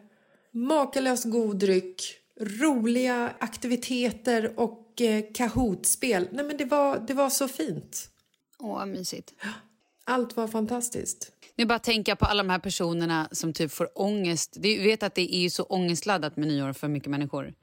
Makalöst 0.53 1.25
god 1.25 1.57
dryck, 1.57 2.03
roliga 2.41 3.33
aktiviteter 3.39 4.61
och 4.61 5.01
eh, 5.01 5.25
Kahoot-spel. 5.35 6.29
Nej 6.33 6.45
men 6.45 6.57
det 6.57 6.65
var, 6.65 7.05
det 7.07 7.15
var 7.15 7.31
så 7.31 7.49
fint. 7.49 8.09
Åh, 8.59 8.75
vad 8.75 8.89
mysigt. 8.89 9.35
Allt 10.05 10.37
var 10.37 10.49
fantastiskt. 10.49 11.33
Nu 11.57 11.65
bara 11.65 11.79
tänker 11.79 12.13
jag 12.13 12.19
på 12.19 12.25
alla 12.25 12.43
de 12.43 12.51
här 12.51 12.59
personerna 12.59 13.29
som 13.33 13.53
typ 13.53 13.73
får 13.73 13.89
ångest. 13.95 14.57
Du 14.61 14.83
vet 14.83 15.03
att 15.03 15.15
det 15.15 15.35
är 15.35 15.41
ju 15.41 15.51
så 15.51 15.63
ångestladdat 15.63 16.37
med 16.37 16.49
nyår 16.49 16.73
för 16.73 16.89
mycket 16.89 17.11
människor. 17.11 17.55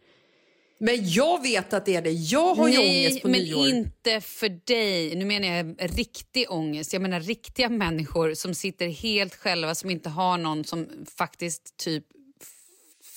Men 0.86 1.10
jag 1.10 1.42
vet 1.42 1.74
att 1.74 1.86
det 1.86 1.96
är 1.96 2.02
det. 2.02 2.12
Jag 2.12 2.56
har 2.56 2.68
ju 2.68 2.78
Nej, 2.78 3.06
ångest 3.08 3.22
på 3.22 3.28
men 3.28 3.40
nyår. 3.42 3.68
inte 3.68 4.22
för 4.22 4.50
dig. 4.66 5.16
Nu 5.16 5.26
menar 5.26 5.48
jag 5.48 5.76
riktig 5.98 6.46
ångest. 6.52 6.94
Jag 6.94 7.02
menar 7.02 7.20
riktiga 7.20 7.70
människor 7.70 8.34
som 8.34 8.54
sitter 8.54 8.88
helt 8.88 9.36
själva, 9.36 9.76
som 9.76 9.90
inte 9.90 10.10
har 10.10 10.38
någon 10.38 10.64
som 10.64 10.88
faktiskt 11.18 11.78
typ 11.78 12.04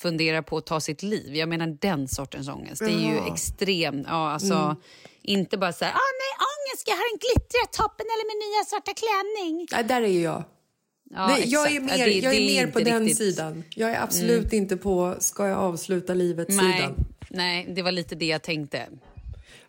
funderar 0.01 0.41
på 0.41 0.57
att 0.57 0.65
ta 0.65 0.79
sitt 0.81 1.03
liv. 1.03 1.35
Jag 1.35 1.49
menar 1.49 1.67
den 1.81 2.07
sortens 2.07 2.49
ångest. 2.49 2.79
Det 2.79 2.85
är 2.85 2.99
ju 3.09 3.15
Jaha. 3.15 3.33
extrem. 3.33 4.03
Ja, 4.07 4.31
alltså, 4.31 4.53
Mm. 4.53 4.75
Inte 5.21 5.57
bara 5.57 5.73
så 5.73 5.85
här, 5.85 5.91
ah, 5.91 6.11
nej 6.21 6.33
ångest, 6.51 6.83
jag 6.87 6.95
har 6.95 7.11
den 7.11 7.19
glittriga 7.19 7.65
toppen 7.71 8.05
eller 8.05 8.25
min 8.31 8.39
nya 8.49 8.63
svarta 8.65 8.93
klänning. 8.93 9.67
Nej, 9.71 9.83
där 9.83 10.01
är 10.01 10.23
jag. 10.23 10.43
Ja, 11.09 11.27
Nej, 11.27 11.43
jag 11.45 11.71
är 11.75 11.79
mer, 11.79 11.97
Ja, 11.97 12.05
det- 12.05 12.11
jag 12.11 12.33
det 12.33 12.37
är 12.37 12.65
mer 12.65 12.71
på 12.71 12.79
den 12.79 13.05
riktigt- 13.05 13.19
Mm. 13.21 13.33
sidan. 13.33 13.63
Jag 13.75 13.89
är 13.91 14.01
absolut 14.01 14.53
inte 14.53 14.77
på 14.77 15.15
ska 15.19 15.47
jag 15.47 15.57
avsluta 15.57 16.13
livet-sidan. 16.13 16.95
Nej, 17.29 17.73
det 17.75 17.81
var 17.81 17.91
lite 17.91 18.15
det 18.15 18.25
jag 18.25 18.43
tänkte. 18.43 18.89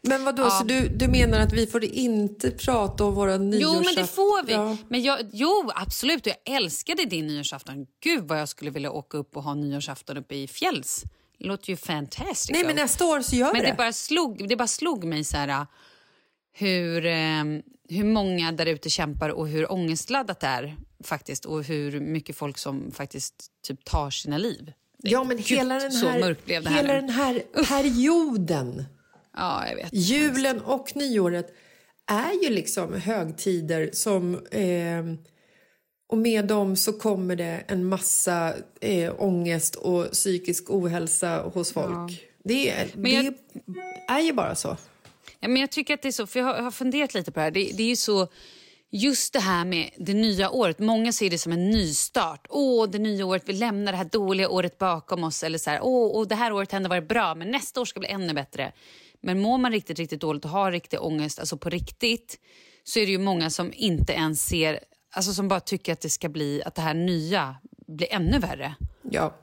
Men 0.00 0.24
vad 0.24 0.36
då 0.36 0.50
så 0.50 0.64
du, 0.64 0.88
du 0.88 1.08
menar 1.08 1.40
att 1.40 1.52
vi 1.52 1.66
får 1.66 1.84
inte 1.84 2.50
prata 2.50 3.04
om 3.04 3.14
våra 3.14 3.36
nyårsafton? 3.36 3.74
Jo, 3.74 3.82
men 3.84 3.94
det 3.94 4.10
får 4.10 4.46
vi. 4.46 4.52
Ja. 4.52 4.76
Men 4.88 5.02
jag, 5.02 5.18
jo, 5.32 5.70
absolut. 5.74 6.26
Jag 6.26 6.36
älskade 6.44 7.04
din 7.04 7.26
nyårsafton. 7.26 7.86
Gud 8.02 8.24
vad 8.28 8.40
jag 8.40 8.48
skulle 8.48 8.70
vilja 8.70 8.90
åka 8.90 9.18
upp 9.18 9.36
och 9.36 9.42
ha 9.42 9.54
nyårsafton 9.54 10.16
uppe 10.16 10.34
i 10.34 10.48
fjälls. 10.48 11.04
Det 11.38 11.46
låter 11.46 11.70
ju 11.70 11.76
fantastiskt. 11.76 12.50
Nej, 12.50 12.64
men 12.66 12.76
nästa 12.76 13.04
år 13.04 13.20
så 13.20 13.36
gör 13.36 13.52
Men 13.52 13.62
det 13.62 13.68
det. 13.68 13.74
bara 13.76 13.92
slog, 13.92 14.48
det 14.48 14.56
bara 14.56 14.68
slog 14.68 15.04
mig 15.04 15.24
så 15.24 15.36
här 15.36 15.66
hur, 16.52 17.06
eh, 17.06 17.44
hur 17.88 18.04
många 18.04 18.52
där 18.52 18.66
ute 18.66 18.90
kämpar 18.90 19.28
och 19.28 19.48
hur 19.48 19.72
ångestladdat 19.72 20.40
det 20.40 20.46
är 20.46 20.76
faktiskt 21.04 21.44
och 21.44 21.64
hur 21.64 22.00
mycket 22.00 22.36
folk 22.36 22.58
som 22.58 22.90
faktiskt 22.92 23.34
typ 23.62 23.84
tar 23.84 24.10
sina 24.10 24.38
liv. 24.38 24.72
Ja, 25.02 25.24
men 25.24 25.36
Gud, 25.36 25.46
hela 25.46 25.74
den 25.78 25.92
här, 25.92 26.20
här 26.20 26.36
hela 26.46 26.92
nu. 26.92 27.00
den 27.00 27.10
här 27.10 27.42
perioden, 27.68 28.84
Ja, 29.36 29.68
jag 29.68 29.76
vet. 29.76 29.88
julen 29.92 30.60
och 30.60 30.96
nyåret, 30.96 31.54
är 32.10 32.42
ju 32.44 32.50
liksom 32.50 32.94
högtider 32.94 33.90
som... 33.92 34.34
Eh, 34.50 35.04
och 36.10 36.18
med 36.18 36.44
dem 36.46 36.76
så 36.76 36.92
kommer 36.92 37.36
det 37.36 37.64
en 37.66 37.84
massa 37.84 38.54
eh, 38.80 39.14
ångest 39.18 39.74
och 39.74 40.10
psykisk 40.12 40.70
ohälsa 40.70 41.42
hos 41.54 41.72
folk. 41.72 42.24
Det, 42.44 42.70
är, 42.70 42.86
Men 42.94 43.12
jag- 43.12 43.34
det 43.66 44.12
är 44.12 44.20
ju 44.20 44.32
bara 44.32 44.54
så. 44.54 44.76
Ja, 45.40 45.48
men 45.48 45.56
jag 45.60 45.70
tycker 45.70 45.94
att 45.94 46.02
det 46.02 46.08
är 46.08 46.12
så, 46.12 46.26
för 46.26 46.38
jag 46.40 46.46
har, 46.46 46.54
jag 46.56 46.62
har 46.62 46.70
funderat 46.70 47.14
lite 47.14 47.30
på 47.32 47.40
det 47.40 47.44
här. 47.44 47.50
Det, 47.50 47.70
det 47.74 47.82
är 47.82 47.88
ju 47.88 47.96
så, 47.96 48.28
just 48.90 49.32
det 49.32 49.40
här 49.40 49.64
med 49.64 49.90
det 49.96 50.14
nya 50.14 50.50
året. 50.50 50.78
Många 50.78 51.12
ser 51.12 51.30
det 51.30 51.38
som 51.38 51.52
en 51.52 51.70
nystart. 51.70 52.46
Åh, 52.50 52.88
det 52.88 52.98
nya 52.98 53.26
året, 53.26 53.42
vi 53.46 53.52
lämnar 53.52 53.92
det 53.92 53.98
här 53.98 54.08
dåliga 54.12 54.48
året 54.48 54.78
bakom 54.78 55.24
oss. 55.24 55.42
Eller 55.42 55.58
så 55.58 55.70
här, 55.70 55.80
åh, 55.82 56.16
och 56.16 56.28
det 56.28 56.34
här 56.34 56.52
året 56.52 56.72
har 56.72 56.76
ändå 56.76 56.88
varit 56.88 57.08
bra, 57.08 57.34
men 57.34 57.50
nästa 57.50 57.80
år 57.80 57.84
ska 57.84 58.00
bli 58.00 58.08
ännu 58.08 58.34
bättre. 58.34 58.72
Men 59.20 59.40
mår 59.40 59.58
man 59.58 59.72
riktigt, 59.72 59.98
riktigt 59.98 60.20
dåligt 60.20 60.44
och 60.44 60.50
har 60.50 60.72
riktig 60.72 61.02
ångest, 61.02 61.38
alltså 61.38 61.56
på 61.56 61.68
riktigt, 61.68 62.38
så 62.84 62.98
är 62.98 63.06
det 63.06 63.12
ju 63.12 63.18
många 63.18 63.50
som 63.50 63.72
inte 63.76 64.12
ens 64.12 64.46
ser, 64.46 64.80
alltså 65.12 65.32
som 65.32 65.48
bara 65.48 65.60
tycker 65.60 65.92
att 65.92 66.00
det 66.00 66.10
ska 66.10 66.28
bli, 66.28 66.62
att 66.62 66.74
det 66.74 66.82
här 66.82 66.94
nya 66.94 67.56
blir 67.86 68.12
ännu 68.12 68.38
värre. 68.38 68.74
Ja. 69.10 69.34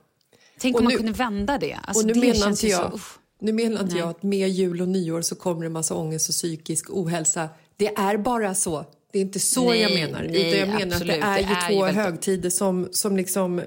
Tänk 0.60 0.76
Och 0.76 0.80
om 0.82 0.84
man 0.84 0.92
nu- 0.94 0.98
kunde 0.98 1.12
vända 1.12 1.58
det. 1.58 1.74
Alltså, 1.84 2.02
och 2.04 2.08
nu 2.08 2.14
det 2.14 2.20
menar 2.20 2.50
inte 2.50 2.68
jag, 2.68 2.92
så, 2.92 3.00
nu 3.40 3.54
menar 3.54 3.82
inte 3.82 3.98
jag 3.98 4.10
att 4.10 4.24
med 4.24 4.50
jul 4.50 4.82
och 4.82 4.88
nyår 4.88 5.22
så 5.22 5.36
kommer 5.36 5.62
det 5.62 5.66
en 5.66 5.72
massa 5.74 5.96
ångest 5.96 6.30
och 6.30 6.34
psykisk 6.36 6.90
ohälsa. 6.90 7.50
Det 7.78 7.88
är 7.88 8.18
bara 8.18 8.56
så. 8.56 8.86
Det 9.16 9.20
är 9.20 9.22
inte 9.22 9.40
så 9.40 9.70
Nej, 9.70 9.82
jag 9.82 9.94
menar. 9.94 10.24
nej, 10.24 10.48
utan 10.48 10.60
jag 10.60 10.80
menar 10.80 10.96
absolut. 10.96 11.16
att 11.16 11.22
det 11.22 11.28
är 11.28 11.36
Det 11.36 11.42
ju 11.42 11.56
är 11.56 11.70
ju 11.70 11.76
två 11.76 11.86
väldigt- 11.86 12.04
högtider 12.04 12.50
som, 12.50 12.88
som 12.92 13.18
liksom 13.18 13.62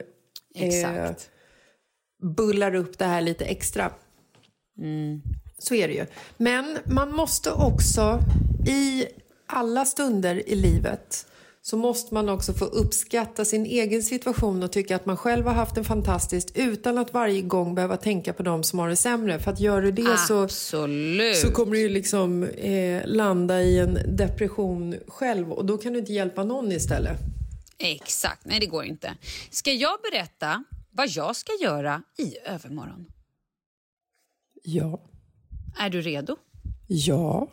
Exakt. 0.55 1.31
bullar 2.37 2.75
upp 2.75 2.99
det 2.99 3.05
här 3.05 3.21
lite 3.21 3.45
extra. 3.45 3.93
Mm. 4.81 5.23
Så 5.59 5.75
är 5.75 5.89
det 5.89 5.95
ju. 5.95 6.07
Men 6.37 6.79
man 6.85 7.13
måste 7.13 7.51
också 7.53 8.21
i 8.67 9.07
alla 9.47 9.85
stunder 9.85 10.49
i 10.49 10.55
livet 10.55 11.27
så 11.69 11.77
måste 11.77 12.15
man 12.15 12.29
också 12.29 12.53
få 12.53 12.65
uppskatta 12.65 13.45
sin 13.45 13.67
egen 13.67 14.03
situation 14.03 14.63
och 14.63 14.73
tycka 14.73 14.97
att 14.97 15.07
man 15.07 15.17
själv 15.17 15.47
har 15.47 15.55
haft 15.55 15.77
en 15.77 15.85
fantastiskt 15.85 16.57
utan 16.57 16.99
att 16.99 17.13
varje 17.13 17.43
gång 17.43 17.75
behöva 17.75 17.97
tänka 17.97 18.33
på 18.33 18.43
dem 18.43 18.63
som 18.65 18.79
har 18.79 18.89
det 18.89 18.97
sämre. 18.97 19.39
För 19.39 19.51
att 19.51 19.61
gör 19.61 19.83
du 19.83 19.91
det 19.91 20.19
så, 20.29 20.43
Absolut. 20.43 21.37
så 21.37 21.51
kommer 21.51 21.77
du 21.77 21.89
liksom 21.89 22.43
eh, 22.43 23.03
landa 23.07 23.63
i 23.63 23.79
en 23.79 23.99
depression 24.17 24.97
själv 25.09 25.53
och 25.53 25.65
då 25.65 25.79
kan 25.79 25.93
du 25.93 25.99
inte 25.99 26.13
hjälpa 26.13 26.45
någon 26.45 26.73
istället. 26.73 27.19
Exakt, 27.79 28.45
nej 28.45 28.61
det 28.61 28.67
går 28.67 28.85
inte. 28.85 29.15
Ska 29.51 29.73
jag 29.73 29.99
berätta 30.13 30.65
vad 30.91 31.09
jag 31.09 31.37
ska 31.37 31.53
göra 31.61 32.03
i 32.19 32.35
övermorgon? 32.45 33.07
Ja. 34.63 35.01
Är 35.79 35.91
du 35.91 36.01
redo? 36.01 36.37
Ja. 36.87 37.49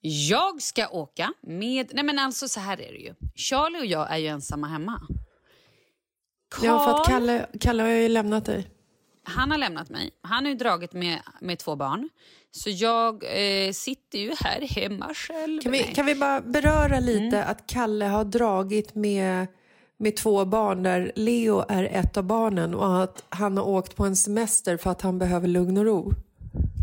Jag 0.00 0.62
ska 0.62 0.88
åka 0.88 1.32
med... 1.42 1.90
Nej 1.94 2.04
men 2.04 2.18
alltså 2.18 2.48
så 2.48 2.60
här 2.60 2.80
är 2.80 2.92
det 2.92 2.98
ju. 2.98 3.14
Charlie 3.34 3.78
och 3.78 3.86
jag 3.86 4.10
är 4.12 4.16
ju 4.16 4.26
ensamma 4.26 4.66
hemma. 4.66 5.00
Carl, 6.50 6.66
Ja, 6.66 6.78
för 6.84 7.00
att 7.00 7.06
Kalle, 7.08 7.46
Kalle 7.60 7.82
har 7.82 7.90
ju 7.90 8.08
lämnat 8.08 8.44
dig. 8.44 8.70
han 9.22 9.50
har 9.50 9.58
lämnat 9.58 9.90
mig. 9.90 10.10
Han 10.22 10.44
har 10.44 10.50
ju 10.52 10.58
dragit 10.58 10.92
med, 10.92 11.18
med 11.40 11.58
två 11.58 11.76
barn. 11.76 12.08
Så 12.50 12.70
jag 12.70 13.24
eh, 13.24 13.72
sitter 13.72 14.18
ju 14.18 14.34
här 14.40 14.60
hemma 14.60 15.14
själv. 15.14 15.60
Kan 15.60 15.72
vi, 15.72 15.82
kan 15.82 16.06
vi 16.06 16.14
bara 16.14 16.40
beröra 16.40 17.00
lite 17.00 17.44
att 17.44 17.66
Kalle 17.66 18.04
har 18.04 18.24
dragit 18.24 18.94
med, 18.94 19.46
med 19.96 20.16
två 20.16 20.44
barn 20.44 20.82
där 20.82 21.12
Leo 21.14 21.64
är 21.68 21.84
ett 21.84 22.16
av 22.16 22.24
barnen 22.24 22.74
och 22.74 23.02
att 23.02 23.24
han 23.28 23.56
har 23.56 23.64
åkt 23.64 23.96
på 23.96 24.04
en 24.04 24.16
semester 24.16 24.76
för 24.76 24.90
att 24.90 25.02
han 25.02 25.18
behöver 25.18 25.48
lugn 25.48 25.78
och 25.78 25.84
ro. 25.84 26.12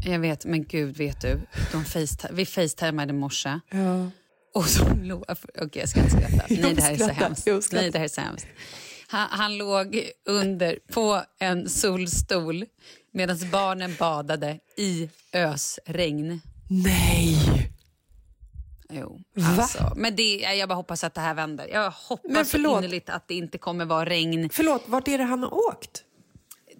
Jag 0.05 0.19
vet, 0.19 0.45
men 0.45 0.63
gud 0.63 0.97
vet 0.97 1.21
du. 1.21 1.39
De 1.71 1.83
faceti- 1.83 2.29
vi 2.33 2.45
facetimade 2.45 3.09
i 3.09 3.13
morse. 3.13 3.59
Ja. 3.71 4.09
Och 4.53 4.65
så 4.65 4.93
lo- 5.03 5.23
Okej, 5.61 5.69
jag 5.81 5.89
ska 5.89 5.99
inte 5.99 6.11
skratta. 6.11 6.45
Nej, 6.49 6.73
det 6.73 6.81
här 6.81 6.93
är 6.93 6.97
så 6.97 7.07
hemskt. 7.11 7.71
Nej, 7.73 7.91
det 7.91 7.97
här 7.97 8.05
är 8.05 8.09
så 8.09 8.21
hemskt. 8.21 8.47
Han, 9.07 9.27
han 9.31 9.57
låg 9.57 10.01
under 10.25 10.79
på 10.91 11.21
en 11.39 11.69
solstol 11.69 12.65
medan 13.13 13.37
barnen 13.51 13.95
badade 13.99 14.59
i 14.77 15.09
ösregn. 15.33 16.41
Nej! 16.69 17.37
Jo, 18.89 19.21
Va? 19.35 19.45
alltså. 19.61 19.93
Men 19.95 20.15
det, 20.15 20.35
jag 20.35 20.69
bara 20.69 20.75
hoppas 20.75 21.03
att 21.03 21.13
det 21.13 21.21
här 21.21 21.33
vänder. 21.33 21.67
Jag 21.67 21.91
hoppas 21.91 22.49
så 22.49 22.57
innerligt 22.57 23.09
att 23.09 23.27
det 23.27 23.33
inte 23.35 23.57
kommer 23.57 23.85
vara 23.85 24.05
regn 24.05 24.49
Förlåt, 24.53 24.83
vart 24.87 25.07
är 25.07 25.17
det 25.17 25.23
han 25.23 25.43
har 25.43 25.53
åkt? 25.53 26.03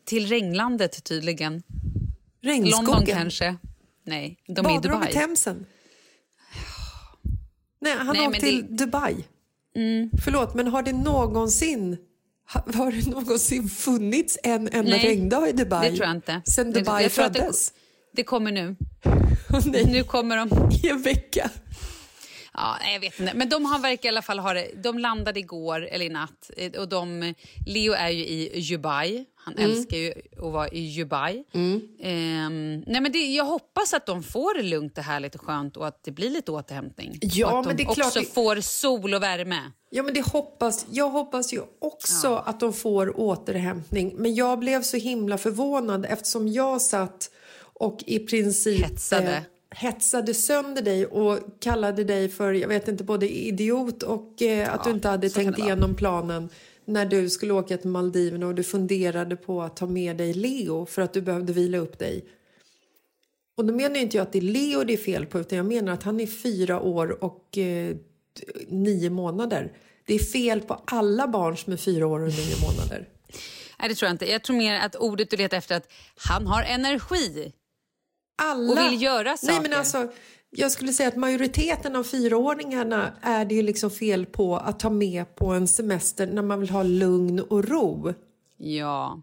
till 0.05 0.27
regnlandet 0.27 1.03
tydligen. 1.03 1.63
Regnskogen? 2.45 2.85
London 2.85 3.05
kanske. 3.05 3.55
Nej, 4.05 4.37
de 4.47 4.51
är 4.51 4.59
i 4.59 4.63
Badar 4.63 4.81
de 4.81 4.87
i 4.87 4.97
Dubai. 4.99 5.11
Themsen? 5.13 5.65
Nej, 7.81 7.93
han 7.97 8.07
Nej, 8.07 8.07
har 8.07 8.15
men 8.15 8.27
åkt 8.29 8.39
till 8.39 8.55
det- 8.61 8.61
Mm. 8.67 8.77
Dubai. 8.77 9.15
Förlåt, 10.23 10.55
men 10.55 10.67
har 10.67 10.83
det 10.83 10.93
någonsin 10.93 11.97
ha- 12.53 12.63
har 12.73 12.91
det 12.91 13.07
någonsin 13.07 13.69
funnits 13.69 14.37
en 14.43 14.67
enda 14.67 14.81
Nej, 14.91 15.07
regndag 15.07 15.49
i 15.49 15.51
Dubai? 15.51 15.89
Det 15.91 15.95
tror 15.97 16.07
jag 16.07 16.15
inte. 16.15 16.41
Sen 16.45 16.71
Dubai 16.71 17.03
jag 17.03 17.25
att 17.25 17.33
det- 17.33 17.39
föddes? 17.39 17.73
Det 18.13 18.23
kommer 18.23 18.51
nu. 18.51 18.75
Nej, 19.65 19.85
Nu 19.85 20.03
kommer 20.03 20.37
de. 20.37 20.69
I 20.83 20.89
en 20.89 21.01
vecka? 21.01 21.49
Ja, 22.57 22.77
jag 22.93 22.99
vet 22.99 23.19
inte. 23.19 23.31
Men 23.35 23.49
de 23.49 23.65
har 23.65 23.79
verkar 23.79 24.05
i 24.05 24.09
alla 24.09 24.21
fall 24.21 24.39
ha 24.39 24.53
det. 24.53 24.67
De 24.83 24.99
landade 24.99 25.39
igår 25.39 25.85
eller 25.87 26.05
i 26.05 26.09
natt. 26.09 26.51
Eh, 26.57 26.71
Och 26.71 26.89
de, 26.89 27.33
Leo 27.67 27.93
är 27.93 28.09
ju 28.09 28.23
i 28.25 28.67
Dubai. 28.71 29.25
Han 29.35 29.53
Mm. 29.57 29.71
älskar 29.71 29.97
ju 29.97 30.13
att 30.37 30.53
vara 30.53 30.67
i 30.67 30.95
Dubai. 30.97 31.43
Ehm, 31.99 32.83
nej, 32.87 33.01
men 33.01 33.11
det, 33.11 33.19
jag 33.19 33.45
hoppas 33.45 33.93
att 33.93 34.05
de 34.05 34.23
får 34.23 34.53
det 34.57 34.63
lugnt 34.63 34.97
och 34.97 35.03
härligt 35.03 35.35
och 35.35 35.41
skönt 35.41 35.77
och 35.77 35.87
att 35.87 36.03
det 36.03 36.11
blir 36.11 36.29
lite 36.29 36.51
återhämtning. 36.51 37.17
Ja, 37.21 37.51
och 37.51 37.59
att 37.59 37.65
men 37.65 37.77
de 37.77 37.83
det 37.83 37.89
är 37.91 37.93
klart 37.95 38.07
också 38.07 38.19
det- 38.19 38.25
får 38.33 38.61
sol 38.61 39.13
och 39.13 39.23
värme. 39.23 39.59
Ja, 39.89 40.03
men 40.03 40.13
det 40.13 40.21
hoppas, 40.21 40.85
jag 40.91 41.09
hoppas 41.09 41.53
ju 41.53 41.61
också 41.81 42.35
att 42.35 42.59
de 42.59 42.73
får 42.73 43.19
återhämtning. 43.19 44.13
Men 44.17 44.35
jag 44.35 44.59
blev 44.59 44.81
så 44.83 44.97
himla 44.97 45.37
förvånad 45.37 46.05
eftersom 46.09 46.47
jag 46.47 46.81
satt 46.81 47.29
och 47.73 48.03
i 48.05 48.19
princip 48.19 48.83
Hetsade. 48.85 49.43
Hetsade 49.75 50.33
sönder 50.33 50.81
dig 50.81 51.05
och 51.05 51.39
kallade 51.59 52.03
dig 52.03 52.29
för, 52.29 52.53
jag 52.53 52.67
vet 52.67 52.87
inte, 52.87 53.03
både 53.03 53.29
idiot 53.29 54.03
och 54.03 54.41
eh, 54.41 54.73
att 54.73 54.83
du 54.83 54.89
inte 54.89 55.07
hade 55.07 55.29
tänkt 55.29 55.59
igenom 55.59 55.95
planen 55.95 56.49
när 56.85 57.05
du 57.05 57.29
skulle 57.29 57.53
åka 57.53 57.77
till 57.77 57.89
Maldiverna 57.89 58.47
och 58.47 58.55
du 58.55 58.63
funderade 58.63 59.35
på 59.35 59.61
att 59.61 59.77
ta 59.77 59.85
med 59.85 60.17
dig 60.17 60.33
Leo 60.33 60.85
för 60.85 61.01
att 61.01 61.13
du 61.13 61.21
behövde 61.21 61.53
vila 61.53 61.77
upp 61.77 61.99
dig. 61.99 62.25
Och 63.57 63.65
då 63.65 63.73
menar 63.73 63.95
inte 63.95 64.17
jag 64.17 64.23
att 64.23 64.31
det 64.31 64.39
är 64.39 64.41
Leo 64.41 64.83
det 64.83 64.93
är 64.93 64.97
fel 64.97 65.25
på 65.25 65.39
utan 65.39 65.57
jag 65.57 65.65
menar 65.65 65.93
att 65.93 66.03
han 66.03 66.19
är 66.19 66.27
fyra 66.27 66.81
år 66.81 67.23
och 67.23 67.57
eh, 67.57 67.95
nio 68.67 69.09
månader. 69.09 69.71
Det 70.05 70.15
är 70.15 70.19
fel 70.19 70.61
på 70.61 70.81
alla 70.85 71.27
barn 71.27 71.57
som 71.57 71.73
är 71.73 71.77
fyra 71.77 72.07
år 72.07 72.19
och 72.19 72.29
nio 72.29 72.61
månader. 72.61 73.09
Nej, 73.79 73.89
det 73.89 73.95
tror 73.95 74.07
jag 74.07 74.13
inte. 74.13 74.31
Jag 74.31 74.43
tror 74.43 74.57
mer 74.57 74.75
att 74.75 74.95
ordet 74.95 75.29
du 75.29 75.37
letar 75.37 75.57
efter 75.57 75.75
att 75.75 75.91
han 76.15 76.47
har 76.47 76.63
energi. 76.63 77.53
Alla... 78.35 78.71
Och 78.71 78.77
vill 78.91 79.01
göra 79.01 79.23
Nej, 79.29 79.37
saker. 79.37 79.61
men 79.61 79.73
alltså, 79.73 80.07
jag 80.49 80.71
skulle 80.71 80.93
säga 80.93 81.09
att 81.09 81.15
majoriteten 81.15 81.95
av 81.95 82.03
fyraåringarna 82.03 83.11
är 83.21 83.45
det 83.45 83.55
ju 83.55 83.61
liksom 83.61 83.91
fel 83.91 84.25
på 84.25 84.57
att 84.57 84.79
ta 84.79 84.89
med 84.89 85.35
på 85.35 85.51
en 85.53 85.67
semester 85.67 86.27
när 86.27 86.41
man 86.41 86.59
vill 86.59 86.69
ha 86.69 86.83
lugn 86.83 87.39
och 87.39 87.65
ro 87.69 88.13
Ja. 88.57 89.21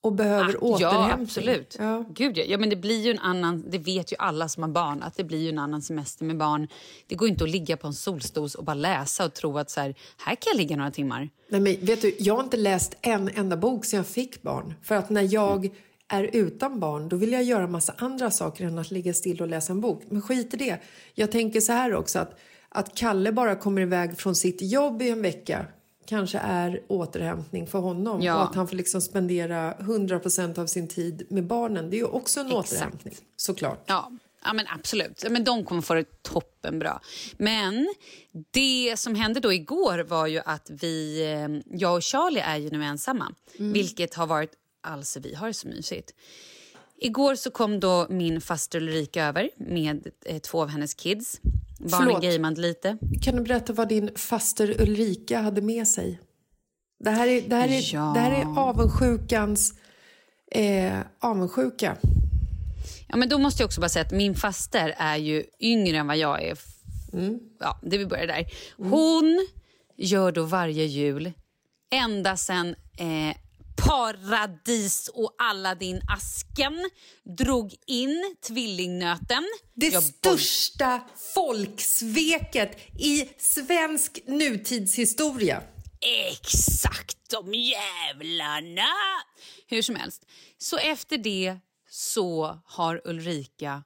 och 0.00 0.12
behöver 0.12 0.52
ja, 0.52 0.58
återhämtning. 0.58 1.24
absolut. 1.24 1.76
Ja. 1.78 2.04
Gud, 2.08 2.38
ja. 2.38 2.44
ja, 2.44 2.58
men 2.58 2.70
det 2.70 2.76
blir 2.76 3.00
ju 3.00 3.10
en 3.10 3.18
annan... 3.18 3.64
Det 3.68 3.78
vet 3.78 4.12
ju 4.12 4.16
alla 4.18 4.48
som 4.48 4.62
har 4.62 4.70
barn, 4.70 5.02
att 5.02 5.16
det 5.16 5.24
blir 5.24 5.38
ju 5.38 5.48
en 5.48 5.58
annan 5.58 5.82
semester 5.82 6.24
med 6.24 6.36
barn. 6.36 6.68
Det 7.06 7.14
går 7.14 7.28
inte 7.28 7.44
att 7.44 7.50
ligga 7.50 7.76
på 7.76 7.86
en 7.86 7.94
solstol 7.94 8.48
och 8.58 8.64
bara 8.64 8.74
läsa 8.74 9.24
och 9.24 9.34
tro 9.34 9.58
att 9.58 9.70
så 9.70 9.80
här, 9.80 9.94
här 10.16 10.34
kan 10.34 10.50
jag 10.52 10.56
ligga 10.56 10.76
några 10.76 10.90
timmar. 10.90 11.28
Nej, 11.48 11.60
men 11.60 11.76
vet 11.86 12.02
du, 12.02 12.16
jag 12.18 12.34
har 12.36 12.44
inte 12.44 12.56
läst 12.56 12.96
en 13.00 13.28
enda 13.34 13.56
bok 13.56 13.84
sedan 13.84 13.96
jag 13.96 14.06
fick 14.06 14.42
barn. 14.42 14.74
För 14.82 14.94
att 14.94 15.10
när 15.10 15.34
jag 15.34 15.70
är 16.08 16.30
utan 16.32 16.80
barn 16.80 17.08
då 17.08 17.16
vill 17.16 17.32
jag 17.32 17.42
göra 17.42 17.66
massa 17.66 17.94
andra 17.98 18.30
saker 18.30 18.64
än 18.64 18.78
att 18.78 18.90
ligga 18.90 19.14
still 19.14 19.40
och 19.42 19.48
läsa 19.48 19.72
en 19.72 19.80
bok. 19.80 20.02
Men 20.08 20.22
skit 20.22 20.54
i 20.54 20.56
det. 20.56 20.78
Jag 21.14 21.30
tänker 21.32 21.60
så 21.60 21.72
här 21.72 21.94
också 21.94 22.18
att, 22.18 22.38
att 22.68 22.94
Kalle 22.94 23.32
bara 23.32 23.56
kommer 23.56 23.82
iväg 23.82 24.18
från 24.18 24.34
sitt 24.34 24.62
jobb 24.62 25.02
i 25.02 25.08
en 25.10 25.22
vecka 25.22 25.66
kanske 26.06 26.38
är 26.38 26.82
återhämtning 26.88 27.66
för 27.66 27.78
honom 27.78 28.22
Ja. 28.22 28.36
och 28.36 28.42
att 28.42 28.54
han 28.54 28.68
får 28.68 28.76
liksom 28.76 29.00
spendera 29.00 29.74
100% 29.74 30.58
av 30.58 30.66
sin 30.66 30.88
tid 30.88 31.26
med 31.30 31.46
barnen. 31.46 31.90
Det 31.90 31.96
är 31.96 31.98
ju 31.98 32.04
också 32.04 32.40
en 32.40 32.46
Exakt. 32.46 32.72
återhämtning 32.72 33.14
såklart. 33.36 33.84
Ja, 33.86 34.10
ja 34.44 34.52
men 34.52 34.66
absolut. 34.68 35.20
Ja, 35.24 35.30
Men 35.30 35.44
de 35.44 35.64
kommer 35.64 35.82
få 35.82 35.94
det 35.94 36.22
toppenbra. 36.22 37.00
Men 37.36 37.94
det 38.50 38.94
som 38.98 39.14
hände 39.14 39.40
då 39.40 39.52
igår 39.52 39.98
var 39.98 40.26
ju 40.26 40.40
att 40.44 40.70
vi, 40.70 41.22
eh, 41.32 41.76
jag 41.78 41.94
och 41.96 42.04
Charlie 42.04 42.40
är 42.40 42.56
ju 42.56 42.70
nu 42.70 42.84
ensamma. 42.84 43.34
Vilket 43.58 44.14
har 44.14 44.26
varit, 44.26 44.50
alltså 44.82 45.20
vi 45.20 45.34
har 45.34 45.46
det 45.46 45.54
så 45.54 45.68
mysigt. 45.68 46.14
Igår 47.00 47.34
så 47.34 47.50
kom 47.50 47.80
då 47.80 48.06
min 48.10 48.40
faster 48.40 48.78
Ulrika 48.80 49.24
över 49.24 49.50
med 49.56 50.06
eh, 50.24 50.38
två 50.38 50.62
av 50.62 50.68
hennes 50.68 50.94
kids. 50.94 51.40
Barnen 51.78 52.20
gameade 52.20 52.60
lite. 52.60 52.96
Kan 53.22 53.36
du 53.36 53.42
berätta 53.42 53.72
vad 53.72 53.88
din 53.88 54.10
faster 54.16 54.80
Ulrika 54.82 55.40
hade 55.40 55.60
med 55.60 55.88
sig? 55.88 56.20
Det 57.00 57.10
här 57.10 57.26
är, 57.28 57.42
det 57.48 57.56
här 57.56 57.68
är, 57.68 57.94
Ja. 57.94 58.12
det 58.14 58.20
här 58.20 58.30
är 58.40 58.58
avundsjukans 58.58 59.74
eh, 60.50 60.98
avundsjuka. 61.18 61.96
Ja, 63.08 63.16
men 63.16 63.28
då 63.28 63.38
måste 63.38 63.62
jag 63.62 63.66
också 63.66 63.80
bara 63.80 63.88
säga 63.88 64.04
att 64.04 64.12
min 64.12 64.34
faster 64.34 64.94
är 64.98 65.16
ju 65.16 65.44
yngre 65.60 65.96
än 65.96 66.06
vad 66.06 66.16
jag 66.16 66.42
är. 66.44 66.58
Ja, 67.60 67.78
det 67.82 67.98
vi 67.98 68.06
börjar 68.06 68.26
där. 68.26 68.46
Hon 68.76 69.46
gör 69.96 70.32
då 70.32 70.42
varje 70.42 70.84
jul, 70.84 71.32
ända 71.90 72.36
sen 72.36 72.68
eh, 72.98 73.36
Paradis 73.86 75.08
och 75.08 75.34
Aladdin-asken 75.38 76.90
drog 77.38 77.74
in 77.86 78.36
tvillingnöten. 78.46 79.44
Det 79.74 79.88
Jag 79.88 80.02
största 80.02 81.00
folksveket 81.34 82.76
i 82.98 83.28
svensk 83.38 84.18
nutidshistoria. 84.26 85.62
Exakt, 86.30 87.16
de 87.30 87.54
jävlarna! 87.54 88.88
Hur 89.66 89.82
som 89.82 89.96
helst. 89.96 90.26
Så 90.58 90.76
efter 90.78 91.18
det 91.18 91.56
så 91.90 92.58
har 92.64 93.02
Ulrika 93.04 93.82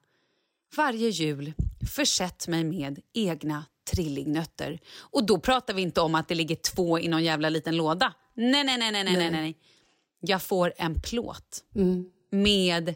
varje 0.75 1.09
jul 1.09 1.53
försett 1.95 2.47
mig 2.47 2.63
med 2.63 2.99
egna 3.13 3.65
trillingnötter. 3.91 4.79
Och 4.97 5.25
då 5.25 5.39
pratar 5.39 5.73
vi 5.73 5.81
inte 5.81 6.01
om 6.01 6.15
att 6.15 6.27
det 6.27 6.35
ligger 6.35 6.55
två 6.55 6.99
i 6.99 7.07
någon 7.07 7.23
jävla 7.23 7.49
liten 7.49 7.77
låda. 7.77 8.13
Nej, 8.33 8.63
nej, 8.63 8.77
nej, 8.77 8.91
nej, 8.91 9.03
nej, 9.03 9.15
nej. 9.15 9.31
nej. 9.31 9.57
Jag 10.25 10.41
får 10.41 10.73
en 10.77 11.01
plåt 11.01 11.63
med... 12.31 12.95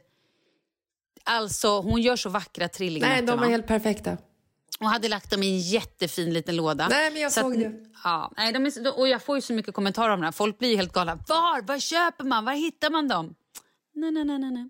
Alltså, 1.24 1.82
hon 1.82 2.02
gör 2.02 2.16
så 2.16 2.30
vackra 2.30 2.68
trillingnötter. 2.68 3.14
Nej, 3.16 3.26
de 3.26 3.40
va? 3.40 3.46
helt 3.46 3.68
perfekta. 3.68 4.18
och 4.80 4.90
hade 4.90 5.08
lagt 5.10 5.30
dem 5.32 5.44
i 5.44 5.48
en 5.48 5.60
jättefin 5.60 6.34
liten 6.34 6.56
låda. 6.56 6.88
Nej, 6.88 7.12
men 7.12 7.22
jag 7.22 7.32
Så 7.32 7.42
såg 7.42 7.54
att, 7.54 7.60
det. 7.60 7.74
Ja, 8.04 8.32
nej, 8.38 8.54
de 8.54 8.66
är, 8.66 9.00
och 9.00 9.08
jag 9.08 9.22
får 9.24 9.36
ju 9.36 9.42
så 9.42 9.54
mycket 9.54 9.74
kommentarer 9.74 10.14
om 10.14 10.20
det 10.20 10.26
här. 10.26 10.32
Folk 10.32 10.60
blir 10.60 10.76
helt 10.78 10.94
galna. 10.94 11.16
Var? 11.28 11.62
Var 11.62 11.80
köper 11.80 12.24
man? 12.24 12.46
Var 12.46 12.54
hittar 12.54 12.90
man 12.90 13.08
dem? 13.08 13.36
Nej, 13.94 14.12
nej, 14.12 14.26
nej, 14.26 14.40
nej. 14.40 14.70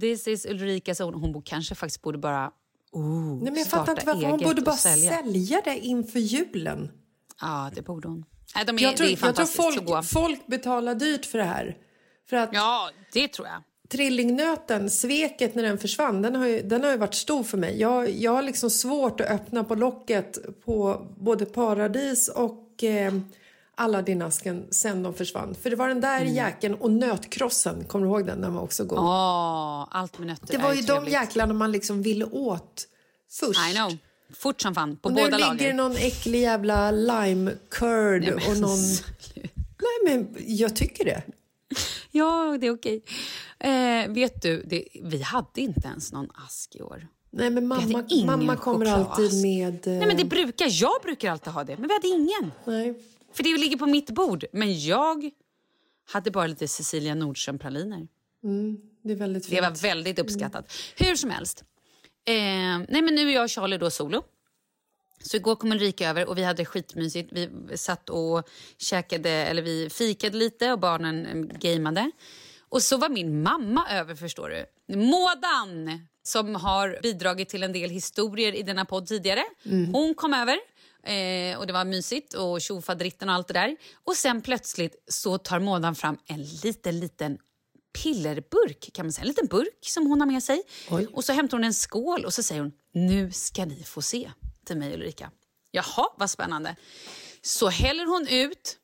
This 0.00 0.28
is 0.28 0.46
Ulrika, 0.46 0.94
så 0.94 1.10
hon, 1.10 1.42
kanske 1.42 1.74
faktiskt 1.74 2.02
borde 2.02 2.18
bara 2.18 2.50
oh, 2.92 3.02
Nej, 3.02 3.44
men 3.44 3.54
jag 3.54 3.66
starta 3.66 3.86
fattar 3.86 3.92
inte 3.92 4.06
varför 4.06 4.28
hon 4.30 4.40
borde 4.40 4.62
bara 4.62 4.76
sälja. 4.76 5.12
sälja. 5.12 5.60
det 5.64 5.78
inför 5.78 6.18
julen. 6.18 6.90
Ja, 7.40 7.70
det 7.74 7.82
borde 7.82 8.08
hon. 8.08 8.24
Nej, 8.54 8.64
de 8.64 8.78
är, 8.78 8.82
Jag 8.82 8.96
tror, 8.96 9.06
det 9.06 9.12
är 9.12 9.26
jag 9.26 9.36
tror 9.36 9.46
folk, 9.46 10.04
folk 10.04 10.46
betalar 10.46 10.94
dyrt 10.94 11.26
för 11.26 11.38
det 11.38 11.44
här. 11.44 11.76
För 12.30 12.36
att 12.36 12.50
Ja, 12.52 12.90
det 13.12 13.28
tror 13.28 13.48
jag. 13.48 13.62
trillingnöten, 13.88 14.90
sveket 14.90 15.54
när 15.54 15.62
den 15.62 15.78
försvann, 15.78 16.22
den 16.22 16.34
har 16.34 16.46
ju, 16.46 16.62
den 16.62 16.84
har 16.84 16.90
ju 16.90 16.96
varit 16.96 17.14
stor 17.14 17.42
för 17.42 17.58
mig. 17.58 17.80
Jag, 17.80 18.10
jag 18.10 18.32
har 18.32 18.42
liksom 18.42 18.70
svårt 18.70 19.20
att 19.20 19.26
öppna 19.26 19.64
på 19.64 19.74
locket 19.74 20.38
på 20.64 21.06
både 21.18 21.46
Paradis 21.46 22.28
och 22.28 22.84
eh, 22.84 23.14
Aladdin-asken 23.74 24.66
sen 24.70 25.02
de 25.02 25.14
försvann. 25.14 25.54
För 25.62 25.70
det 25.70 25.76
var 25.76 25.88
den 25.88 26.00
där 26.00 26.20
jäkeln 26.20 26.74
och 26.74 26.90
nötkrossen, 26.90 27.84
kommer 27.84 28.06
du 28.06 28.12
ihåg 28.12 28.26
den? 28.26 28.40
Den 28.40 28.54
var 28.54 28.62
också 28.62 28.84
god. 28.84 28.98
Åh, 28.98 29.86
allt 29.90 30.18
med 30.18 30.26
nötter 30.26 30.46
det 30.46 30.58
var 30.58 30.70
är 30.70 30.74
ju 30.74 30.82
de 30.82 31.06
jäklarna 31.06 31.54
man 31.54 31.72
liksom 31.72 32.02
ville 32.02 32.24
åt 32.24 32.86
först. 33.30 33.70
I 33.70 33.74
know. 33.74 33.96
Fort 34.32 34.60
som 34.60 34.74
fan, 34.74 34.96
på 34.96 35.08
Och 35.08 35.14
båda 35.14 35.36
nu 35.36 35.36
ligger 35.36 35.66
det 35.66 35.72
någon 35.72 35.96
äcklig 35.96 36.40
jävla 36.40 36.90
lime 36.90 37.52
curd 37.70 38.22
Nej, 38.22 38.32
och 38.32 38.58
någon... 38.60 38.78
Nej 39.82 39.98
men 40.14 40.36
jag 40.38 40.76
tycker 40.76 41.04
det. 41.04 41.22
Ja, 42.10 42.58
det 42.60 42.66
är 42.66 42.70
okej. 42.74 43.02
Eh, 43.58 44.12
vet 44.12 44.42
du, 44.42 44.62
det, 44.66 44.84
vi 45.02 45.22
hade 45.22 45.60
inte 45.60 45.88
ens 45.88 46.12
någon 46.12 46.28
ask 46.46 46.76
i 46.76 46.82
år. 46.82 47.06
Nej 47.30 47.50
men 47.50 47.66
mamma, 47.66 48.04
mamma 48.24 48.56
kommer 48.56 48.86
alltid 48.86 49.42
med... 49.42 49.86
eh, 49.86 49.92
Nej, 49.92 50.06
men 50.06 50.16
det 50.16 50.24
brukar, 50.24 50.66
jag 50.70 51.02
brukar 51.02 51.30
alltid 51.30 51.52
ha 51.52 51.64
det, 51.64 51.76
men 51.78 51.88
vi 51.88 51.94
hade 51.94 52.08
ingen. 52.08 52.52
nej. 52.64 52.94
För 53.32 53.42
det 53.42 53.56
ligger 53.58 53.76
på 53.76 53.86
mitt 53.86 54.10
bord. 54.10 54.44
Men 54.52 54.80
jag 54.80 55.30
hade 56.12 56.30
bara 56.30 56.46
lite 56.46 56.68
Cecilia 56.68 57.14
Nordström-praliner. 57.14 58.08
Det 59.02 59.14
väldigt 59.14 59.46
fint. 59.46 59.56
Det 59.56 59.68
var 59.68 59.82
väldigt 59.82 60.18
uppskattat. 60.18 60.72
Hur 60.96 61.16
som 61.16 61.30
helst. 61.30 61.64
Eh, 62.30 62.78
nej, 62.88 63.02
men 63.02 63.14
nu 63.14 63.28
är 63.28 63.34
jag 63.34 63.44
och 63.44 63.50
Charlie 63.50 63.78
då 63.78 63.90
solo. 63.90 64.22
Så 65.22 65.36
igår 65.36 65.56
kom 65.56 65.72
Ulrika 65.72 66.10
över 66.10 66.28
och 66.28 66.38
vi 66.38 66.44
hade 66.44 66.64
skitmysigt. 66.64 67.28
Vi 67.32 67.48
satt 67.76 68.10
och 68.10 68.48
käkade, 68.78 69.30
eller 69.30 69.62
vi 69.62 69.90
fikade 69.90 70.36
lite 70.36 70.72
och 70.72 70.78
barnen 70.78 71.26
eh, 71.26 71.58
gameade. 71.58 72.10
Och 72.68 72.82
så 72.82 72.96
var 72.96 73.08
min 73.08 73.42
mamma 73.42 73.86
över 73.90 74.14
förstår 74.14 74.48
du. 74.48 74.66
Mådan! 74.96 76.00
Som 76.22 76.54
har 76.54 76.98
bidragit 77.02 77.48
till 77.48 77.62
en 77.62 77.72
del 77.72 77.90
historier 77.90 78.54
i 78.54 78.62
denna 78.62 78.84
podd 78.84 79.06
tidigare. 79.06 79.44
Hon 79.92 80.14
kom 80.14 80.34
över. 80.34 80.58
Eh, 81.02 81.58
och 81.58 81.66
Det 81.66 81.72
var 81.72 81.84
mysigt 81.84 82.34
och 82.34 82.60
tjofaderitten 82.60 83.28
och 83.28 83.34
allt 83.34 83.48
det 83.48 83.54
där. 83.54 83.76
Och 84.04 84.16
sen 84.16 84.42
plötsligt 84.42 85.04
så 85.06 85.38
tar 85.38 85.60
Mådan 85.60 85.94
fram 85.94 86.18
en 86.26 86.42
liten, 86.42 87.00
liten 87.00 87.38
pillerburk, 87.92 88.90
kan 88.92 89.06
man 89.06 89.12
säga. 89.12 89.22
En 89.22 89.28
liten 89.28 89.46
burk 89.46 89.78
som 89.80 90.06
hon 90.06 90.20
har 90.20 90.26
med 90.26 90.42
sig. 90.42 90.62
Och 91.12 91.24
så 91.24 91.32
hämtar 91.32 91.56
hon 91.56 91.64
en 91.64 91.74
skål 91.74 92.24
och 92.24 92.34
så 92.34 92.42
säger 92.42 92.60
hon 92.60 92.72
nu 92.92 93.32
ska 93.32 93.64
ni 93.64 93.84
få 93.84 94.02
se 94.02 94.30
till 94.66 94.76
mig 94.76 94.94
Ulrika. 94.94 95.30
Jaha, 95.70 96.08
vad 96.16 96.30
spännande. 96.30 96.76
Så 97.42 97.68
häller 97.68 98.06
hon 98.06 98.28
ut 98.28 98.78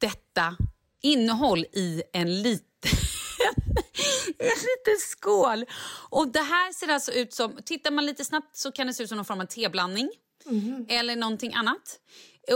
detta 0.00 0.56
innehåll 1.02 1.64
i 1.72 2.02
en 2.12 2.42
liten, 2.42 2.90
en 4.38 4.46
liten 4.46 4.98
skål. 5.00 5.64
Och 6.10 6.28
det 6.28 6.40
här 6.42 6.72
ser 6.72 6.88
alltså 6.88 7.12
ut 7.12 7.34
som, 7.34 7.58
tittar 7.64 7.90
man 7.90 8.06
lite 8.06 8.24
snabbt 8.24 8.56
så 8.56 8.72
kan 8.72 8.86
det 8.86 8.94
se 8.94 9.02
ut 9.02 9.08
som 9.08 9.16
någon 9.16 9.24
form 9.24 9.40
av 9.40 9.44
teblandning. 9.46 10.10
Eller 10.88 11.16
någonting 11.16 11.54
annat. 11.54 12.00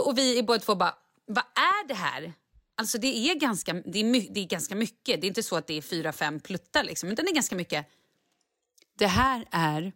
Och 0.05 0.19
vi 0.19 0.39
är 0.39 0.43
båda 0.43 0.59
två 0.59 0.75
bara, 0.75 0.95
vad 1.27 1.45
är 1.45 1.89
det 1.89 1.95
här? 1.95 2.33
Alltså 2.81 2.99
det 2.99 3.31
är, 3.31 3.35
ganska, 3.35 3.73
det, 3.73 3.99
är 3.99 4.05
my, 4.05 4.29
det 4.31 4.41
är 4.41 4.47
ganska 4.47 4.75
mycket. 4.75 5.21
Det 5.21 5.27
är 5.27 5.29
inte 5.29 5.43
så 5.43 5.57
att 5.57 5.67
det 5.67 5.75
är 5.75 5.83
fyra, 5.83 6.13
fem 6.13 6.41
pluttar 6.41 6.85
liksom, 6.85 7.09
utan 7.09 7.25
det 7.25 7.31
är 7.31 7.35
ganska 7.35 7.57
mycket. 7.57 7.87
Det 8.99 9.07
här 9.07 9.49
är 9.51 9.93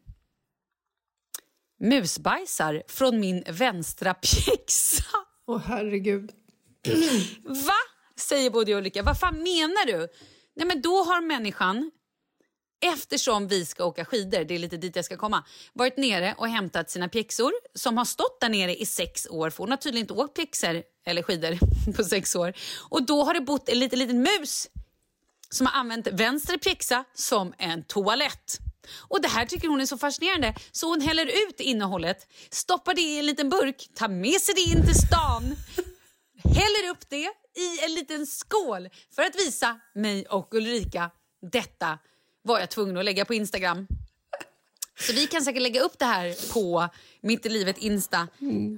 musbajsar 1.80 2.82
från 2.88 3.20
min 3.20 3.44
vänstra 3.48 4.14
pjäxa. 4.14 5.04
Åh 5.46 5.62
herregud. 5.66 6.32
Va? 7.44 7.78
Säger 8.16 8.50
både 8.50 8.70
jag 8.70 8.78
och 8.78 8.80
Ulrika. 8.80 9.02
Vad 9.02 9.20
fan 9.20 9.42
menar 9.42 9.86
du? 9.86 10.08
Nej 10.56 10.66
men 10.66 10.82
då 10.82 11.02
har 11.02 11.20
människan, 11.20 11.90
eftersom 12.92 13.48
vi 13.48 13.66
ska 13.66 13.84
åka 13.84 14.04
skidor, 14.04 14.44
det 14.44 14.54
är 14.54 14.58
lite 14.58 14.76
dit 14.76 14.96
jag 14.96 15.04
ska 15.04 15.16
komma, 15.16 15.44
varit 15.72 15.96
nere 15.96 16.34
och 16.38 16.48
hämtat 16.48 16.90
sina 16.90 17.08
pjäxor 17.08 17.52
som 17.74 17.98
har 17.98 18.04
stått 18.04 18.40
där 18.40 18.48
nere 18.48 18.76
i 18.76 18.86
sex 18.86 19.26
år. 19.30 19.50
För 19.50 19.58
hon 19.58 19.70
har 19.70 19.76
tydligen 19.76 20.04
inte 20.04 20.14
åkt 20.14 20.36
pjäxor 20.36 20.82
eller 21.06 21.22
skidor 21.22 21.58
på 21.96 22.04
sex 22.04 22.36
år. 22.36 22.52
Och 22.88 23.06
då 23.06 23.24
har 23.24 23.34
det 23.34 23.40
bott 23.40 23.68
en 23.68 23.78
liten, 23.78 23.98
liten 23.98 24.18
mus 24.22 24.68
som 25.50 25.66
har 25.66 25.80
använt 25.80 26.08
vänster 26.12 26.58
pjäxa 26.58 27.04
som 27.14 27.54
en 27.58 27.84
toalett. 27.84 28.58
Och 29.08 29.22
Det 29.22 29.28
här 29.28 29.46
tycker 29.46 29.68
hon 29.68 29.80
är 29.80 29.86
så 29.86 29.98
fascinerande 29.98 30.54
så 30.72 30.88
hon 30.88 31.00
häller 31.00 31.26
ut 31.26 31.60
innehållet, 31.60 32.26
stoppar 32.50 32.94
det 32.94 33.00
i 33.00 33.18
en 33.18 33.26
liten 33.26 33.50
burk, 33.50 33.88
tar 33.94 34.08
med 34.08 34.40
sig 34.40 34.54
det 34.54 34.60
in 34.60 34.86
till 34.86 34.94
stan, 34.94 35.42
häller 36.44 36.90
upp 36.90 37.10
det 37.10 37.30
i 37.56 37.84
en 37.84 37.94
liten 37.94 38.26
skål 38.26 38.88
för 39.14 39.22
att 39.22 39.34
visa 39.36 39.80
mig 39.94 40.26
och 40.26 40.54
Ulrika 40.54 41.10
detta 41.52 41.98
var 42.44 42.60
jag 42.60 42.70
tvungen 42.70 42.96
att 42.96 43.04
lägga 43.04 43.24
på 43.24 43.34
Instagram. 43.34 43.86
Så 45.00 45.12
vi 45.12 45.26
kan 45.26 45.42
säkert 45.42 45.62
lägga 45.62 45.80
upp 45.80 45.98
det 45.98 46.04
här 46.04 46.52
på 46.52 46.88
Mitt 47.20 47.46
i 47.46 47.48
livet 47.48 47.78
Insta. 47.78 48.28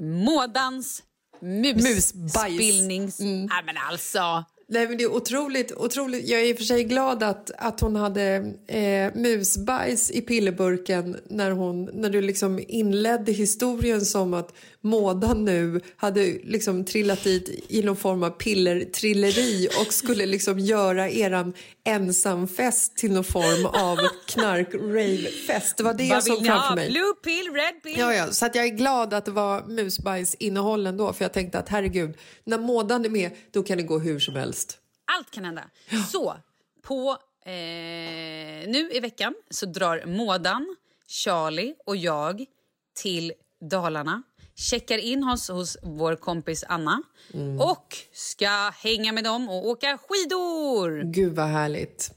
Mådans 0.00 1.02
musspillnings... 1.40 3.20
Mm. 3.20 3.46
Nej 3.46 3.62
men 3.66 3.76
alltså... 3.90 4.44
Nej, 4.68 4.88
men 4.88 4.98
det 4.98 5.04
är 5.04 5.12
otroligt, 5.12 5.72
otroligt. 5.72 6.28
Jag 6.28 6.40
är 6.40 6.44
i 6.44 6.52
och 6.52 6.56
för 6.56 6.64
sig 6.64 6.84
glad 6.84 7.22
att, 7.22 7.50
att 7.58 7.80
hon 7.80 7.96
hade 7.96 8.52
eh, 8.66 9.14
musbajs 9.14 10.10
i 10.10 10.20
pillerburken 10.20 11.16
när, 11.28 11.50
hon, 11.50 11.84
när 11.84 12.10
du 12.10 12.20
liksom 12.20 12.60
inledde 12.68 13.32
historien 13.32 14.04
som 14.04 14.34
att 14.34 14.54
Mådan 14.80 15.44
nu 15.44 15.80
hade 15.96 16.24
liksom 16.24 16.84
trillat 16.84 17.24
dit 17.24 17.64
i 17.68 17.82
någon 17.82 17.96
form 17.96 18.22
av 18.22 18.30
pillertrilleri 18.30 19.68
och 19.80 19.92
skulle 19.92 20.26
liksom 20.26 20.58
göra 20.58 21.10
eran 21.10 21.52
ensamfest 21.86 22.96
till 22.96 23.12
någon 23.12 23.24
form 23.24 23.66
av 23.66 23.98
knark-rave-fest. 24.26 25.76
Det 25.76 25.82
var 25.82 25.94
det 25.94 26.10
Vad 26.10 26.40
ni 26.40 26.46
framför 26.46 26.74
mig. 26.74 26.90
Blue 26.90 27.14
pill, 27.24 27.52
red 27.54 27.82
pill? 27.82 27.98
Ja, 27.98 28.14
ja, 28.14 28.32
så 28.32 28.46
att 28.46 28.54
jag 28.54 28.64
är 28.64 28.68
glad 28.68 29.14
att 29.14 29.24
det 29.24 29.30
var 29.30 29.62
musbajsinnehåll 29.62 30.86
ändå 30.86 31.12
för 31.12 31.24
jag 31.24 31.32
tänkte 31.32 31.58
att 31.58 31.68
herregud, 31.68 32.16
när 32.44 32.58
mådan 32.58 33.04
är 33.04 33.08
med 33.08 33.30
då 33.50 33.62
kan 33.62 33.76
det 33.76 33.82
gå 33.82 33.98
hur 33.98 34.18
som 34.20 34.36
helst. 34.36 34.78
Allt 35.16 35.30
kan 35.30 35.44
hända. 35.44 35.64
Så, 36.12 36.36
på, 36.82 37.18
eh, 37.44 37.52
nu 38.68 38.90
i 38.92 39.00
veckan 39.00 39.34
så 39.50 39.66
drar 39.66 40.06
Mådan, 40.06 40.76
Charlie 41.08 41.74
och 41.86 41.96
jag 41.96 42.44
till 42.94 43.32
Dalarna. 43.70 44.22
Checkar 44.58 44.98
in 44.98 45.22
hos, 45.22 45.48
hos 45.50 45.76
vår 45.82 46.16
kompis 46.16 46.64
Anna 46.68 47.02
och 47.60 47.96
ska 48.12 48.70
hänga 48.70 49.12
med 49.12 49.24
dem 49.24 49.48
och 49.48 49.66
åka 49.68 49.98
skidor. 49.98 51.02
Gud 51.12 51.34
vad 51.34 51.46
härligt. 51.46 52.14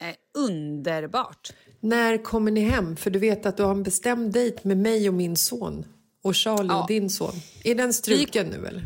Eh, 0.00 0.14
underbart. 0.34 1.52
När 1.80 2.22
kommer 2.24 2.50
ni 2.50 2.60
hem? 2.60 2.96
För 2.96 3.10
du 3.10 3.18
vet 3.18 3.46
att 3.46 3.56
du 3.56 3.62
har 3.62 3.70
en 3.70 3.82
bestämd 3.82 4.32
dejt 4.32 4.60
med 4.62 4.76
mig 4.76 5.08
och 5.08 5.14
min 5.14 5.36
son. 5.36 5.84
Och 6.22 6.36
Charlie 6.36 6.68
Ja. 6.68 6.82
och 6.82 6.88
din 6.88 7.10
son. 7.10 7.32
Är 7.64 7.74
den 7.74 7.92
struken 7.92 8.46
nu 8.46 8.66
eller? 8.66 8.82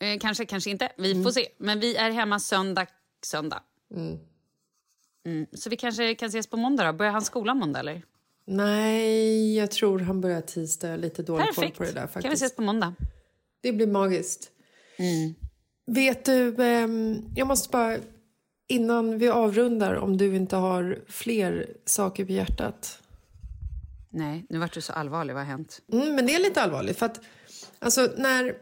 Eh, 0.00 0.18
kanske, 0.18 0.46
kanske 0.46 0.70
inte. 0.70 0.92
Vi 0.98 1.22
får 1.22 1.30
se. 1.30 1.48
Men 1.58 1.80
vi 1.80 1.96
är 1.96 2.10
hemma 2.10 2.40
söndag. 2.40 2.86
söndag. 3.24 3.62
Mm, 5.26 5.46
så 5.52 5.70
vi 5.70 5.76
kanske 5.76 6.14
kan 6.14 6.28
ses 6.28 6.46
på 6.46 6.56
måndag. 6.56 6.84
Då. 6.86 6.92
Börjar 6.92 7.12
han 7.12 7.22
skolan 7.24 7.58
måndag? 7.58 7.80
eller? 7.80 8.02
Nej, 8.46 9.56
jag 9.56 9.70
tror 9.70 9.98
han 9.98 10.20
börjar 10.20 10.40
tisdag. 10.40 10.86
Jag 10.86 10.92
har 10.92 10.98
lite 10.98 11.22
dålig 11.22 11.46
koll 11.54 11.70
på 11.70 11.84
det 11.84 11.92
där 11.92 12.00
faktiskt. 12.00 12.22
kan 12.22 12.30
vi 12.30 12.34
ses 12.34 12.56
på 12.56 12.62
måndag. 12.62 12.94
Det 13.60 13.72
blir 13.72 13.86
magiskt. 13.86 14.50
Vet 15.86 16.24
du, 16.24 16.62
ehm, 16.62 17.22
jag 17.34 17.46
måste 17.46 17.68
bara 17.68 17.98
innan 18.68 19.18
vi 19.18 19.28
avrundar 19.28 19.94
om 19.94 20.16
du 20.16 20.36
inte 20.36 20.56
har 20.56 20.98
fler 21.08 21.66
saker 21.84 22.24
på 22.24 22.32
hjärtat. 22.32 22.98
Nej, 24.10 24.46
nu 24.48 24.58
vart 24.58 24.72
du 24.72 24.80
så 24.80 24.92
allvarlig. 24.92 25.34
Vad 25.34 25.42
har 25.42 25.50
hänt? 25.50 25.80
Mm, 25.92 26.14
men 26.14 26.26
det 26.26 26.34
är 26.34 26.40
lite 26.40 26.62
allvarligt 26.62 26.98
för 26.98 27.06
att 27.06 27.20
alltså 27.78 28.08
när, 28.16 28.56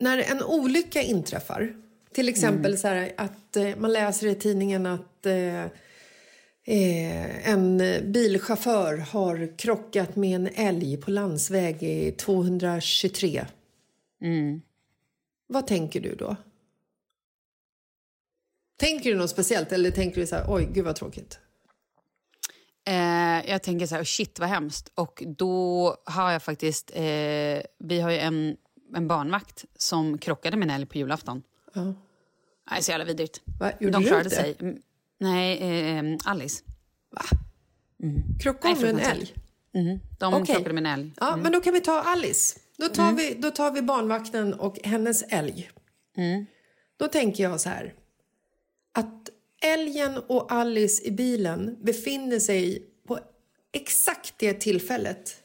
när 0.00 0.18
en 0.18 0.42
olycka 0.42 1.02
inträffar, 1.02 1.76
till 2.12 2.28
exempel 2.28 2.78
så 2.78 2.88
här 2.88 3.12
att 3.16 3.56
eh, 3.56 3.76
man 3.76 3.92
läser 3.92 4.26
i 4.26 4.34
tidningen 4.34 4.86
att 4.86 5.26
eh, 5.26 5.64
eh, 6.64 7.48
en 7.48 7.78
bilchaufför 8.12 8.96
har 8.96 9.58
krockat 9.58 10.16
med 10.16 10.36
en 10.36 10.46
älg 10.46 10.96
på 10.96 11.10
landsväg 11.10 11.82
i 11.82 12.12
223. 12.12 13.44
Vad 15.46 15.66
tänker 15.66 16.00
du 16.00 16.14
då? 16.14 16.36
Tänker 18.76 19.10
du 19.10 19.16
något 19.16 19.30
speciellt 19.30 19.72
eller 19.72 19.90
tänker 19.90 20.20
du 20.20 20.26
så 20.26 20.36
här, 20.36 20.44
oj, 20.48 20.68
gud 20.72 20.84
vad 20.84 20.96
tråkigt? 20.96 21.38
Eh, 22.86 23.50
jag 23.50 23.62
tänker 23.62 23.86
så 23.86 23.94
här, 23.94 24.04
shit 24.04 24.38
vad 24.38 24.48
hemskt. 24.48 24.92
Och 24.94 25.22
då 25.26 25.96
har 26.04 26.32
jag 26.32 26.42
faktiskt, 26.42 26.90
eh, 26.94 27.62
vi 27.78 28.00
har 28.02 28.10
ju 28.10 28.18
en, 28.18 28.56
en 28.94 29.08
barnvakt 29.08 29.64
som 29.76 30.18
krockade 30.18 30.56
med 30.56 30.68
en 30.68 30.74
älg 30.74 30.86
på 30.86 30.98
julafton. 30.98 31.42
Ja. 31.72 31.94
Nej, 32.70 32.82
så 32.82 32.90
jävla 32.90 33.04
vidrigt. 33.04 33.40
Va, 33.60 33.72
gjorde 33.80 33.98
De 33.98 34.04
klarade 34.04 34.30
sig. 34.30 34.56
Mm, 34.60 34.82
Nej, 35.18 35.58
eh, 35.98 36.16
Alice. 36.24 36.62
Krockade 38.40 38.74
hon 38.74 38.82
med 38.82 38.90
en 38.90 39.00
älg? 39.00 39.34
De 40.18 40.34
Okej. 40.34 40.54
krockade 40.54 40.74
med 40.74 40.86
en 40.86 41.00
älg. 41.00 41.12
Ja, 41.20 41.36
men 41.36 41.52
då 41.52 41.60
kan 41.60 41.72
vi 41.72 41.80
ta 41.80 42.00
Alice. 42.00 42.60
Då 42.76 42.88
tar, 42.88 43.12
vi, 43.12 43.34
då 43.34 43.50
tar 43.50 43.70
vi 43.70 43.82
barnvakten 43.82 44.54
och 44.54 44.78
hennes 44.84 45.22
älg. 45.22 45.70
Då 46.96 47.08
tänker 47.08 47.42
jag 47.42 47.60
så 47.60 47.68
här. 47.68 47.94
Att 48.92 49.30
älgen 49.62 50.18
och 50.26 50.52
Alice 50.52 51.04
i 51.04 51.10
bilen 51.10 51.78
befinner 51.82 52.38
sig 52.38 52.86
på 53.06 53.18
exakt 53.72 54.34
det 54.38 54.54
tillfället 54.54 55.36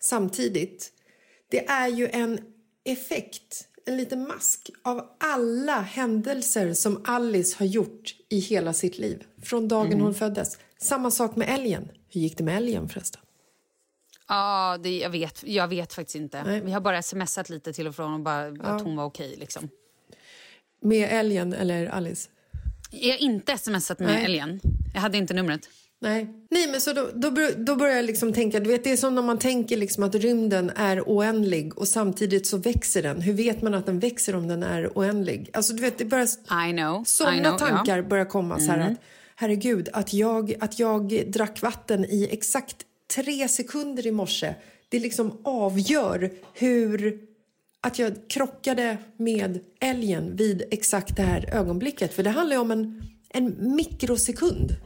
samtidigt. 0.00 0.92
Det 1.48 1.68
är 1.68 1.88
ju 1.88 2.08
en 2.08 2.40
effekt, 2.84 3.68
en 3.90 3.96
liten 3.96 4.28
mask 4.28 4.70
av 4.82 5.08
alla 5.20 5.80
händelser 5.80 6.74
som 6.74 7.02
Alice 7.04 7.56
har 7.58 7.66
gjort 7.66 8.14
i 8.28 8.38
hela 8.38 8.72
sitt 8.72 8.98
liv. 8.98 9.24
Från 9.42 9.68
dagen 9.68 10.00
hon 10.00 10.14
föddes. 10.14 10.58
Samma 10.78 11.10
sak 11.10 11.36
med 11.36 11.48
älgen. 11.48 11.88
Hur 12.08 12.20
gick 12.20 12.38
det 12.38 12.44
med 12.44 12.56
älgen 12.56 12.88
förresten? 12.88 13.20
Ja, 14.28 14.78
det, 14.82 14.98
jag, 14.98 15.10
vet, 15.10 15.42
jag 15.46 15.68
vet 15.68 15.92
faktiskt 15.92 16.16
inte. 16.16 16.42
Nej. 16.44 16.60
Vi 16.60 16.72
har 16.72 16.80
bara 16.80 17.02
smsat 17.02 17.50
lite 17.50 17.72
till 17.72 17.86
och 17.86 17.96
från 17.96 18.14
och 18.14 18.20
bara 18.20 18.46
att 18.46 18.82
hon 18.82 18.96
var 18.96 19.04
okej. 19.04 19.36
liksom. 19.38 19.68
Med 20.82 21.08
älgen 21.10 21.52
eller 21.52 21.86
Alice? 21.86 22.28
Jag 22.90 23.12
har 23.12 23.18
inte 23.18 23.58
smsat 23.58 23.98
med 23.98 24.08
Nej. 24.08 24.24
älgen. 24.24 24.60
Jag 24.94 25.00
hade 25.00 25.18
inte 25.18 25.34
numret. 25.34 25.68
Nej. 26.02 26.30
Nej, 26.50 26.68
men 26.70 26.80
så 26.80 26.92
då, 26.92 27.08
då, 27.14 27.30
då 27.56 27.76
börjar 27.76 27.96
jag 27.96 28.04
liksom 28.04 28.32
tänka, 28.32 28.60
du 28.60 28.70
vet 28.70 28.84
det 28.84 28.92
är 28.92 28.96
som 28.96 29.14
när 29.14 29.22
man 29.22 29.38
tänker 29.38 29.76
liksom 29.76 30.04
att 30.04 30.14
rymden 30.14 30.70
är 30.76 31.02
oändlig 31.06 31.78
och 31.78 31.88
samtidigt 31.88 32.46
så 32.46 32.56
växer 32.56 33.02
den. 33.02 33.20
Hur 33.20 33.32
vet 33.32 33.62
man 33.62 33.74
att 33.74 33.86
den 33.86 33.98
växer 33.98 34.34
om 34.34 34.48
den 34.48 34.62
är 34.62 34.90
oändlig? 34.94 35.50
Alltså 35.52 35.72
du 35.72 35.82
vet, 35.82 35.98
det 35.98 36.04
börjar, 36.04 36.26
I 36.68 36.72
know. 36.72 37.02
I 37.02 37.04
sådana 37.04 37.56
know, 37.56 37.58
tankar. 37.58 37.98
Mm. 37.98 38.08
börjar 38.08 38.24
komma 38.24 38.58
så 38.58 38.70
här 38.70 38.78
att 38.78 38.98
herregud, 39.36 39.88
att 39.92 40.12
jag, 40.12 40.54
att 40.60 40.78
jag 40.78 41.24
drack 41.32 41.62
vatten 41.62 42.04
i 42.04 42.28
exakt 42.30 42.76
tre 43.14 43.48
sekunder 43.48 44.06
i 44.06 44.10
morse 44.10 44.54
det 44.88 44.98
liksom 44.98 45.38
avgör 45.44 46.30
hur 46.54 47.20
att 47.80 47.98
jag 47.98 48.12
krockade 48.28 48.98
med 49.16 49.60
älgen 49.80 50.36
vid 50.36 50.62
exakt 50.70 51.16
det 51.16 51.22
här 51.22 51.54
ögonblicket. 51.54 52.14
För 52.14 52.22
det 52.22 52.30
handlar 52.30 52.56
ju 52.56 52.60
om 52.60 52.70
en, 52.70 53.02
en 53.28 53.74
mikrosekund. 53.76 54.76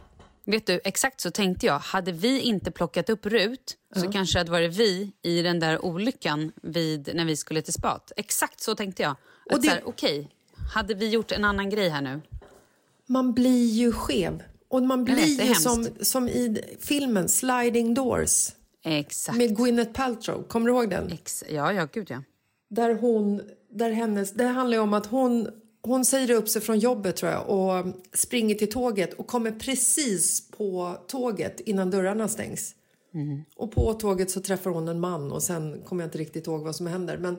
Vet 0.44 0.66
du, 0.66 0.80
exakt 0.84 1.20
så 1.20 1.30
tänkte 1.30 1.66
jag. 1.66 1.78
Hade 1.78 2.12
vi 2.12 2.40
inte 2.40 2.70
plockat 2.70 3.10
upp 3.10 3.26
Rut 3.26 3.76
så 3.96 4.12
kanske 4.12 4.34
det 4.38 4.40
hade 4.40 4.50
varit 4.50 4.76
vi 4.76 5.12
i 5.22 5.42
den 5.42 5.60
där 5.60 5.84
olyckan 5.84 6.52
vid, 6.62 7.10
när 7.14 7.24
vi 7.24 7.36
skulle 7.36 7.62
till 7.62 7.72
spat. 7.72 8.12
Exakt 8.16 8.60
så 8.60 8.74
tänkte 8.74 9.02
jag. 9.02 9.16
Att 9.50 9.62
det- 9.62 9.82
Okej, 9.84 10.30
hade 10.74 10.94
vi 10.94 11.08
gjort 11.08 11.32
en 11.32 11.44
annan 11.44 11.70
grej 11.70 11.88
här 11.88 12.02
nu? 12.02 12.20
Man 13.06 13.32
blir 13.34 13.66
ju 13.70 13.92
skev. 13.92 14.42
Och 14.68 14.82
man 14.82 15.04
blir 15.04 15.14
vet, 15.14 15.50
ju 15.50 15.54
som, 15.54 15.88
som 16.00 16.28
i 16.28 16.62
filmen 16.80 17.28
Sliding 17.28 17.94
Doors 17.94 18.48
Exakt. 18.84 19.38
med 19.38 19.56
Gwyneth 19.56 19.92
Paltrow. 19.92 20.42
Kommer 20.42 20.66
du 20.70 20.72
ihåg 20.76 20.90
den? 20.90 21.12
Ex 21.12 21.44
ja, 21.50 21.72
ja, 21.72 21.88
gud 21.92 22.10
ja. 22.10 22.22
Där 22.68 22.94
hon, 22.94 23.42
där 23.70 23.90
hennes, 23.90 24.32
det 24.32 24.44
handlar 24.44 24.76
ju 24.76 24.82
om 24.82 24.94
att 24.94 25.06
hon, 25.06 25.48
hon 25.84 26.04
säger 26.04 26.30
upp 26.30 26.48
sig 26.48 26.62
från 26.62 26.78
jobbet 26.78 27.16
tror 27.16 27.32
jag 27.32 27.48
och 27.48 27.86
springer 28.12 28.54
till 28.54 28.70
tåget 28.70 29.12
och 29.12 29.26
kommer 29.26 29.50
precis 29.50 30.50
på 30.50 30.96
tåget 31.08 31.60
innan 31.60 31.90
dörrarna 31.90 32.28
stängs. 32.28 32.74
Och 33.56 33.72
på 33.72 33.92
tåget 33.92 34.30
så 34.30 34.40
träffar 34.40 34.70
hon 34.70 34.88
en 34.88 35.00
man 35.00 35.32
och 35.32 35.42
sen 35.42 35.82
kommer 35.82 36.02
jag 36.02 36.06
inte 36.06 36.18
riktigt 36.18 36.46
ihåg 36.46 36.62
vad 36.62 36.76
som 36.76 36.86
händer. 36.86 37.18
Men 37.18 37.36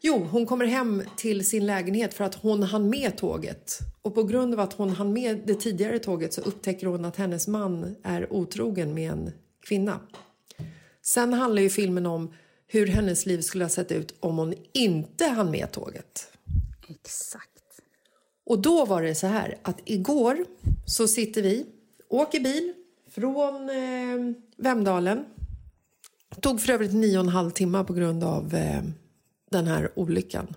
jo, 0.00 0.26
hon 0.30 0.46
kommer 0.46 0.64
hem 0.64 1.02
till 1.16 1.48
sin 1.48 1.66
lägenhet 1.66 2.14
för 2.14 2.24
att 2.24 2.34
hon 2.34 2.62
hann 2.62 2.90
med 2.90 3.16
tåget. 3.16 3.78
Och 4.02 4.14
på 4.14 4.22
grund 4.22 4.54
av 4.54 4.60
att 4.60 4.72
hon 4.72 4.90
hann 4.90 5.12
med 5.12 5.42
det 5.46 5.54
tidigare 5.54 5.98
tåget 5.98 6.32
så 6.32 6.40
upptäcker 6.40 6.86
hon 6.86 7.04
att 7.04 7.16
hennes 7.16 7.48
man 7.48 7.96
är 8.02 8.32
otrogen 8.32 8.94
med 8.94 9.12
en 9.12 9.32
kvinna. 9.68 10.00
Sen 11.02 11.32
handlar 11.32 11.62
ju 11.62 11.70
filmen 11.70 12.06
om 12.06 12.34
hur 12.66 12.86
hennes 12.86 13.26
liv 13.26 13.40
skulle 13.40 13.64
ha 13.64 13.68
sett 13.68 13.92
ut 13.92 14.14
om 14.20 14.38
hon 14.38 14.54
inte 14.72 15.24
hann 15.24 15.50
med 15.50 15.72
tåget. 15.72 16.28
Exakt. 16.88 17.55
Och 18.46 18.58
då 18.58 18.84
var 18.84 19.02
det 19.02 19.14
så 19.14 19.26
här 19.26 19.58
att 19.62 19.80
igår 19.84 20.44
så 20.86 21.08
sitter 21.08 21.42
vi, 21.42 21.66
åker 22.08 22.40
bil 22.40 22.74
från 23.10 23.70
eh, 23.70 24.36
Vemdalen. 24.56 25.24
Tog 26.40 26.60
för 26.60 26.72
övrigt 26.72 26.94
nio 26.94 27.18
och 27.18 27.24
en 27.24 27.28
halv 27.28 27.50
timme 27.50 27.84
på 27.84 27.92
grund 27.92 28.24
av 28.24 28.54
eh, 28.54 28.82
den 29.50 29.66
här 29.66 29.90
olyckan. 29.94 30.54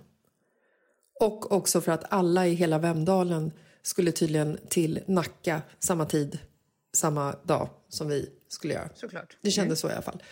Och 1.20 1.52
också 1.52 1.80
för 1.80 1.92
att 1.92 2.04
alla 2.12 2.46
i 2.46 2.54
hela 2.54 2.78
Vemdalen 2.78 3.52
skulle 3.82 4.12
tydligen 4.12 4.58
till 4.68 5.00
Nacka 5.06 5.62
samma 5.78 6.06
tid, 6.06 6.38
samma 6.92 7.32
dag 7.42 7.68
som 7.88 8.08
vi 8.08 8.28
skulle 8.48 8.74
göra. 8.74 8.88
Såklart. 8.94 9.36
Det 9.42 9.50
kändes 9.50 9.80
så 9.80 9.88
i 9.88 9.92
alla 9.92 10.02
fall. 10.02 10.22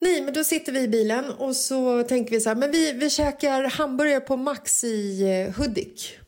Nej, 0.00 0.22
men 0.22 0.34
då 0.34 0.44
sitter 0.44 0.72
vi 0.72 0.80
i 0.80 0.88
bilen 0.88 1.30
och 1.30 1.56
så 1.56 2.02
tänker 2.02 2.30
vi 2.30 2.40
så 2.40 2.48
här, 2.48 2.56
men 2.56 2.70
vi, 2.70 2.92
vi 2.92 3.10
käkar 3.10 3.64
hamburgare 3.64 4.20
på 4.20 4.36
Max 4.36 4.84
i 4.84 5.22
eh, 5.22 5.54
Hudik. 5.54 6.18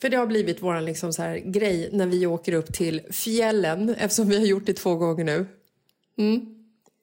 För 0.00 0.08
det 0.08 0.16
har 0.16 0.26
blivit 0.26 0.62
vår 0.62 0.80
liksom 0.80 1.12
så 1.12 1.22
här 1.22 1.38
grej 1.38 1.88
när 1.92 2.06
vi 2.06 2.26
åker 2.26 2.52
upp 2.52 2.72
till 2.72 3.00
fjällen 3.10 3.94
eftersom 3.98 4.28
vi 4.28 4.38
har 4.38 4.46
gjort 4.46 4.66
det 4.66 4.72
två 4.72 4.94
gånger 4.94 5.24
nu. 5.24 5.46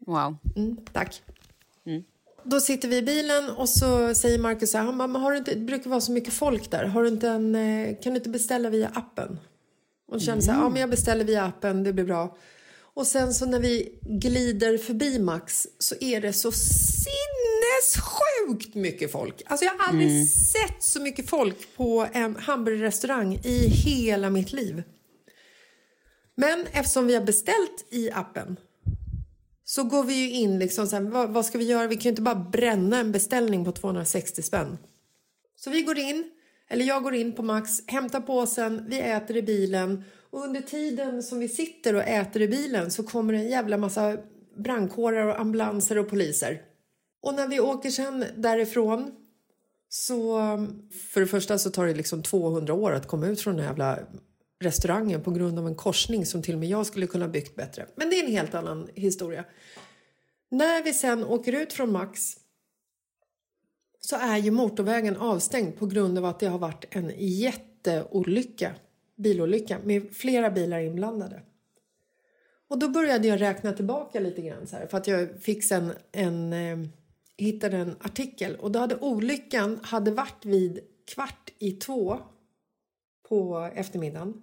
Wow. 0.05 0.37
Mm, 0.55 0.77
tack. 0.93 1.21
Då 2.43 2.59
sitter 2.59 2.87
vi 2.87 2.97
i 2.97 3.01
bilen 3.01 3.49
och 3.49 3.69
så 3.69 4.15
säger 4.15 4.39
Marcus 4.39 4.71
så 4.71 4.77
här, 4.77 4.85
han 4.85 4.97
bara, 4.97 5.07
men 5.07 5.21
har 5.21 5.31
du 5.31 5.37
inte, 5.37 5.55
det 5.55 5.65
brukar 5.65 5.89
vara 5.89 6.01
så 6.01 6.11
mycket 6.11 6.33
folk 6.33 6.71
där, 6.71 6.83
har 6.85 7.03
du 7.03 7.09
inte 7.09 7.29
en, 7.29 7.55
eh, 7.55 7.95
kan 8.03 8.13
du 8.13 8.17
inte 8.17 8.29
beställa 8.29 8.69
via 8.69 8.91
appen? 8.93 9.39
Och 10.07 10.21
känner 10.21 10.41
så 10.41 10.51
här, 10.51 10.59
ja 10.59 10.69
men 10.69 10.81
jag 10.81 10.89
beställer 10.89 11.25
via 11.25 11.43
appen, 11.43 11.83
det 11.83 11.93
blir 11.93 12.05
bra. 12.05 12.37
Och 12.77 13.07
sen 13.07 13.33
så 13.33 13.45
när 13.45 13.59
vi 13.59 13.99
glider 14.01 14.77
förbi 14.77 15.19
Max 15.19 15.67
så 15.79 15.95
är 15.99 16.21
det 16.21 16.33
så 16.33 16.51
sinnessjukt 17.81 18.75
mycket 18.75 19.11
folk. 19.11 19.41
Alltså 19.45 19.65
jag 19.65 19.73
har 19.73 19.89
aldrig 19.89 20.29
sett 20.29 20.83
så 20.83 21.01
mycket 21.01 21.29
folk 21.29 21.75
på 21.75 22.07
en 22.13 22.35
hamburgerrestaurang 22.35 23.39
i 23.43 23.67
hela 23.67 24.29
mitt 24.29 24.53
liv. 24.53 24.83
Men 26.35 26.65
eftersom 26.71 27.07
vi 27.07 27.15
har 27.15 27.23
beställt 27.23 27.85
i 27.89 28.11
appen 28.11 28.57
så 29.63 29.83
går 29.83 30.03
vi 30.03 30.13
ju 30.13 30.31
in 30.31 30.59
liksom 30.59 30.87
så 30.87 30.95
här, 30.95 31.03
vad, 31.03 31.29
vad 31.29 31.45
ska 31.45 31.57
vi 31.57 31.65
göra? 31.65 31.87
Vi 31.87 31.95
kan 31.95 32.03
ju 32.03 32.09
inte 32.09 32.21
bara 32.21 32.35
bränna 32.35 32.99
en 32.99 33.11
beställning 33.11 33.65
på 33.65 33.71
260 33.71 34.41
spänn. 34.41 34.77
Så 35.55 35.69
vi 35.69 35.81
går 35.81 35.97
in, 35.97 36.31
eller 36.69 36.85
jag 36.85 37.03
går 37.03 37.15
in 37.15 37.33
på 37.33 37.43
Max, 37.43 37.87
hämtar 37.87 38.21
påsen, 38.21 38.85
vi 38.87 38.99
äter 38.99 39.37
i 39.37 39.41
bilen 39.41 40.03
och 40.29 40.43
under 40.43 40.61
tiden 40.61 41.23
som 41.23 41.39
vi 41.39 41.49
sitter 41.49 41.95
och 41.95 42.03
äter 42.03 42.41
i 42.41 42.47
bilen 42.47 42.91
så 42.91 43.03
kommer 43.03 43.33
en 43.33 43.49
jävla 43.49 43.77
massa 43.77 44.17
brandkårer 44.57 45.27
och 45.27 45.39
ambulanser 45.39 45.97
och 45.97 46.09
poliser. 46.09 46.61
Och 47.25 47.33
när 47.33 47.47
vi 47.47 47.59
åker 47.59 47.89
sen 47.89 48.25
därifrån 48.35 49.11
så 49.89 50.37
för 51.11 51.21
det 51.21 51.27
första 51.27 51.57
så 51.57 51.69
tar 51.69 51.85
det 51.85 51.93
liksom 51.93 52.23
200 52.23 52.73
år 52.73 52.91
att 52.91 53.07
komma 53.07 53.27
ut 53.27 53.41
från 53.41 53.55
den 53.55 53.63
här 53.63 53.69
jävla 53.69 53.99
restaurangen 54.59 55.21
på 55.21 55.31
grund 55.31 55.59
av 55.59 55.67
en 55.67 55.75
korsning 55.75 56.25
som 56.25 56.41
till 56.41 56.53
och 56.53 56.59
med 56.59 56.69
jag 56.69 56.85
skulle 56.85 57.07
kunna 57.07 57.27
byggt 57.27 57.55
bättre. 57.55 57.87
Men 57.95 58.09
det 58.09 58.19
är 58.19 58.23
en 58.23 58.31
helt 58.31 58.55
annan 58.55 58.89
historia. 58.93 59.45
När 60.49 60.83
vi 60.83 60.93
sen 60.93 61.23
åker 61.23 61.53
ut 61.53 61.73
från 61.73 61.91
Max 61.91 62.37
så 63.99 64.15
är 64.15 64.37
ju 64.37 64.51
motorvägen 64.51 65.17
avstängd 65.17 65.77
på 65.77 65.85
grund 65.85 66.17
av 66.17 66.25
att 66.25 66.39
det 66.39 66.47
har 66.47 66.59
varit 66.59 66.85
en 66.89 67.11
jätteolycka, 67.17 68.71
bilolycka 69.15 69.79
med 69.83 70.15
flera 70.15 70.51
bilar 70.51 70.79
inblandade. 70.79 71.41
Och 72.67 72.79
då 72.79 72.89
började 72.89 73.27
jag 73.27 73.41
räkna 73.41 73.73
tillbaka 73.73 74.19
lite 74.19 74.41
grann 74.41 74.67
så 74.67 74.75
här, 74.75 74.87
för 74.87 74.97
att 74.97 75.07
jag 75.07 75.41
fick 75.41 75.63
sen 75.63 75.91
en, 76.11 76.53
en 76.53 76.91
hittade 77.37 77.77
en 77.77 77.95
artikel 77.99 78.55
och 78.55 78.71
då 78.71 78.79
hade 78.79 78.97
olyckan 78.97 79.79
hade 79.83 80.11
varit 80.11 80.45
vid 80.45 80.79
kvart 81.05 81.53
i 81.59 81.71
två 81.71 82.19
på 83.29 83.69
eftermiddagen. 83.75 84.41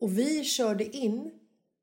Och 0.00 0.18
vi 0.18 0.44
körde 0.44 0.96
in 0.96 1.30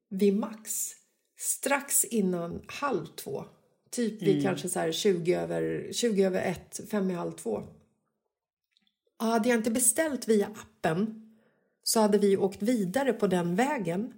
vid 0.09 0.33
Max 0.33 0.91
strax 1.37 2.05
innan 2.05 2.61
halv 2.67 3.05
två. 3.05 3.45
Typ 3.91 4.21
vid 4.21 4.43
kanske 4.43 4.69
så 4.69 4.79
här 4.79 4.91
20 4.91 5.33
över, 5.33 5.89
20 5.93 6.23
över 6.23 6.41
ett, 6.41 6.79
fem 6.91 7.11
i 7.11 7.13
halv 7.13 7.31
två. 7.31 7.63
Och 9.19 9.25
hade 9.25 9.49
jag 9.49 9.57
inte 9.57 9.71
beställt 9.71 10.27
via 10.27 10.47
appen 10.47 11.31
så 11.83 11.99
hade 11.99 12.17
vi 12.17 12.37
åkt 12.37 12.61
vidare 12.61 13.13
på 13.13 13.27
den 13.27 13.55
vägen. 13.55 14.13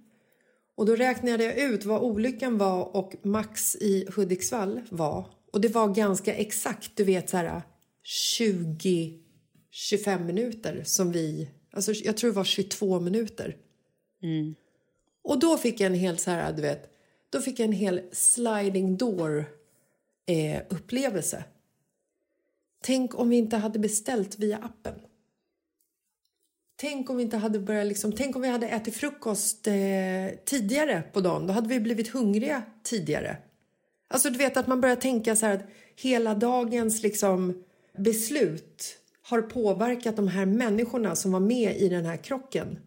Och 0.74 0.86
då 0.86 0.96
räknade 0.96 1.44
jag 1.44 1.58
ut 1.58 1.84
vad 1.84 2.02
olyckan 2.02 2.58
var 2.58 2.96
och 2.96 3.14
Max 3.22 3.76
i 3.76 4.08
Hudiksvall 4.16 4.80
var. 4.90 5.26
Och 5.54 5.60
det 5.60 5.68
var 5.68 5.88
ganska 5.88 6.34
exakt, 6.34 6.90
du 6.94 7.04
vet 7.04 7.30
så 7.30 7.36
här 7.36 7.62
20 8.02 9.20
25 9.70 10.26
minuter 10.26 10.82
som 10.84 11.12
vi, 11.12 11.50
alltså 11.70 11.92
jag 11.92 12.16
tror 12.16 12.30
det 12.30 12.36
var 12.36 12.44
22 12.44 13.00
minuter. 13.00 13.56
Och 15.22 15.38
då 15.38 15.56
fick 15.56 15.80
jag 15.80 15.86
en 15.86 15.98
hel 15.98 16.18
så 16.18 16.30
här, 16.30 16.52
du 16.52 16.62
vet, 16.62 16.90
då 17.30 17.40
fick 17.40 17.58
jag 17.58 17.66
en 17.66 17.72
hel 17.72 18.02
sliding 18.12 18.96
door 18.96 19.44
eh, 20.26 20.62
upplevelse. 20.68 21.44
Tänk 22.82 23.18
om 23.18 23.28
vi 23.28 23.36
inte 23.36 23.56
hade 23.56 23.78
beställt 23.78 24.38
via 24.38 24.58
appen. 24.58 24.94
Tänk 26.76 27.10
om 27.10 27.16
vi 27.16 27.22
inte 27.22 27.36
hade 27.36 27.58
börjat 27.58 27.86
liksom, 27.86 28.12
tänk 28.12 28.36
om 28.36 28.42
vi 28.42 28.48
hade 28.48 28.68
ätit 28.68 28.94
frukost 28.96 29.66
eh, 29.66 29.74
tidigare 30.44 31.02
på 31.12 31.20
dagen. 31.20 31.46
Då 31.46 31.52
hade 31.52 31.68
vi 31.68 31.80
blivit 31.80 32.08
hungriga 32.08 32.62
tidigare. 32.82 33.36
Alltså 34.14 34.30
du 34.30 34.38
vet 34.38 34.56
att 34.56 34.66
man 34.66 34.80
börjar 34.80 34.96
tänka 34.96 35.36
så 35.36 35.46
här 35.46 35.54
att 35.54 35.64
hela 35.96 36.34
dagens 36.34 37.02
liksom 37.02 37.64
beslut 37.98 38.98
har 39.22 39.42
påverkat 39.42 40.16
de 40.16 40.28
här 40.28 40.46
människorna 40.46 41.16
som 41.16 41.32
var 41.32 41.40
med 41.40 41.76
i 41.76 41.88
den 41.88 42.04
här 42.04 42.16
krocken. 42.16 42.78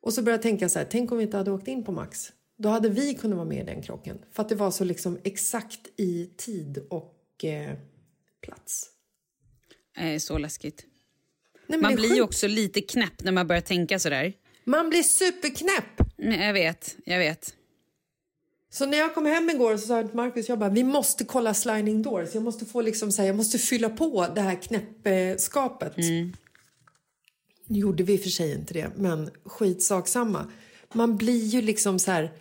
Och 0.00 0.12
så 0.12 0.22
börjar 0.22 0.36
jag 0.38 0.42
tänka 0.42 0.68
så 0.68 0.78
här, 0.78 0.86
tänk 0.90 1.12
om 1.12 1.18
vi 1.18 1.24
inte 1.24 1.36
hade 1.36 1.50
åkt 1.50 1.68
in 1.68 1.84
på 1.84 1.92
Max. 1.92 2.32
Då 2.58 2.68
hade 2.68 2.88
vi 2.88 3.14
kunnat 3.14 3.36
vara 3.36 3.48
med 3.48 3.58
i 3.62 3.66
den 3.66 3.82
krocken. 3.82 4.18
För 4.32 4.42
att 4.42 4.48
det 4.48 4.54
var 4.54 4.70
så 4.70 4.84
liksom 4.84 5.18
exakt 5.24 5.80
i 5.96 6.30
tid 6.36 6.86
och 6.90 7.44
eh, 7.44 7.74
plats. 8.40 8.86
Eh, 9.98 10.18
så 10.18 10.38
läskigt. 10.38 10.86
Nej, 11.66 11.80
Man 11.80 11.92
är 11.92 11.96
blir 11.96 12.14
ju 12.14 12.22
också 12.22 12.46
lite 12.48 12.80
knäpp 12.80 13.24
när 13.24 13.32
man 13.32 13.46
börjar 13.46 13.62
tänka 13.62 13.98
sådär. 13.98 14.32
Man 14.64 14.90
blir 14.90 15.02
superknäpp! 15.02 16.18
Mm, 16.18 16.40
Jag 16.40 16.52
vet, 16.52 16.96
jag 17.04 17.18
vet. 17.18 17.54
Så 18.74 18.86
när 18.86 18.98
jag 18.98 19.14
kom 19.14 19.26
hem 19.26 19.50
igår 19.50 19.76
så 19.76 19.86
sa 19.86 19.96
jag 19.96 20.06
till 20.06 20.16
Marcus, 20.16 20.48
jag 20.48 20.58
bara, 20.58 20.70
vi 20.70 20.84
måste 20.84 21.24
kolla 21.24 21.54
sliding 21.54 22.02
doors. 22.02 22.34
Jag 22.34 22.42
måste 22.42 22.64
få 22.64 22.80
liksom 22.80 23.12
så 23.12 23.22
här, 23.22 23.26
jag 23.26 23.36
måste 23.36 23.58
fylla 23.58 23.88
på 23.88 24.26
det 24.34 24.40
här 24.40 24.54
knäppskapet. 24.62 25.96
Nu 25.96 26.32
gjorde 27.66 28.02
vi 28.02 28.18
för 28.18 28.30
sig 28.30 28.52
inte 28.52 28.74
det, 28.74 28.90
men 28.96 29.30
skitsak 29.44 30.08
samma. 30.08 30.46
Man 30.92 31.16
blir 31.16 31.46
ju 31.46 31.62
liksom 31.62 31.98
så 31.98 32.10
här, 32.10 32.32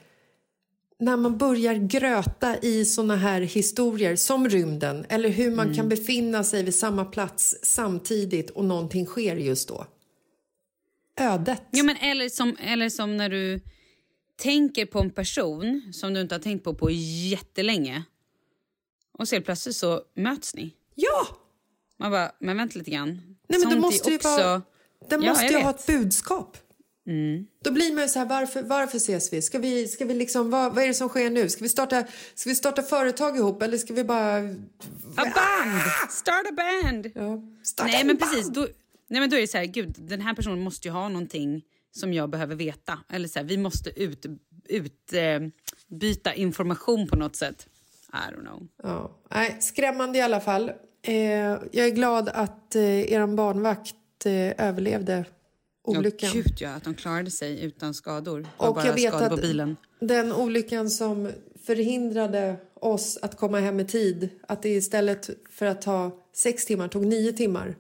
när 0.99 1.17
man 1.17 1.37
börjar 1.37 1.75
gröta 1.75 2.57
i 2.57 2.85
såna 2.85 3.15
här 3.15 3.41
historier 3.41 4.15
som 4.15 4.49
rymden 4.49 5.05
eller 5.09 5.29
hur 5.29 5.51
man 5.51 5.73
kan 5.73 5.89
befinna 5.89 6.43
sig 6.43 6.63
vid 6.63 6.75
samma 6.75 7.05
plats 7.05 7.55
samtidigt 7.63 8.49
och 8.49 8.65
någonting 8.65 9.05
sker 9.05 9.35
just 9.35 9.67
då. 9.67 9.85
Ödet. 11.19 11.63
Ja, 11.71 11.83
men 11.83 11.97
eller, 11.97 12.29
som, 12.29 12.57
eller 12.59 12.89
som 12.89 13.17
när 13.17 13.29
du 13.29 13.61
tänker 14.41 14.85
på 14.85 14.99
en 14.99 15.09
person 15.09 15.93
som 15.93 16.13
du 16.13 16.21
inte 16.21 16.35
har 16.35 16.39
tänkt 16.39 16.63
på 16.63 16.73
på 16.73 16.89
jättelänge. 17.31 18.03
Och 19.11 19.27
så 19.27 19.41
plötsligt 19.41 19.75
så 19.75 20.01
möts 20.13 20.55
ni. 20.55 20.73
Ja! 20.95 21.27
Man 21.97 22.11
bara, 22.11 22.31
men 22.39 22.57
vänta 22.57 22.79
lite 22.79 22.91
grann. 22.91 23.37
Nej, 23.47 23.59
men 23.59 23.71
är 23.71 23.77
måste 23.77 24.09
ju 24.09 24.15
också... 24.15 24.29
vara, 24.29 24.61
den 25.09 25.21
Ja, 25.21 25.29
måste 25.29 25.45
jag 25.45 25.53
ju 25.53 25.63
ha 25.63 25.69
ett 25.69 25.87
budskap. 25.87 26.57
Då 27.63 27.71
blir 27.71 27.93
man 27.93 28.03
ju 28.03 28.09
så 28.09 28.19
här, 28.19 28.25
varför, 28.25 28.63
varför 28.63 28.97
ses 28.97 29.33
vi? 29.33 29.41
Ska 29.41 29.59
vi, 29.59 29.87
ska 29.87 30.05
vi 30.05 30.13
liksom, 30.13 30.49
vad, 30.49 30.75
vad 30.75 30.83
är 30.83 30.87
det 30.87 30.93
som 30.93 31.09
sker 31.09 31.29
nu? 31.29 31.49
Ska 31.49 31.63
vi, 31.63 31.69
starta, 31.69 32.03
ska 32.35 32.49
vi 32.49 32.55
starta 32.55 32.83
företag 32.83 33.37
ihop 33.37 33.61
eller 33.61 33.77
ska 33.77 33.93
vi 33.93 34.03
bara... 34.03 34.37
A 34.37 34.43
band! 35.15 35.81
Start 36.09 36.45
a 36.49 36.53
band! 36.55 37.11
Ja, 37.15 37.41
starta 37.63 37.91
Nej 37.91 38.01
en 38.01 38.07
men 38.07 38.17
band? 38.17 38.31
precis, 38.31 38.47
då, 38.49 38.67
nej, 39.07 39.19
men 39.21 39.29
då 39.29 39.35
är 39.35 39.41
det 39.41 39.47
så 39.47 39.57
här, 39.57 39.65
gud 39.65 39.95
den 39.97 40.21
här 40.21 40.33
personen 40.33 40.59
måste 40.59 40.87
ju 40.87 40.91
ha 40.91 41.09
någonting 41.09 41.63
som 41.91 42.13
jag 42.13 42.29
behöver 42.29 42.55
veta. 42.55 42.99
Eller 43.09 43.27
så 43.27 43.39
här, 43.39 43.45
vi 43.45 43.57
måste 43.57 44.01
ut, 44.01 44.25
ut 44.69 45.13
eh, 45.13 46.41
information 46.41 47.07
på 47.07 47.15
något 47.15 47.35
sätt. 47.35 47.67
I 48.13 48.33
don't 48.33 48.41
know. 48.41 48.67
Ja, 48.83 49.11
nej, 49.29 49.57
skrämmande 49.59 50.17
i 50.17 50.21
alla 50.21 50.39
fall. 50.39 50.71
Eh, 51.01 51.15
jag 51.71 51.87
är 51.87 51.91
glad 51.95 52.29
att 52.29 52.75
eh, 52.75 53.13
er 53.13 53.27
barnvakt 53.27 54.25
eh, 54.25 54.67
överlevde 54.67 55.25
olyckan. 55.83 56.29
Ja, 56.33 56.41
gud 56.41 56.57
ja, 56.59 56.69
att 56.69 56.83
de 56.83 56.93
klarade 56.93 57.31
sig 57.31 57.63
utan 57.63 57.93
skador. 57.93 58.47
Och 58.57 58.75
bara 58.75 58.85
jag 58.85 58.93
vet 58.93 59.13
skador 59.13 59.27
på 59.27 59.33
att 59.33 59.41
bilen. 59.41 59.77
den 59.99 60.33
olyckan 60.33 60.89
som 60.89 61.31
förhindrade 61.65 62.55
oss 62.73 63.17
att 63.21 63.37
komma 63.37 63.59
hem 63.59 63.79
i 63.79 63.85
tid, 63.85 64.29
att 64.47 64.61
det 64.61 64.69
istället 64.69 65.29
för 65.49 65.65
att 65.65 65.81
ta 65.81 66.11
sex 66.33 66.65
timmar 66.65 66.87
tog 66.87 67.05
nio 67.05 67.33
timmar. 67.33 67.75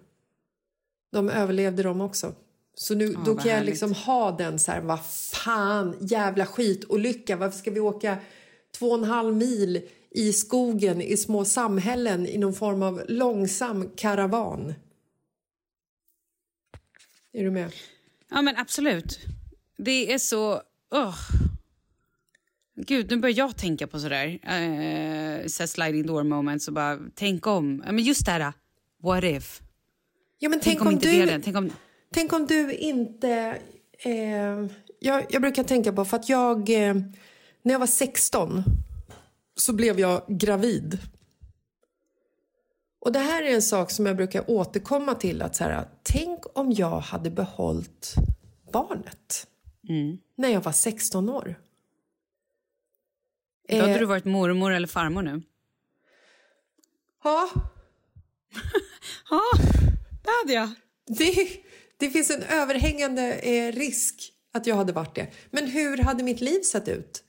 De 1.11 1.29
överlevde 1.29 1.83
de 1.83 2.01
också. 2.01 2.33
Så 2.81 2.95
nu, 2.95 3.07
då 3.07 3.33
vad 3.33 3.43
kan 3.43 3.51
jag 3.51 3.65
liksom 3.65 3.93
ha 3.93 4.31
den 4.31 4.59
så 4.59 4.71
här, 4.71 4.81
vad 4.81 5.05
fan, 5.31 5.97
jävla 6.01 6.45
skitolycka. 6.45 7.35
Varför 7.35 7.57
ska 7.57 7.71
vi 7.71 7.79
åka 7.79 8.17
två 8.77 8.91
och 8.91 8.97
en 8.97 9.03
halv 9.03 9.35
mil 9.35 9.81
i 10.11 10.33
skogen 10.33 11.01
i 11.01 11.17
små 11.17 11.45
samhällen 11.45 12.27
i 12.27 12.37
någon 12.37 12.53
form 12.53 12.83
av 12.83 13.01
långsam 13.07 13.89
karavan? 13.95 14.73
Är 17.33 17.43
du 17.43 17.51
med? 17.51 17.71
Ja 18.29 18.41
men 18.41 18.57
absolut. 18.57 19.19
Det 19.77 20.13
är 20.13 20.17
så... 20.17 20.61
åh. 20.91 21.17
Gud, 22.75 23.11
nu 23.11 23.17
börjar 23.17 23.37
jag 23.37 23.57
tänka 23.57 23.87
på 23.87 23.99
sådär. 23.99 24.27
Uh, 24.27 25.47
så 25.47 25.67
sliding 25.67 26.05
door 26.05 26.23
moments 26.23 26.67
och 26.67 26.73
bara 26.73 26.99
tänk 27.15 27.47
om. 27.47 27.83
Ja, 27.85 27.91
Men 27.91 28.03
just 28.03 28.25
det 28.25 28.31
här, 28.31 28.53
what 29.03 29.23
if? 29.23 29.61
Ja, 30.39 30.49
men 30.49 30.59
Tänk, 30.59 30.63
tänk, 30.63 30.81
om, 30.81 30.87
om, 30.87 30.93
inte 30.93 31.11
du... 31.11 31.25
det. 31.25 31.41
Tänk 31.43 31.57
om... 31.57 31.71
Tänk 32.13 32.33
om 32.33 32.45
du 32.47 32.73
inte... 32.73 33.59
Eh, 33.99 34.65
jag, 34.99 35.25
jag 35.29 35.41
brukar 35.41 35.63
tänka 35.63 35.93
på, 35.93 36.05
för 36.05 36.17
att 36.17 36.29
jag... 36.29 36.69
Eh, 36.69 36.95
när 37.61 37.73
jag 37.73 37.79
var 37.79 37.87
16 37.87 38.63
så 39.55 39.73
blev 39.73 39.99
jag 39.99 40.21
gravid. 40.27 40.99
Och 42.99 43.11
det 43.11 43.19
här 43.19 43.43
är 43.43 43.53
en 43.55 43.61
sak 43.61 43.91
som 43.91 44.05
jag 44.05 44.15
brukar 44.15 44.49
återkomma 44.49 45.13
till. 45.15 45.41
att 45.41 45.55
så 45.55 45.63
här, 45.63 45.87
Tänk 46.03 46.39
om 46.57 46.71
jag 46.71 46.99
hade 46.99 47.29
behållit 47.31 48.13
barnet 48.73 49.47
när 50.35 50.49
jag 50.49 50.61
var 50.61 50.71
16 50.71 51.29
år. 51.29 51.55
Då 53.69 53.75
hade 53.77 53.93
Eh, 53.93 53.99
du 53.99 54.05
varit 54.05 54.25
mormor 54.25 54.71
eller 54.71 54.87
farmor 54.87 55.21
nu. 55.21 55.41
Ja, 57.23 57.49
Ja, 59.29 59.41
det 60.23 60.29
hade 60.41 60.53
jag. 60.53 60.69
det, 61.17 61.47
det 62.01 62.09
finns 62.09 62.29
en 62.29 62.43
överhängande 62.43 63.33
eh, 63.33 63.71
risk 63.71 64.33
att 64.53 64.67
jag 64.67 64.75
hade 64.75 64.93
varit 64.93 65.15
det. 65.15 65.27
Men 65.51 65.67
hur 65.67 65.97
hade 65.97 66.23
mitt 66.23 66.41
liv 66.41 66.61
sett 66.61 66.87
ut? 66.87 67.23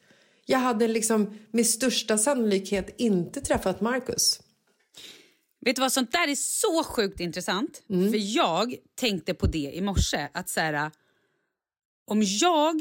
Jag 0.46 0.58
hade 0.58 0.88
liksom 0.88 1.38
med 1.50 1.66
största 1.66 2.18
sannolikhet 2.18 2.94
inte 2.98 3.40
träffat 3.40 3.80
Marcus. 3.80 4.40
Vet 5.60 5.76
du 5.76 5.80
vad, 5.82 5.92
sånt 5.92 6.12
där 6.12 6.28
är 6.28 6.34
så 6.34 6.84
sjukt 6.84 7.20
intressant. 7.20 7.82
Mm. 7.90 8.10
För 8.10 8.18
jag 8.36 8.76
tänkte 8.94 9.34
på 9.34 9.46
det 9.46 9.72
i 9.74 9.80
morse. 9.80 10.28
Att 10.34 10.48
så 10.48 10.60
här, 10.60 10.90
om 12.06 12.22
jag... 12.22 12.80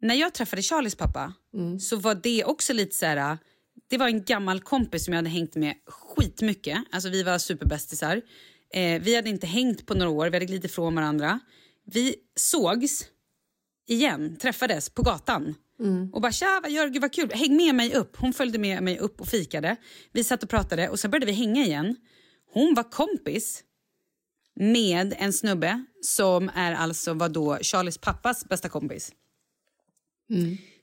När 0.00 0.14
jag 0.14 0.34
träffade 0.34 0.62
Charlies 0.62 0.94
pappa 0.94 1.34
Mm. 1.54 1.80
så 1.80 1.96
var 1.96 2.14
det 2.14 2.44
också 2.44 2.72
lite 2.72 2.96
så 2.96 3.06
här... 3.06 3.38
Det 3.88 3.98
var 3.98 4.06
en 4.06 4.24
gammal 4.24 4.60
kompis 4.60 5.04
som 5.04 5.12
jag 5.14 5.18
hade 5.18 5.30
hängt 5.30 5.54
med 5.54 5.74
skitmycket. 5.86 6.78
Alltså 6.90 7.08
vi 7.08 7.22
var 7.22 7.38
superbästisar. 7.38 8.22
Eh, 8.74 9.02
vi 9.02 9.16
hade 9.16 9.28
inte 9.30 9.46
hängt 9.46 9.86
på 9.86 9.94
några 9.94 10.10
år, 10.10 10.26
vi 10.30 10.36
hade 10.36 10.46
glidit 10.46 10.64
ifrån 10.70 10.94
varandra. 10.94 11.40
Vi 11.84 12.14
sågs 12.36 13.04
igen, 13.88 14.36
träffades 14.36 14.90
på 14.90 15.02
gatan. 15.02 15.54
Och 16.12 16.20
bara 16.20 16.32
tja, 16.32 16.60
vad 16.62 16.70
gör 16.70 16.86
du? 16.86 16.92
Gud 16.92 17.02
vad 17.02 17.12
kul. 17.12 17.30
Häng 17.34 17.56
med 17.56 17.74
mig 17.74 17.94
upp. 17.94 18.16
Hon 18.16 18.32
följde 18.32 18.58
med 18.58 18.82
mig 18.82 18.98
upp 18.98 19.20
och 19.20 19.28
fikade. 19.28 19.76
Vi 20.12 20.24
satt 20.24 20.42
och 20.42 20.48
pratade 20.50 20.88
och 20.88 21.00
sen 21.00 21.10
började 21.10 21.26
vi 21.26 21.32
hänga 21.32 21.64
igen. 21.64 21.96
Hon 22.52 22.74
var 22.74 22.90
kompis 22.90 23.64
med 24.54 25.14
en 25.18 25.32
snubbe 25.32 25.84
som 26.02 26.50
är 26.54 26.72
alltså 26.72 27.14
var 27.14 27.28
då 27.28 27.58
Charlies 27.62 27.98
pappas 27.98 28.44
bästa 28.48 28.68
kompis. 28.68 29.12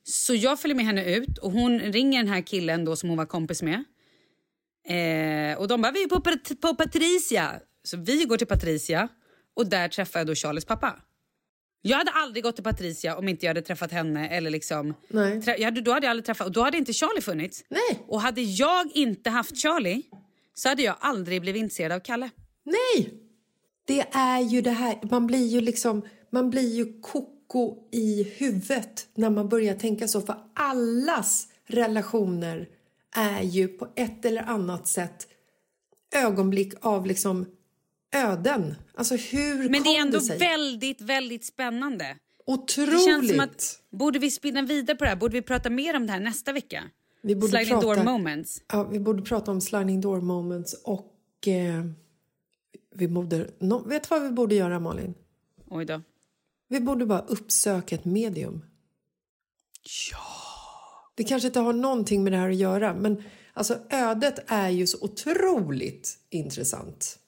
Så 0.03 0.35
jag 0.35 0.59
följer 0.59 0.75
med 0.75 0.85
henne 0.85 1.15
ut 1.15 1.37
och 1.37 1.51
hon 1.51 1.79
ringer 1.79 2.23
den 2.23 2.33
här 2.33 2.41
killen 2.41 2.85
då 2.85 2.95
som 2.95 3.09
hon 3.09 3.17
var 3.17 3.25
kompis 3.25 3.61
med. 3.61 3.83
Eh, 4.87 5.57
och 5.59 5.67
de 5.67 5.81
bara, 5.81 5.91
vi 5.91 6.03
är 6.03 6.07
på, 6.07 6.15
Pat- 6.21 6.61
på 6.61 6.75
Patricia. 6.75 7.59
Så 7.89 7.97
vi 7.97 8.25
går 8.25 8.37
till 8.37 8.47
Patricia 8.47 9.07
och 9.53 9.67
där 9.67 9.87
träffar 9.87 10.19
jag 10.19 10.27
då 10.27 10.35
Charlies 10.35 10.65
pappa. 10.65 10.95
Jag 11.81 11.97
hade 11.97 12.11
aldrig 12.11 12.43
gått 12.43 12.55
till 12.55 12.63
Patricia 12.63 13.17
om 13.17 13.27
inte 13.27 13.45
jag 13.45 13.49
hade 13.49 13.61
träffat 13.61 13.91
henne. 13.91 14.29
Eller 14.29 14.49
liksom, 14.49 14.93
Nej. 15.07 15.41
Trä- 15.41 15.55
jag 15.57 15.65
hade, 15.65 15.81
då 15.81 15.91
hade 15.91 16.05
jag 16.05 16.11
aldrig 16.11 16.25
träffat, 16.25 16.47
och 16.47 16.53
då 16.53 16.61
hade 16.61 16.77
inte 16.77 16.93
Charlie 16.93 17.21
funnits. 17.21 17.63
Nej. 17.69 18.03
Och 18.07 18.21
hade 18.21 18.41
jag 18.41 18.91
inte 18.93 19.29
haft 19.29 19.57
Charlie 19.61 20.01
så 20.53 20.69
hade 20.69 20.83
jag 20.83 20.95
aldrig 20.99 21.41
blivit 21.41 21.59
intresserad 21.59 21.91
av 21.91 21.99
Kalle. 21.99 22.29
Nej! 22.63 23.13
Det 23.85 24.05
är 24.11 24.39
ju 24.39 24.61
det 24.61 24.71
här, 24.71 24.99
man 25.11 25.27
blir 25.27 25.47
ju 25.47 25.61
liksom, 25.61 26.01
man 26.29 26.49
blir 26.49 26.75
ju 26.75 27.01
koko 27.01 27.89
i 27.91 28.23
huvudet 28.23 29.07
när 29.15 29.29
man 29.29 29.49
börjar 29.49 29.75
tänka 29.75 30.07
så. 30.07 30.21
För 30.21 30.35
allas 30.55 31.47
relationer 31.67 32.67
är 33.15 33.41
ju 33.41 33.67
på 33.67 33.87
ett 33.95 34.25
eller 34.25 34.41
annat 34.41 34.87
sätt 34.87 35.27
ögonblick 36.15 36.73
av 36.81 37.05
liksom 37.05 37.45
öden. 38.11 38.75
Alltså 38.95 39.15
hur 39.15 39.69
Men 39.69 39.83
det 39.83 39.89
är 39.89 40.01
ändå 40.01 40.19
sig? 40.19 40.37
väldigt, 40.39 41.01
väldigt 41.01 41.45
spännande. 41.45 42.17
Otroligt! 42.45 42.91
Det 42.91 43.05
känns 43.05 43.29
som 43.29 43.39
att, 43.39 43.81
borde 43.89 44.19
vi 44.19 44.31
spinna 44.31 44.61
vidare 44.61 44.97
på 44.97 45.03
det 45.03 45.09
här? 45.09 45.17
Borde 45.17 45.33
vi 45.33 45.41
prata 45.41 45.69
mer 45.69 45.95
om 45.95 46.07
det 46.07 46.13
här 46.13 46.19
nästa 46.19 46.51
vecka? 46.53 46.83
Vi 47.21 47.35
borde 47.35 47.51
Sliding 47.51 47.79
door 47.79 47.95
prata- 47.95 48.03
moments. 48.11 48.61
Ja, 48.71 48.83
vi 48.83 48.99
borde 48.99 49.21
prata 49.21 49.51
om 49.51 49.61
sliding 49.61 50.01
door 50.01 50.21
moments 50.21 50.73
och 50.83 51.47
eh, 51.47 51.85
vi 52.95 53.07
borde, 53.07 53.49
no, 53.59 53.87
vet 53.87 54.03
du 54.03 54.07
vad 54.09 54.21
vi 54.21 54.29
borde 54.29 54.55
göra 54.55 54.79
Malin? 54.79 55.13
Oj 55.67 55.85
då. 55.85 56.01
Vi 56.67 56.79
borde 56.79 57.05
bara 57.05 57.19
uppsöka 57.21 57.95
ett 57.95 58.05
medium. 58.05 58.65
Ja. 60.11 60.17
Det 61.15 61.23
kanske 61.23 61.47
inte 61.47 61.59
har 61.59 61.73
någonting 61.73 62.23
med 62.23 62.33
det 62.33 62.37
här 62.37 62.49
att 62.49 62.55
göra 62.55 62.93
men 62.93 63.23
alltså 63.53 63.77
ödet 63.89 64.39
är 64.47 64.69
ju 64.69 64.87
så 64.87 64.97
otroligt 65.01 66.17
intressant. 66.29 67.19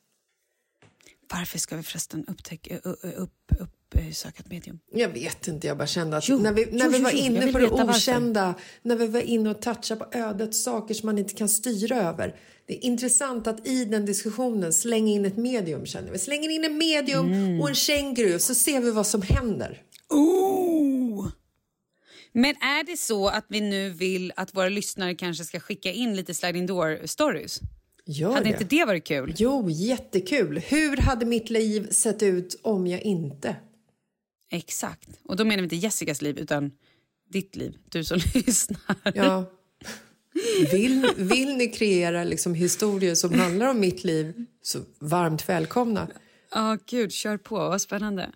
Varför 1.32 1.60
ska 1.60 1.76
vi 1.76 1.84
förresten 1.84 2.26
upptäcka, 2.28 2.78
upp, 2.78 3.00
upp, 3.04 3.32
upp, 3.60 3.96
eh, 3.96 4.08
ett 4.10 4.50
medium? 4.50 4.80
Jag 4.94 5.10
vet 5.10 5.48
inte, 5.48 5.68
jag 5.68 5.78
bara 5.78 5.88
kände 5.88 6.18
att 6.18 6.30
Jo, 6.30 6.38
när 6.40 6.54
vi, 6.54 6.66
när 6.66 6.86
jo, 6.86 6.92
vi 6.92 7.00
var 7.00 7.12
jo, 7.12 7.18
inne 7.18 7.52
på 7.52 7.58
det 7.58 7.64
veta 7.64 7.76
varför. 7.86 8.12
okända, 8.12 8.56
när 8.82 8.96
vi 8.96 9.08
var 9.08 9.22
inne 9.22 9.50
och 9.50 9.62
touchade 9.62 10.00
på 10.06 10.18
ödets 10.18 10.64
saker 10.64 10.94
som 10.94 11.06
man 11.08 11.18
inte 11.18 11.34
kan 11.34 11.50
styra 11.50 11.96
över. 11.96 12.36
Det 12.68 12.78
är 12.78 12.86
intressant 12.86 13.48
att 13.48 13.68
i 13.68 13.86
den 13.86 14.06
diskussionen 14.06 14.74
slänga 14.74 15.12
in 15.12 15.26
ett 15.26 15.38
medium 15.38 15.86
känner 15.86 16.12
vi. 16.12 16.20
Slänger 16.20 16.50
in 16.50 16.64
en 16.66 16.78
medium 16.78 17.26
Mm. 17.34 17.62
och 17.62 17.70
en 17.70 17.76
känguru 17.76 18.40
så 18.40 18.56
ser 18.56 18.82
vi 18.82 18.92
vad 18.92 19.08
som 19.08 19.22
händer. 19.22 19.82
Oh! 20.10 21.28
Men 22.34 22.56
är 22.56 22.84
det 22.84 22.98
så 22.98 23.28
att 23.28 23.46
vi 23.48 23.62
nu 23.62 23.90
vill 23.90 24.34
att 24.36 24.56
våra 24.56 24.70
lyssnare 24.70 25.16
kanske 25.16 25.44
ska 25.44 25.60
skicka 25.60 25.92
in 25.92 26.16
lite 26.16 26.34
sliding 26.34 26.66
door 26.66 27.08
stories? 27.08 27.60
Gör 28.12 28.32
Hade 28.34 28.44
det. 28.44 28.50
inte 28.50 28.64
det 28.64 28.86
varit 28.86 29.04
kul? 29.04 29.34
Jo, 29.38 29.70
jättekul. 29.70 30.60
Hur 30.60 30.98
hade 30.98 31.26
mitt 31.26 31.50
liv 31.50 31.90
sett 31.92 32.24
ut 32.24 32.60
om 32.62 32.88
jag 32.88 33.02
inte? 33.02 33.56
Exakt. 34.52 35.10
Och 35.24 35.36
då 35.36 35.44
menar 35.46 35.58
vi 35.58 35.64
inte 35.64 35.76
Jessicas 35.76 36.22
liv 36.22 36.38
utan 36.40 36.72
ditt 37.30 37.56
liv, 37.56 37.78
du 37.90 38.04
som 38.04 38.18
lyssnar. 38.34 39.12
Ja. 39.16 39.46
Vill, 40.72 41.08
vill 41.18 41.56
ni 41.58 41.68
kreera 41.68 42.24
liksom 42.24 42.54
historier 42.56 43.16
som 43.16 43.34
handlar 43.34 43.68
om 43.68 43.80
mitt 43.80 44.04
liv 44.04 44.46
så 44.62 44.80
varmt 45.00 45.50
välkomna. 45.50 46.08
Ja, 46.52 46.78
gud, 46.86 47.12
kör 47.12 47.38
på. 47.38 47.56
Vad 47.56 47.82
spännande. 47.82 48.30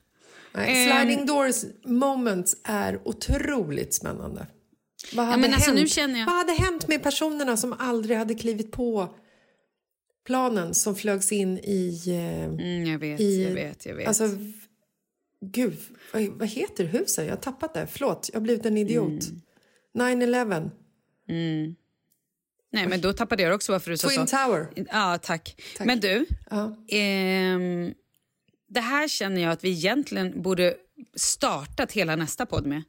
Nej, 0.53 0.89
sliding 1.03 1.25
doors 1.25 1.55
moments 1.85 2.55
är 2.63 2.99
otroligt 3.07 3.93
spännande. 3.93 4.47
Vad 5.13 5.25
hade, 5.25 5.41
men 5.41 5.53
alltså, 5.53 5.71
hänt? 5.71 5.97
jag- 5.97 6.25
Vad 6.25 6.35
hade 6.35 6.51
hänt 6.53 6.87
med 6.87 7.03
personerna 7.03 7.57
som 7.57 7.73
aldrig 7.73 8.17
hade 8.17 8.35
klivit 8.35 8.71
på 8.71 9.15
planen 10.25 10.73
som 10.73 10.95
flögs 10.95 11.31
in 11.31 11.57
i... 11.57 12.03
eh, 12.07 12.43
Mm, 12.45 12.85
jag 12.85 12.99
vet, 12.99 13.19
i 13.21 13.43
jag 13.43 13.51
vet, 13.51 13.85
jag 13.85 13.95
vet. 13.95 14.07
Alltså, 14.07 14.29
Gud, 15.41 15.77
vad, 16.13 16.23
vad 16.27 16.47
heter 16.47 16.83
huset? 16.85 17.25
Jag 17.25 17.31
har 17.31 17.41
tappat 17.41 17.73
det. 17.73 17.87
Förlåt, 17.91 18.29
jag 18.33 18.39
har 18.39 18.43
blivit 18.43 18.65
en 18.65 18.77
idiot. 18.77 19.21
9-11. 19.97 20.69
Nej, 22.71 22.87
men 22.87 23.01
då 23.01 23.13
tappade 23.13 23.43
jag 23.43 23.55
också 23.55 23.71
varför 23.71 23.91
du 23.91 23.97
sa 23.97 24.07
Twin 24.09 24.27
så. 24.27 24.37
Tower. 24.37 24.67
Ja, 24.91 25.17
tack. 25.21 25.61
Men 25.79 25.99
du, 25.99 26.25
Ja. 26.49 26.75
ehm, 26.87 27.93
det 28.69 28.79
här 28.79 29.07
känner 29.07 29.41
jag 29.41 29.51
att 29.51 29.63
vi 29.63 29.69
egentligen 29.69 30.41
borde 30.41 30.75
startat 31.15 31.91
hela 31.91 32.15
nästa 32.15 32.45
podd 32.45 32.65
med. 32.65 32.83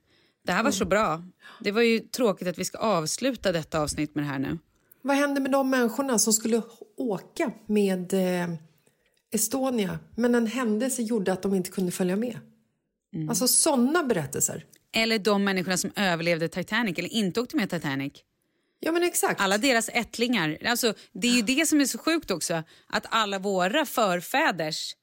Det 0.44 0.52
här 0.52 0.62
var 0.64 0.70
så 0.70 0.84
bra. 0.84 1.24
Det 1.60 1.70
var 1.72 1.82
ju 1.82 1.98
tråkigt 1.98 2.48
att 2.48 2.58
vi 2.58 2.64
ska 2.64 2.78
avsluta 2.78 3.52
detta 3.52 3.80
avsnitt 3.80 4.14
med 4.14 4.24
det 4.24 4.28
här 4.28 4.38
nu. 4.38 4.58
Vad 5.06 5.16
hände 5.16 5.40
med 5.40 5.50
de 5.50 5.70
människorna 5.70 6.18
som 6.18 6.32
skulle 6.32 6.62
åka 6.96 7.52
med 7.66 8.12
eh, 8.12 8.48
Estonia 9.30 9.98
men 10.16 10.34
en 10.34 10.46
händelse 10.46 11.02
gjorde 11.02 11.32
att 11.32 11.42
de 11.42 11.54
inte 11.54 11.70
kunde 11.70 11.92
följa 11.92 12.16
med? 12.16 12.38
Alltså 13.28 13.48
såna 13.48 14.04
berättelser. 14.04 14.64
Eller 14.92 15.18
de 15.18 15.44
människorna 15.44 15.76
som 15.76 15.90
överlevde 15.96 16.48
Titanic 16.48 16.98
eller 16.98 17.12
inte 17.12 17.40
åkte 17.40 17.56
med 17.56 17.70
Titanic. 17.70 18.12
Ja, 18.80 18.92
men 18.92 19.02
exakt. 19.02 19.40
Alla 19.40 19.58
deras 19.58 19.88
ättlingar. 19.88 20.58
Alltså, 20.66 20.94
det 21.12 21.28
är 21.28 21.32
ju 21.32 21.42
det 21.42 21.66
som 21.66 21.80
är 21.80 21.84
så 21.84 21.98
sjukt 21.98 22.30
också. 22.30 22.62
Att 22.86 23.06
alla 23.08 23.38
våra 23.38 23.86
förfäders 23.86 24.94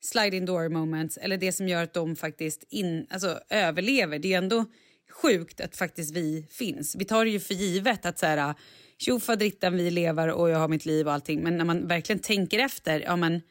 sliding 0.00 0.44
door 0.44 0.68
moments, 0.68 1.16
eller 1.16 1.36
det 1.36 1.52
som 1.52 1.68
gör 1.68 1.82
att 1.82 1.94
de 1.94 2.16
faktiskt 2.16 2.64
in, 2.68 3.06
alltså, 3.10 3.40
överlever. 3.50 4.18
Det 4.18 4.28
är 4.28 4.30
ju 4.30 4.36
ändå 4.36 4.64
sjukt 5.10 5.60
att 5.60 5.76
faktiskt 5.76 6.16
vi 6.16 6.46
finns. 6.50 6.96
Vi 6.96 7.04
tar 7.04 7.24
det 7.24 7.30
ju 7.30 7.40
för 7.40 7.54
givet 7.54 8.06
att 8.06 8.18
så 8.18 8.26
här, 8.26 8.54
tjo 8.98 9.20
faderittan 9.20 9.76
vi 9.76 9.90
lever 9.90 10.28
och 10.28 10.50
jag 10.50 10.58
har 10.58 10.68
mitt 10.68 10.86
liv 10.86 11.06
och 11.06 11.12
allting. 11.12 11.42
Men 11.42 11.56
när 11.56 11.64
man 11.64 11.86
verkligen 11.86 12.20
tänker 12.20 12.58
efter, 12.58 13.00
ja 13.00 13.16
men 13.16 13.42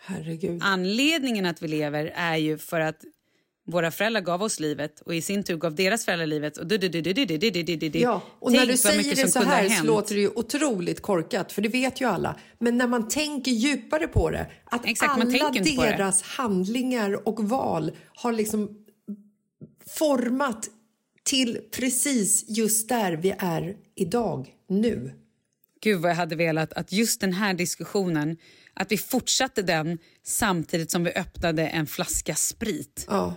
Herregud. 0.00 0.60
anledningen 0.64 1.46
att 1.46 1.62
vi 1.62 1.68
lever 1.68 2.12
är 2.16 2.36
ju 2.36 2.58
för 2.58 2.80
att 2.80 3.04
våra 3.66 3.90
föräldrar 3.90 4.20
gav 4.20 4.42
oss 4.42 4.60
livet 4.60 5.00
och 5.00 5.14
i 5.14 5.22
sin 5.22 5.44
tur 5.44 5.56
gav 5.56 5.74
deras 5.74 6.04
föräldrar 6.04 6.26
livet. 6.26 6.56
Och 6.56 6.66
du, 6.66 6.78
du, 6.78 6.88
du, 6.88 7.02
du, 7.02 7.12
du, 7.12 7.24
du, 7.24 7.50
du, 7.50 7.62
du, 7.62 7.88
du. 7.88 7.98
Ja, 7.98 8.22
och 8.38 8.50
Tänk 8.50 8.60
när 8.60 8.66
du 8.66 8.76
säger 8.76 9.16
det 9.16 9.28
så 9.28 9.42
här 9.42 9.68
så 9.68 9.84
låter 9.84 10.14
det 10.14 10.20
ju 10.20 10.28
otroligt 10.28 11.02
korkat, 11.02 11.52
för 11.52 11.62
det 11.62 11.68
vet 11.68 12.00
ju 12.00 12.06
alla. 12.06 12.36
Men 12.58 12.78
när 12.78 12.86
man 12.86 13.08
tänker 13.08 13.50
djupare 13.50 14.08
på 14.08 14.30
det, 14.30 14.46
att 14.64 14.86
Exakt, 14.86 15.12
alla 15.12 15.24
deras 15.96 16.22
handlingar 16.22 17.28
och 17.28 17.44
val 17.48 17.92
har 18.14 18.32
liksom 18.32 18.81
format 19.86 20.68
till 21.22 21.60
precis 21.70 22.44
just 22.48 22.88
där 22.88 23.12
vi 23.12 23.34
är 23.38 23.76
idag, 23.94 24.48
nu. 24.68 25.12
Gud 25.80 26.00
vad 26.00 26.10
jag 26.10 26.16
hade 26.16 26.36
velat 26.36 26.72
att 26.72 26.92
just 26.92 27.20
den 27.20 27.32
här 27.32 27.54
diskussionen, 27.54 28.36
att 28.74 28.92
vi 28.92 28.98
fortsatte 28.98 29.62
den 29.62 29.98
samtidigt 30.24 30.90
som 30.90 31.04
vi 31.04 31.10
öppnade 31.10 31.66
en 31.66 31.86
flaska 31.86 32.34
sprit. 32.34 33.06
Ja, 33.08 33.34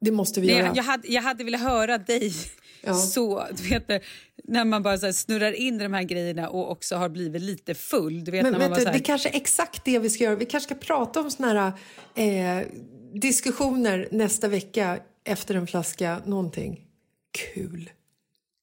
det 0.00 0.10
måste 0.10 0.40
vi 0.40 0.50
göra. 0.50 0.72
jag, 0.76 0.82
hade, 0.82 1.08
jag 1.08 1.22
hade 1.22 1.44
velat 1.44 1.60
höra 1.60 1.98
dig 1.98 2.32
Ja. 2.82 2.94
så, 2.94 3.46
du 3.56 3.68
vet 3.68 4.02
när 4.44 4.64
man 4.64 4.82
bara 4.82 4.98
så 4.98 5.12
snurrar 5.12 5.52
in 5.52 5.78
de 5.78 5.92
här 5.92 6.02
grejerna 6.02 6.48
och 6.48 6.70
också 6.70 6.96
har 6.96 7.08
blivit 7.08 7.42
lite 7.42 7.74
full. 7.74 8.24
Du 8.24 8.30
vet, 8.30 8.42
Men 8.42 8.52
när 8.52 8.60
man 8.60 8.70
vet 8.70 8.86
här, 8.86 8.92
det 8.92 9.00
kanske 9.00 9.28
är 9.28 9.36
exakt 9.36 9.84
det 9.84 9.98
vi 9.98 10.10
ska 10.10 10.24
göra. 10.24 10.36
Vi 10.36 10.46
kanske 10.46 10.74
ska 10.74 10.86
prata 10.86 11.20
om 11.20 11.30
såna 11.30 11.72
här 12.14 12.60
eh, 12.60 12.66
diskussioner 13.14 14.08
nästa 14.10 14.48
vecka 14.48 14.98
efter 15.24 15.54
en 15.54 15.66
flaska 15.66 16.22
någonting. 16.26 16.86
Kul. 17.54 17.90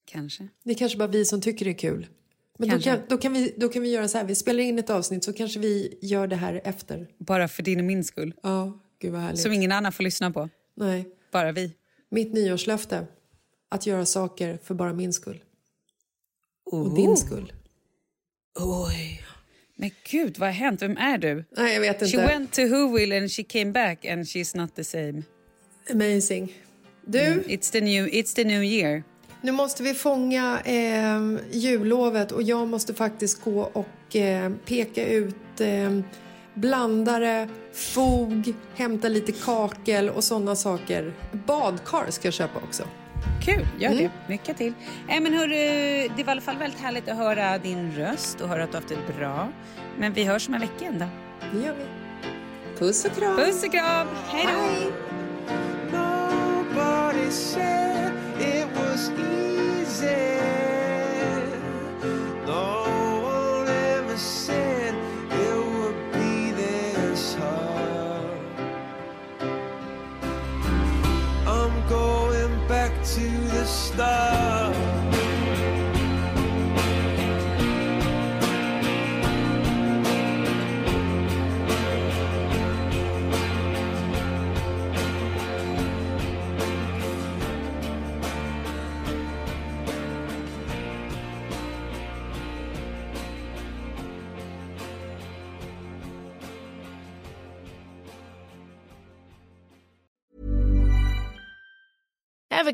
kanske. 0.05 0.47
Det 0.63 0.71
är 0.71 0.75
kanske 0.75 0.97
bara 0.97 1.07
vi 1.07 1.25
som 1.25 1.41
tycker 1.41 1.65
det 1.65 1.71
är 1.71 1.77
kul. 1.77 2.07
Men 2.59 2.69
då 2.69 2.79
kan, 2.79 2.99
då, 3.09 3.17
kan 3.17 3.33
vi, 3.33 3.53
då 3.57 3.69
kan 3.69 3.81
vi 3.81 3.89
göra 3.91 4.07
så 4.07 4.17
här, 4.17 4.25
vi 4.25 4.35
spelar 4.35 4.63
in 4.63 4.79
ett 4.79 4.89
avsnitt 4.89 5.23
så 5.23 5.33
kanske 5.33 5.59
vi 5.59 5.97
gör 6.01 6.27
det 6.27 6.35
här 6.35 6.61
efter. 6.63 7.07
Bara 7.17 7.47
för 7.47 7.63
din 7.63 7.79
och 7.79 7.85
min 7.85 8.03
skull. 8.03 8.33
Ja, 8.43 8.79
gud 8.99 9.11
vad 9.11 9.21
härligt. 9.21 9.41
Som 9.41 9.51
ingen 9.53 9.71
annan 9.71 9.91
får 9.91 10.03
lyssna 10.03 10.31
på. 10.31 10.49
Nej, 10.75 11.07
Bara 11.31 11.51
vi. 11.51 11.73
mitt 12.09 12.33
nyårslöfte. 12.33 13.07
Att 13.69 13.85
göra 13.85 14.05
saker 14.05 14.59
för 14.63 14.75
bara 14.75 14.93
min 14.93 15.13
skull. 15.13 15.43
Och 16.65 16.95
din 16.95 17.17
skull. 17.17 17.53
Oj. 18.59 19.21
Men 19.75 19.91
gud, 20.11 20.37
vad 20.37 20.49
har 20.49 20.53
hänt? 20.53 20.81
Vem 20.81 20.97
är 20.97 21.17
du? 21.17 21.45
Nej, 21.57 21.73
jag 21.73 21.81
vet 21.81 21.99
She 21.99 22.05
inte. 22.05 22.17
went 22.17 22.53
to 22.53 22.61
Whoville 22.61 23.17
and 23.17 23.31
she 23.31 23.43
came 23.43 23.71
back 23.71 24.05
and 24.05 24.23
she's 24.23 24.57
not 24.57 24.75
the 24.75 24.83
same. 24.83 25.23
Amazing. 25.91 26.53
Du, 27.05 27.43
It's 27.47 27.71
the 27.71 27.81
new, 27.81 28.07
it's 28.07 28.35
the 28.35 28.43
new 28.43 28.63
year. 28.63 29.03
nu 29.41 29.51
måste 29.51 29.83
vi 29.83 29.93
fånga 29.93 30.59
eh, 30.65 31.21
jullovet 31.51 32.31
och 32.31 32.43
jag 32.43 32.67
måste 32.67 32.93
faktiskt 32.93 33.43
gå 33.43 33.61
och 33.73 34.15
eh, 34.15 34.51
peka 34.65 35.05
ut 35.05 35.61
eh, 35.61 35.99
blandare, 36.53 37.49
fog, 37.73 38.53
hämta 38.75 39.07
lite 39.09 39.31
kakel 39.31 40.09
och 40.09 40.23
sådana 40.23 40.55
saker. 40.55 41.13
Badkar 41.47 42.05
ska 42.11 42.27
jag 42.27 42.33
köpa 42.33 42.59
också. 42.59 42.83
Kul, 43.45 43.67
gör 43.79 43.91
Mm. 43.91 44.03
det. 44.03 44.11
Lycka 44.33 44.53
till. 44.53 44.73
Äh, 45.09 45.21
men 45.21 45.33
hörru, 45.33 45.53
det 46.17 46.23
var 46.23 46.27
i 46.27 46.31
alla 46.31 46.41
fall 46.41 46.57
väldigt 46.57 46.79
härligt 46.79 47.09
att 47.09 47.17
höra 47.17 47.57
din 47.57 47.91
röst 47.91 48.41
och 48.41 48.47
höra 48.49 48.63
att 48.63 48.71
du 48.71 48.77
har 48.77 48.81
haft 48.81 49.07
det 49.07 49.13
bra. 49.19 49.49
Men 49.99 50.13
vi 50.13 50.23
hörs 50.23 50.47
om 50.47 50.53
en 50.53 50.61
vecka 50.61 50.81
igen 50.81 50.99
då. 50.99 51.05
Det 51.59 51.65
gör 51.65 51.73
vi. 51.75 51.83
Puss 52.79 53.05
och 53.05 53.11
kram. 53.15 53.35
Puss 53.37 53.63
och 53.63 53.71
kram! 53.71 54.07
Hej 54.27 54.45
då! 54.53 54.91
Nobody 56.77 57.31
said 57.31 58.13
it 58.39 58.67
was 58.77 59.09
easy. 59.09 60.05
No 62.45 62.83
one 63.23 63.67
ever 63.67 64.17
said 64.17 64.93
it 65.31 65.57
would 65.73 65.99
be 66.13 66.51
this 66.51 67.33
hard. 67.33 68.39
I'm 71.47 71.75
going 71.89 72.67
back 72.67 72.91
to 73.15 73.27
the 73.55 73.65
start. 73.65 74.66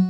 Thank 0.00 0.09